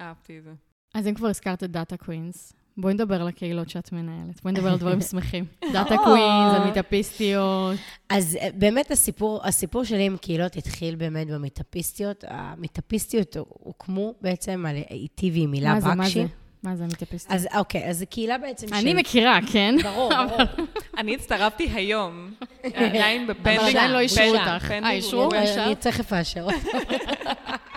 אהבתי 0.00 0.38
את 0.38 0.44
זה. 0.44 0.52
אז 0.94 1.06
אם 1.06 1.14
כבר 1.14 1.28
הזכרת 1.28 1.64
את 1.64 1.70
Data 1.70 1.96
Queens, 1.96 2.52
בואי 2.76 2.94
נדבר 2.94 3.20
על 3.20 3.28
הקהילות 3.28 3.68
שאת 3.70 3.92
מנהלת. 3.92 4.42
בואי 4.42 4.52
נדבר 4.54 4.70
על 4.72 4.78
דברים 4.78 5.00
שמחים. 5.10 5.44
Data 5.72 5.96
Queens, 5.96 6.54
המיטאפיסטיות. 6.56 7.76
אז 8.08 8.38
אה, 8.40 8.48
באמת 8.54 8.90
הסיפור, 8.90 9.40
הסיפור 9.44 9.84
שלי 9.84 10.02
עם 10.06 10.16
קהילות 10.16 10.56
התחיל 10.56 10.94
באמת 10.94 11.26
במיטאפיסטיות. 11.26 12.24
המיטאפיסטיות 12.28 13.36
הוקמו 13.48 14.14
בעצם 14.20 14.66
על 14.68 14.76
איתי 14.90 15.30
ועם 15.34 15.52
הילה 15.52 15.74
מה 15.74 15.80
זה, 15.80 15.88
מה 15.88 16.04
בקשי. 16.04 16.20
זה? 16.22 16.26
מה 16.62 16.76
זה 16.76 16.84
המיטאפיסטיות? 16.84 17.34
אז 17.34 17.48
אוקיי, 17.56 17.88
אז 17.90 17.98
זו 17.98 18.04
קהילה 18.10 18.38
בעצם 18.38 18.68
של... 18.68 18.74
אני 18.74 18.94
מכירה, 18.94 19.38
כן? 19.52 19.74
ברור, 19.82 20.10
ברור. 20.26 20.66
אני 20.98 21.14
הצטרפתי 21.14 21.68
היום, 21.74 22.30
עדיין 22.74 23.26
ב 23.26 23.30
pending. 23.30 23.58
אבל 23.58 23.68
עדיין 23.68 23.90
לא 23.90 23.98
אישרו 23.98 24.24
אותך. 24.26 24.70
אה, 24.70 24.90
אישרו? 24.90 25.28
לא- 25.32 25.38
ישר? 25.38 25.64
אני 25.66 25.74
תכף 25.74 26.12
אאשר 26.12 26.42
אותה. 26.42 26.78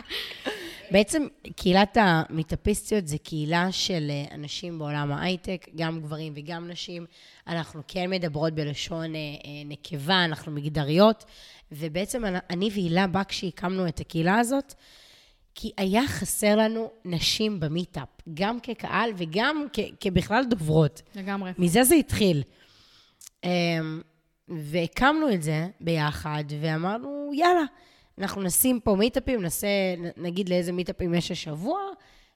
בעצם 0.91 1.27
קהילת 1.55 1.97
המיטאפיסטיות 2.01 3.07
זה 3.07 3.17
קהילה 3.17 3.71
של 3.71 4.07
אה, 4.09 4.35
אנשים 4.35 4.79
בעולם 4.79 5.11
ההייטק, 5.11 5.65
גם 5.75 5.99
גברים 6.01 6.33
וגם 6.35 6.67
נשים. 6.67 7.05
אנחנו 7.47 7.81
כן 7.87 8.09
מדברות 8.09 8.53
בלשון 8.53 9.15
אה, 9.15 9.19
אה, 9.19 9.25
נקבה, 9.65 10.25
אנחנו 10.25 10.51
מגדריות, 10.51 11.25
ובעצם 11.71 12.23
אני- 12.49 12.69
והילה 12.73 13.07
בקשי 13.07 13.47
הקמנו 13.47 13.87
את 13.87 13.99
הקהילה 13.99 14.39
הזאת, 14.39 14.73
כי 15.55 15.71
היה 15.77 16.01
חסר 16.07 16.55
לנו 16.55 16.91
נשים 17.05 17.59
במיטאפ, 17.59 18.07
גם 18.33 18.59
כקהל 18.59 19.09
וגם 19.17 19.65
כ- 19.73 19.79
כבכלל 19.99 20.43
דוברות. 20.49 21.01
לגמרי. 21.15 21.51
מזה 21.57 21.83
זה 21.83 21.95
התחיל. 21.95 22.43
אמ, 23.43 24.01
והקמנו 24.49 25.33
את 25.33 25.43
זה 25.43 25.67
ביחד, 25.81 26.43
ואמרנו, 26.61 27.31
יאללה, 27.33 27.63
אנחנו 28.19 28.41
נשים 28.41 28.79
פה 28.79 28.95
מיטאפים, 28.95 29.41
נעשה, 29.41 29.67
נגיד 30.17 30.49
לאיזה 30.49 30.71
מיטאפים 30.71 31.13
יש 31.13 31.31
השבוע, 31.31 31.79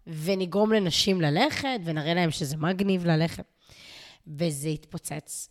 ונגרום 0.07 0.73
לנשים 0.73 1.21
ללכת, 1.21 1.79
ונראה 1.83 2.13
להם 2.13 2.31
שזה 2.31 2.57
מגניב 2.57 3.05
ללכת. 3.05 3.43
וזה 4.27 4.69
התפוצץ, 4.69 5.49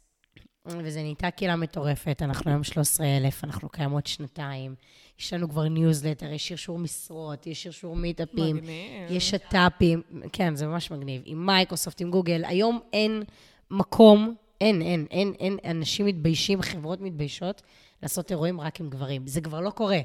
וזה 0.66 1.02
נהייתה 1.02 1.30
קהילה 1.30 1.56
מטורפת. 1.56 2.22
אנחנו 2.22 2.50
היום 2.50 2.64
13,000, 2.64 3.44
אנחנו 3.44 3.68
קיימות 3.68 4.06
שנתיים. 4.06 4.74
יש 5.18 5.32
לנו 5.32 5.48
כבר 5.48 5.68
ניוזלטר, 5.68 6.32
יש 6.32 6.48
שרשור 6.48 6.78
משרות, 6.78 7.46
יש 7.46 7.62
שרשור 7.62 7.96
מיטאפים. 7.96 8.56
מגניב. 8.56 9.10
יש 9.10 9.30
שת"פים, 9.30 10.02
כן, 10.32 10.54
זה 10.54 10.66
ממש 10.66 10.90
מגניב. 10.90 11.22
עם 11.24 11.46
מייקרוסופט, 11.46 12.00
עם 12.00 12.10
גוגל. 12.10 12.44
היום 12.44 12.80
אין 12.92 13.22
מקום, 13.70 14.34
אין, 14.60 14.82
אין, 14.82 15.06
אין, 15.10 15.32
אין, 15.40 15.56
אנשים 15.64 16.06
מתביישים, 16.06 16.62
חברות 16.62 17.00
מתביישות 17.00 17.62
לעשות 18.02 18.30
אירועים 18.30 18.60
רק 18.60 18.80
עם 18.80 18.90
גברים. 18.90 19.26
זה 19.26 19.40
כבר 19.40 19.60
לא 19.60 19.70
קורה. 19.70 19.98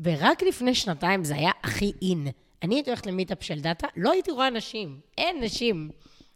ורק 0.00 0.42
לפני 0.42 0.74
שנתיים 0.74 1.24
זה 1.24 1.34
היה 1.34 1.50
הכי 1.62 1.92
אין. 2.02 2.28
אני 2.62 2.74
הייתי 2.74 2.90
הולכת 2.90 3.06
למיטאפ 3.06 3.42
של 3.42 3.60
דאטה, 3.60 3.86
לא 3.96 4.12
הייתי 4.12 4.30
רואה 4.30 4.50
נשים. 4.50 5.00
אין 5.18 5.36
נשים. 5.40 5.90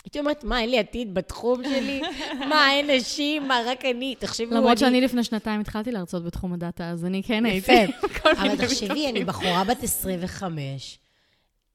הייתי 0.05 0.19
אומרת, 0.19 0.45
מה, 0.45 0.61
אין 0.61 0.71
לי 0.71 0.79
עתיד 0.79 1.15
בתחום 1.15 1.65
שלי? 1.65 2.01
מה, 2.49 2.73
אין 2.73 2.91
נשים? 2.91 3.49
מה, 3.49 3.61
רק 3.67 3.85
אני? 3.85 4.15
תחשבי, 4.19 4.47
למרות 4.47 4.79
שאני 4.79 5.01
לפני 5.01 5.25
שנתיים 5.25 5.61
התחלתי 5.61 5.93
להרצות 5.93 6.25
בתחום 6.25 6.53
הדאטה, 6.53 6.91
אז 6.91 7.05
אני 7.05 7.23
כן 7.23 7.47
הייתי. 7.47 7.73
יפה. 7.85 8.31
אבל 8.33 8.57
תחשבי, 8.57 9.09
אני. 9.09 9.25
בחורה 9.25 9.65
בת 9.65 9.83
25, 9.83 10.99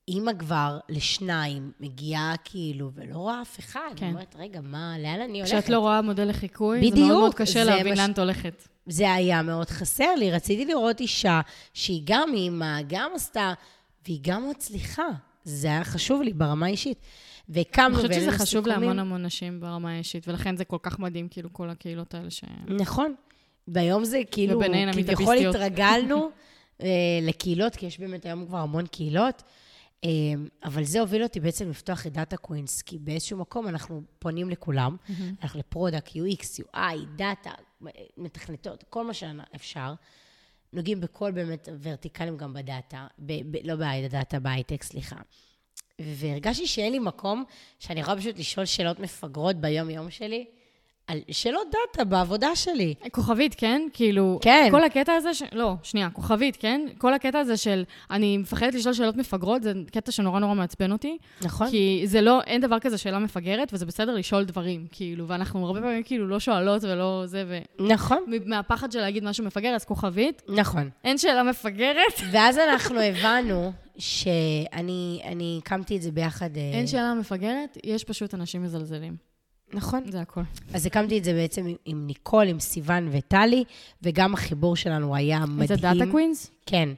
אימא 0.08 0.32
כבר 0.40 0.80
לשניים, 0.90 1.72
מגיעה 1.80 2.34
כאילו, 2.44 2.92
ולא 2.96 3.16
רואה 3.18 3.42
אף 3.42 3.60
אחד. 3.60 3.80
כן. 3.96 4.06
אני 4.06 4.14
אומרת, 4.14 4.36
רגע, 4.40 4.60
מה, 4.64 4.96
לאן 5.00 5.22
אני 5.22 5.38
הולכת? 5.42 5.54
כשאת 5.56 5.70
לא 5.70 5.80
רואה 5.80 6.02
מודל 6.02 6.30
לחיקוי, 6.30 6.80
זה 6.86 6.92
בדיוק, 6.92 7.08
מאוד 7.08 7.20
מאוד 7.20 7.34
קשה 7.34 7.54
זה 7.66 7.72
להבין 7.72 7.88
מה 7.90 7.96
ש- 7.96 8.00
לאן 8.00 8.12
את 8.12 8.20
הולכת. 8.20 8.68
זה 8.86 9.14
היה 9.14 9.42
מאוד 9.42 9.70
חסר 9.70 10.16
לי. 10.18 10.32
רציתי 10.32 10.66
לראות 10.66 11.00
אישה 11.00 11.42
שהיא 11.74 12.02
גם 12.06 12.30
אימא, 12.34 12.82
גם 12.88 13.12
עשתה, 13.16 13.54
והיא 14.06 14.20
גם 14.22 14.50
מצליחה. 14.50 15.08
זה 15.44 15.68
היה 15.68 15.84
חשוב 15.84 16.22
לי 16.22 16.34
ברמה 16.34 16.66
האישית. 16.66 16.98
והקמנו 17.50 17.88
אני 17.88 17.96
חושבת 17.96 18.14
שזה 18.14 18.32
חשוב 18.32 18.46
סיכומים. 18.64 18.80
להמון 18.82 19.00
המון 19.00 19.26
נשים 19.26 19.60
ברמה 19.60 19.92
האישית, 19.92 20.28
ולכן 20.28 20.58
זה 20.58 20.66
כל 20.66 20.78
כך 20.84 21.00
מדהים, 21.00 21.28
כאילו, 21.28 21.54
כל 21.54 21.70
הקהילות 21.70 22.14
האלה 22.14 22.30
ש... 22.30 22.44
נכון. 22.68 23.16
והיום 23.68 24.06
זה 24.06 24.22
כאילו, 24.32 24.62
כביכול. 24.94 25.38
התרגלנו 25.38 26.30
אה, 26.82 26.88
לקהילות, 27.22 27.76
כי 27.76 27.86
יש 27.86 28.00
באמת 28.00 28.26
היום 28.26 28.46
כבר 28.46 28.58
המון 28.58 28.88
קהילות, 28.88 29.44
אבל 30.64 30.84
זה 30.84 31.00
הוביל 31.00 31.24
אותי 31.24 31.40
בעצם 31.40 31.70
לפתוח 31.70 32.08
את 32.08 32.14
Data 32.14 32.38
Queens, 32.38 32.82
כי 32.82 33.00
באיזשהו 33.00 33.38
מקום 33.38 33.68
אנחנו 33.68 34.02
פונים 34.20 34.50
לכולם, 34.50 34.98
אנחנו 35.42 35.60
ל 35.60 35.65
product, 35.65 36.10
UX, 36.10 36.64
UI, 36.64 36.96
דאטה, 37.16 37.52
מתכנתות, 38.18 38.84
כל 38.90 39.06
מה 39.08 39.14
שאפשר. 39.14 39.94
נוגעים 40.74 41.02
בכל 41.02 41.32
באמת 41.32 41.70
ורטיקלים 41.82 42.38
גם 42.38 42.54
בדאטה, 42.54 43.08
ב- 43.20 43.52
ב- 43.52 43.68
לא 43.68 43.76
בדאטה, 43.76 44.40
בהייטק, 44.40 44.84
סליחה. 44.84 45.16
והרגשתי 46.02 46.68
שאין 46.68 46.92
לי 46.92 47.00
מקום 47.00 47.44
שאני 47.80 48.00
יכולה 48.00 48.18
פשוט 48.18 48.40
לשאול 48.40 48.66
שאלות 48.66 49.00
מפגרות 49.00 49.56
ביום-יום 49.56 50.10
שלי, 50.10 50.46
על 51.08 51.20
שאלות 51.32 51.68
דאטה 51.72 52.04
בעבודה 52.04 52.56
שלי. 52.56 52.94
כוכבית, 53.12 53.56
כן? 53.56 53.82
כאילו, 53.94 54.40
כן. 54.42 54.68
כל 54.72 54.84
הקטע 54.84 55.14
הזה, 55.14 55.34
ש... 55.34 55.44
לא, 55.52 55.74
שנייה, 55.84 56.10
כוכבית, 56.10 56.56
כן? 56.56 56.82
כל 56.98 57.14
הקטע 57.14 57.40
הזה 57.40 57.58
של 57.58 57.84
אני 58.12 58.38
מפחדת 58.38 58.74
לשאול 58.74 58.94
שאלות 58.94 59.18
מפגרות, 59.18 59.64
זה 59.64 59.74
קטע 59.92 60.12
שנורא 60.12 60.40
נורא 60.40 60.54
מעצבן 60.54 60.92
אותי. 60.92 61.18
נכון? 61.42 61.70
כי 61.70 62.04
זה 62.06 62.22
לא, 62.22 62.42
אין 62.42 62.62
דבר 62.62 62.80
כזה 62.80 62.98
שאלה 62.98 63.20
מפגרת, 63.20 63.70
וזה 63.74 63.86
בסדר 63.86 64.16
לשאול 64.16 64.44
דברים, 64.44 64.88
כאילו, 64.92 65.28
ואנחנו 65.28 65.66
הרבה 65.66 65.82
פעמים 65.82 66.04
כאילו 66.04 66.28
לא 66.28 66.40
שואלות 66.40 66.84
ולא 66.84 67.24
זה, 67.26 67.44
ו... 67.48 67.60
נכון, 67.80 68.24
מהפחד 68.46 68.92
של 68.92 69.00
להגיד 69.00 69.24
משהו 69.24 69.46
מפגר, 69.46 69.70
אז 69.70 69.86
כוכבית, 69.86 70.42
נכון. 70.50 70.90
אין 71.04 71.18
שאלה 71.18 71.44
מפגרת, 71.44 72.14
ואז 72.32 72.58
אנחנו 72.58 73.00
הבנו 73.00 73.72
שאני 73.98 75.22
אני 75.24 75.60
הקמתי 75.64 75.98
את 75.98 76.02
זה 76.02 76.12
ביחד... 76.12 76.58
אה, 76.58 76.72
אין 76.74 76.88
שאלה 76.88 77.14
מפגרת, 77.14 77.78
יש 77.84 78.04
פשוט 78.04 78.34
אנשים 78.34 78.64
מזלזלים. 78.64 79.33
נכון. 79.74 80.12
זה 80.12 80.22
הכל. 80.22 80.42
אז 80.74 80.86
הקמתי 80.86 81.18
את 81.18 81.24
זה 81.24 81.34
בעצם 81.34 81.66
עם, 81.86 82.08
ניקול, 82.08 82.48
עם 82.48 82.60
סיוון 82.60 83.10
וטלי, 83.12 83.64
וגם 84.02 84.34
החיבור 84.34 84.76
שלנו 84.76 85.16
היה 85.16 85.40
מדהים. 85.40 85.62
איזה 85.62 85.76
Data 85.76 86.12
Queens? 86.12 86.52
כן. 86.66 86.90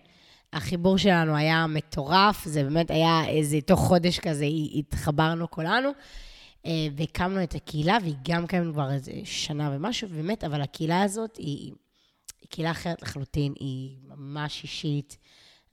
החיבור 0.54 0.98
שלנו 0.98 1.36
היה 1.36 1.68
מטורף, 1.68 2.46
זה 2.46 2.64
באמת 2.64 2.92
היה 2.92 3.28
איזה, 3.28 3.62
תוך 3.62 3.80
חודש 3.80 4.20
כזה 4.20 4.46
התחברנו 4.76 5.52
כולנו, 5.52 5.90
אה, 6.66 6.72
והקמנו 6.96 7.44
את 7.44 7.56
הקהילה, 7.56 7.98
והיא 8.02 8.16
גם 8.28 8.48
קיימת 8.48 8.74
כבר 8.74 8.92
איזה 8.92 9.12
שנה 9.24 9.72
ומשהו, 9.74 10.08
באמת, 10.08 10.44
אבל 10.44 10.62
הקהילה 10.62 11.02
הזאת 11.02 11.38
היא, 11.38 11.72
היא 12.42 12.50
קהילה 12.50 12.72
אחרת 12.72 13.02
לחלוטין, 13.02 13.54
היא 13.60 13.96
ממש 14.08 14.64
אישית. 14.64 15.18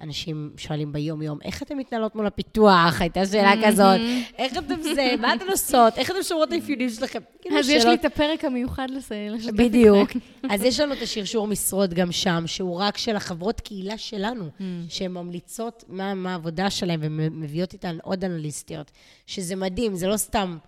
אנשים 0.02 0.50
שואלים 0.56 0.92
ביום-יום, 0.92 1.38
איך 1.44 1.62
אתן 1.62 1.78
מתנהלות 1.78 2.16
מול 2.16 2.26
הפיתוח? 2.26 3.00
הייתה 3.00 3.26
שאלה 3.26 3.52
כזאת, 3.66 4.00
איך 4.38 4.58
אתם 4.58 4.82
זה, 4.82 5.14
מה 5.20 5.34
אתן 5.34 5.44
עושות, 5.50 5.98
איך 5.98 6.10
אתן 6.10 6.22
שומרות 6.22 6.48
את 6.48 6.52
האפיונים 6.52 6.90
שלכם? 6.90 7.18
כאילו, 7.42 7.58
אז 7.58 7.68
יש 7.68 7.84
לי 7.84 7.94
את 7.94 8.04
הפרק 8.04 8.44
המיוחד 8.44 8.86
לשתף 8.90 9.52
בדיוק. 9.56 10.10
אז 10.50 10.62
יש 10.62 10.80
לנו 10.80 10.92
את 10.94 11.02
השרשור 11.02 11.46
משרות 11.46 11.90
גם 11.94 12.12
שם, 12.12 12.44
שהוא 12.46 12.80
רק 12.80 12.98
של 12.98 13.16
החברות 13.16 13.60
קהילה 13.60 13.98
שלנו, 13.98 14.44
Mm. 14.58 14.62
שהן 14.88 15.12
ממליצות 15.12 15.84
מה, 15.88 16.14
העבודה 16.32 16.70
שלהן 16.70 17.00
ומביאות 17.02 17.72
איתן 17.72 17.98
עוד 18.02 18.24
אנליסטיות, 18.24 18.90
שזה 19.26 19.56
מדהים, 19.56 19.94
זה 19.94 20.08
לא 20.08 20.16
סתם 20.16 20.58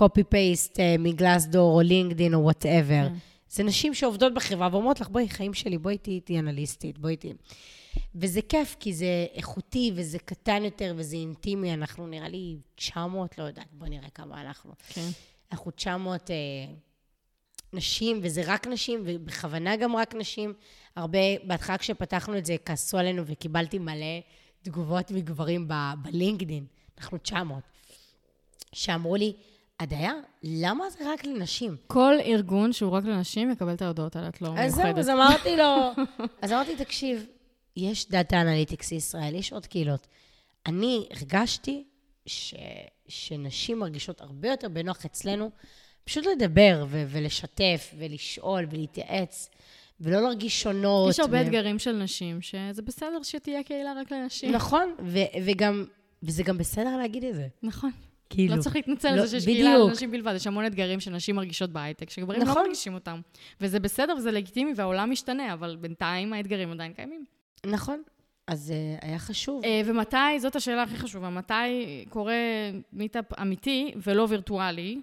copy-paste 0.00 0.74
uh, 0.74 0.80
מ 0.98 1.06
Glassdoor 1.06 1.76
או 1.76 1.80
לינקדין 1.80 2.34
או 2.34 2.40
whatever. 2.40 3.08
כן. 3.08 3.14
זה 3.50 3.62
נשים 3.62 3.94
שעובדות 3.94 4.34
בחברה 4.34 4.68
ואומרות 4.72 5.00
לך, 5.00 5.08
בואי, 5.08 5.28
חיים 5.28 5.54
שלי, 5.54 5.78
בואי 5.78 5.98
תהיי 5.98 6.38
אנליסטית, 6.38 6.98
בואי 6.98 7.16
תהיי... 7.16 7.32
וזה 8.14 8.40
כיף, 8.48 8.76
כי 8.80 8.94
זה 8.94 9.26
איכותי 9.34 9.92
וזה 9.94 10.18
קטן 10.18 10.64
יותר 10.64 10.94
וזה 10.96 11.16
אינטימי. 11.16 11.74
אנחנו 11.74 12.06
נראה 12.06 12.28
לי 12.28 12.56
900, 12.74 13.38
לא 13.38 13.44
יודעת, 13.44 13.66
בואי 13.72 13.90
נראה 13.90 14.10
כמה 14.10 14.40
אנחנו. 14.40 14.72
כן. 14.88 15.08
אנחנו 15.52 15.70
900 15.70 16.30
אה, 16.30 16.36
נשים, 17.72 18.20
וזה 18.22 18.42
רק 18.46 18.66
נשים, 18.66 19.02
ובכוונה 19.04 19.76
גם 19.76 19.96
רק 19.96 20.14
נשים. 20.14 20.52
הרבה, 20.96 21.18
בהתחלה 21.44 21.78
כשפתחנו 21.78 22.38
את 22.38 22.46
זה, 22.46 22.56
כעסו 22.64 22.98
עלינו 22.98 23.22
וקיבלתי 23.26 23.78
מלא 23.78 24.20
תגובות 24.62 25.10
מגברים 25.10 25.68
ב- 25.68 25.92
בלינקדין. 26.02 26.66
אנחנו 26.98 27.18
900. 27.18 27.62
שאמרו 28.72 29.16
לי, 29.16 29.32
הדיה, 29.80 30.12
למה 30.42 30.90
זה 30.90 31.12
רק 31.12 31.24
לנשים? 31.24 31.76
כל 31.86 32.14
ארגון 32.24 32.72
שהוא 32.72 32.92
רק 32.92 33.04
לנשים 33.04 33.50
יקבל 33.50 33.74
את 33.74 33.82
ההודעות 33.82 34.16
האלה, 34.16 34.28
את 34.28 34.42
לא 34.42 34.48
אז 34.58 34.74
זהו, 34.74 34.84
מיוחדת. 34.84 34.98
אז 34.98 35.08
אמרתי 35.08 35.56
לו, 35.56 35.90
אז 36.42 36.52
אמרתי, 36.52 36.76
תקשיב, 36.76 37.26
יש 37.76 38.08
Data 38.08 38.40
Analytics 38.40 38.92
ישראל, 38.92 39.34
יש 39.34 39.52
עוד 39.52 39.66
קהילות. 39.66 40.06
אני 40.66 41.06
הרגשתי 41.10 41.84
ש, 42.26 42.54
שנשים 43.08 43.78
מרגישות 43.78 44.20
הרבה 44.20 44.48
יותר 44.48 44.68
בנוח 44.68 45.04
אצלנו, 45.04 45.50
פשוט 46.04 46.24
לדבר 46.26 46.84
ו- 46.88 47.04
ולשתף 47.08 47.94
ולשאול 47.98 48.66
ולהתייעץ, 48.70 49.50
ולא 50.00 50.22
להרגיש 50.22 50.62
שונות. 50.62 51.10
יש 51.10 51.20
הרבה 51.20 51.36
ו- 51.38 51.42
אתגרים 51.42 51.78
של 51.78 51.92
נשים, 51.92 52.42
שזה 52.42 52.82
בסדר 52.82 53.22
שתהיה 53.22 53.62
קהילה 53.62 53.92
רק 54.00 54.12
לנשים. 54.12 54.52
נכון, 54.52 54.94
ו- 55.04 55.44
וגם, 55.44 55.84
וזה 56.22 56.42
גם 56.42 56.58
בסדר 56.58 56.96
להגיד 56.96 57.24
את 57.24 57.34
זה. 57.34 57.48
נכון. 57.62 57.90
כאילו, 58.30 58.56
לא 58.56 58.62
צריך 58.62 58.76
להתנצל 58.76 59.14
לא, 59.14 59.20
על 59.20 59.26
זה 59.26 59.40
שיש 59.40 59.44
קהילה 59.44 59.70
בדיוק. 59.74 59.88
לנשים 59.90 60.10
בלבד, 60.10 60.32
יש 60.36 60.46
המון 60.46 60.66
אתגרים 60.66 61.00
שנשים 61.00 61.36
מרגישות 61.36 61.70
בהייטק, 61.70 62.10
שגברים 62.10 62.40
לא 62.40 62.46
נכון. 62.46 62.62
מרגישים 62.62 62.94
אותם. 62.94 63.20
וזה 63.60 63.80
בסדר 63.80 64.14
וזה 64.18 64.30
לגיטימי 64.30 64.72
והעולם 64.76 65.10
משתנה, 65.10 65.52
אבל 65.52 65.76
בינתיים 65.80 66.32
האתגרים 66.32 66.72
עדיין 66.72 66.92
קיימים. 66.92 67.24
נכון. 67.66 68.02
אז 68.46 68.72
uh, 68.72 69.04
היה 69.06 69.18
חשוב. 69.18 69.64
אה, 69.64 69.80
ומתי, 69.84 70.40
זאת 70.40 70.56
השאלה 70.56 70.82
הכי 70.82 70.96
חשובה, 70.96 71.30
מתי 71.30 72.04
קורה 72.08 72.34
מיטאפ 72.92 73.40
אמיתי 73.40 73.92
ולא 73.96 74.26
וירטואלי, 74.28 75.00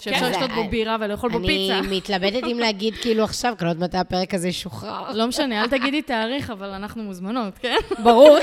שאפשר 0.00 0.20
כן. 0.20 0.30
לשתות 0.30 0.50
בו 0.50 0.68
בירה 0.70 0.96
ולאכול 1.00 1.30
בו 1.30 1.38
פיצה. 1.46 1.78
אני 1.78 1.86
מתלבטת 1.96 2.44
אם 2.52 2.58
להגיד 2.58 2.94
כאילו 2.94 3.24
עכשיו, 3.24 3.54
כי 3.58 3.64
אני 3.64 3.66
לא 3.66 3.70
יודעת 3.70 3.88
מתי 3.88 3.98
הפרק 3.98 4.34
הזה 4.34 4.48
ישוחרר. 4.48 5.12
לא 5.12 5.26
משנה, 5.26 5.62
אל 5.62 5.68
תגידי 5.68 6.02
תאריך, 6.02 6.50
אבל 6.50 6.68
אנחנו 6.68 7.02
מוזמנות, 7.02 7.58
כן? 7.58 7.76
ברור. 8.04 8.38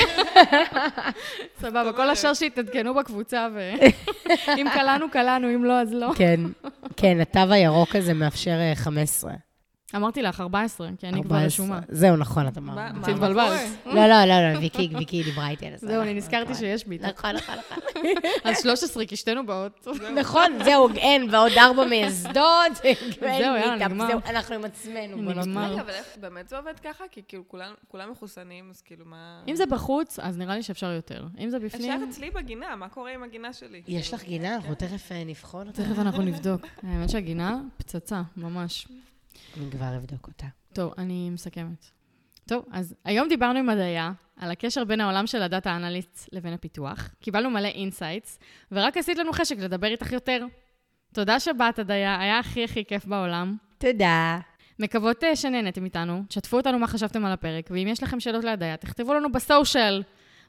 סבבה, 1.61 1.93
כל 1.93 2.09
השאר 2.09 2.33
שיתעדכנו 2.33 2.93
בקבוצה, 2.93 3.47
ואם 3.55 4.67
קלענו, 4.73 5.09
קלענו, 5.11 5.55
אם 5.55 5.63
לא, 5.63 5.81
אז 5.81 5.93
לא. 5.93 6.11
כן, 6.15 6.39
כן, 6.97 7.19
התו 7.19 7.53
הירוק 7.53 7.95
הזה 7.95 8.13
מאפשר 8.13 8.51
אה, 8.59 8.75
15. 8.75 9.33
אמרתי 9.95 10.21
לך, 10.21 10.41
14, 10.41 10.87
כי 10.99 11.07
אני 11.07 11.23
כבר 11.23 11.35
14. 11.35 11.45
רשומה. 11.45 11.79
זהו, 11.89 12.15
נכון, 12.17 12.47
את 12.47 12.57
אמרת. 12.57 12.75
מה 12.75 13.07
לא, 13.85 14.05
לא, 14.07 14.25
לא, 14.25 14.53
לא, 14.53 14.59
ויקי, 14.59 14.89
ויקי 14.97 15.23
דיברה 15.23 15.49
איתי 15.49 15.65
על 15.67 15.77
זה. 15.77 15.87
זהו, 15.87 16.01
אני 16.01 16.13
נזכרתי 16.13 16.43
נכון. 16.43 16.55
שיש 16.55 16.85
בי. 16.87 16.97
נכון, 16.97 17.35
נכון, 17.35 17.55
נכון. 17.55 18.03
אז 18.43 18.61
13, 18.61 19.05
כי 19.05 19.15
שתינו 19.15 19.45
באות. 19.45 19.87
נכון, 20.15 20.51
זהו, 20.63 20.89
אין, 20.95 21.27
ועוד 21.35 21.51
ארבע 21.57 21.85
מייסדות. 21.85 22.75
זהו, 23.19 23.25
יאללה, 23.39 23.75
נגמר. 23.87 24.07
זהו, 24.07 24.19
אנחנו 24.29 24.55
עם 24.55 24.65
עצמנו. 24.65 25.17
נגמר. 25.17 25.71
רגע, 25.71 25.81
אבל 25.81 25.89
איך- 25.89 26.17
באמת 26.21 26.49
זה 26.49 26.57
עובד 26.57 26.73
ככה? 26.83 27.03
כי 27.11 27.21
כאילו 27.27 27.43
כולם- 27.87 28.11
מחוסנים, 28.11 28.69
אז 28.69 28.81
כאילו 28.81 29.05
מה... 29.05 29.41
אם 29.47 29.55
זה 29.55 29.65
בחוץ, 29.65 30.19
אז 30.19 30.37
נראה 30.37 30.55
לי 30.55 30.63
שאפשר 30.63 30.91
יותר. 30.91 31.23
אם 31.39 31.49
זה 31.49 31.57
אפשר 31.57 31.77
בפנים, 31.77 32.09
אצלי 32.09 32.31
בגינה, 32.31 32.75
מה 32.75 32.89
קורה 32.89 33.13
עם 33.13 33.23
הגינה 33.23 33.53
שלי? 33.53 33.81
יש 33.87 34.13
לך 34.13 34.23
גינה? 34.23 34.55
אנחנו 34.55 34.75
תכף 34.75 35.11
אה, 35.11 35.23
נבחון 35.23 35.67
אותה. 35.67 35.83
תכף 35.83 35.99
אנחנו 35.99 36.21
נבדוק. 36.23 36.61
האמת 36.83 37.09
שהגינה, 37.09 37.59
פצצה, 37.77 38.21
ממש. 38.37 38.87
אני 39.57 39.71
כבר 39.71 39.95
אבדוק 39.97 40.27
אותה. 40.27 40.47
טוב, 40.73 40.93
אני 40.97 41.29
מסכמת. 41.29 41.85
טוב, 42.45 42.65
אז 42.71 42.95
היום 43.05 43.27
דיברנו 43.27 43.59
עם 43.59 43.69
הדיה 43.69 44.11
על 44.37 44.51
הקשר 44.51 44.83
בין 44.83 45.01
העולם 45.01 45.27
של 45.27 45.41
ה 45.41 45.48
data 45.48 45.75
analyst 45.75 46.29
לבין 46.31 46.53
הפיתוח. 46.53 47.09
קיבלנו 47.19 47.49
מלא 47.49 47.67
insights, 47.67 48.39
ורק 48.71 48.97
עשית 48.97 49.17
לנו 49.17 49.33
חשק 49.33 49.57
לדבר 49.57 49.87
איתך 49.87 50.11
יותר. 50.11 50.45
תודה 51.13 51.39
שבאת, 51.39 51.79
הדיה, 51.79 52.19
היה 52.19 52.39
הכי 52.39 52.63
הכי 52.63 52.85
כיף 52.85 53.05
בעולם. 53.05 53.55
תודה. 53.77 54.39
מקוות 54.79 55.23
אה, 55.23 55.35
שנהנתם 55.35 55.85
איתנו, 55.85 56.23
תשתפו 56.27 56.57
אותנו 56.57 56.79
מה 56.79 56.87
חשבתם 56.87 57.25
על 57.25 57.31
הפרק, 57.31 57.67
ואם 57.71 57.87
יש 57.87 58.03
לכם 58.03 58.19
שאלות 58.19 58.43
להדיה, 58.43 58.77
תכתבו 58.77 59.13
לנו 59.13 59.31
ב 59.31 59.40
social. 59.40 60.03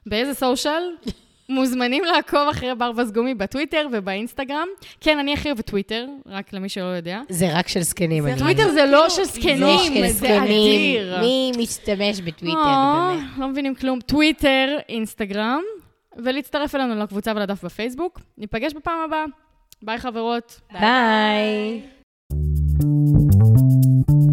באיזה 0.05 0.33
social? 0.33 0.83
מוזמנים 1.49 2.03
לעקוב 2.03 2.49
אחרי 2.51 2.75
ברווז 2.75 3.11
גומי 3.11 3.33
בטוויטר 3.33 3.87
ובאינסטגרם. 3.91 4.67
כן, 5.01 5.19
אני 5.19 5.33
הכי 5.33 5.49
אוהבת 5.49 5.65
טוויטר, 5.65 6.05
רק 6.25 6.53
למי 6.53 6.69
שלא 6.69 6.83
יודע. 6.83 7.21
זה 7.29 7.57
רק 7.57 7.67
של 7.67 7.81
זקנים. 7.81 8.23
זה 8.23 8.39
טוויטר 8.39 8.71
זה 8.71 8.85
לא 8.85 9.09
של 9.09 9.23
זקנים, 9.23 10.07
זה 10.07 10.43
אדיר. 10.43 11.19
מי 11.19 11.51
משתמש 11.57 12.21
בטוויטר, 12.21 12.57
אה, 12.59 13.15
באמת? 13.15 13.29
לא 13.37 13.47
מבינים 13.47 13.75
כלום. 13.75 13.99
טוויטר, 14.01 14.77
אינסטגרם, 14.89 15.61
ולהצטרף 16.17 16.75
אלינו 16.75 16.95
לקבוצה 16.95 17.31
ולדף 17.35 17.65
בפייסבוק. 17.65 18.19
ניפגש 18.37 18.73
בפעם 18.73 18.99
הבאה. 19.05 19.25
ביי 19.81 19.97
חברות. 19.97 20.59
ביי. 20.73 21.81
Thank 22.79 24.09
you. 24.09 24.28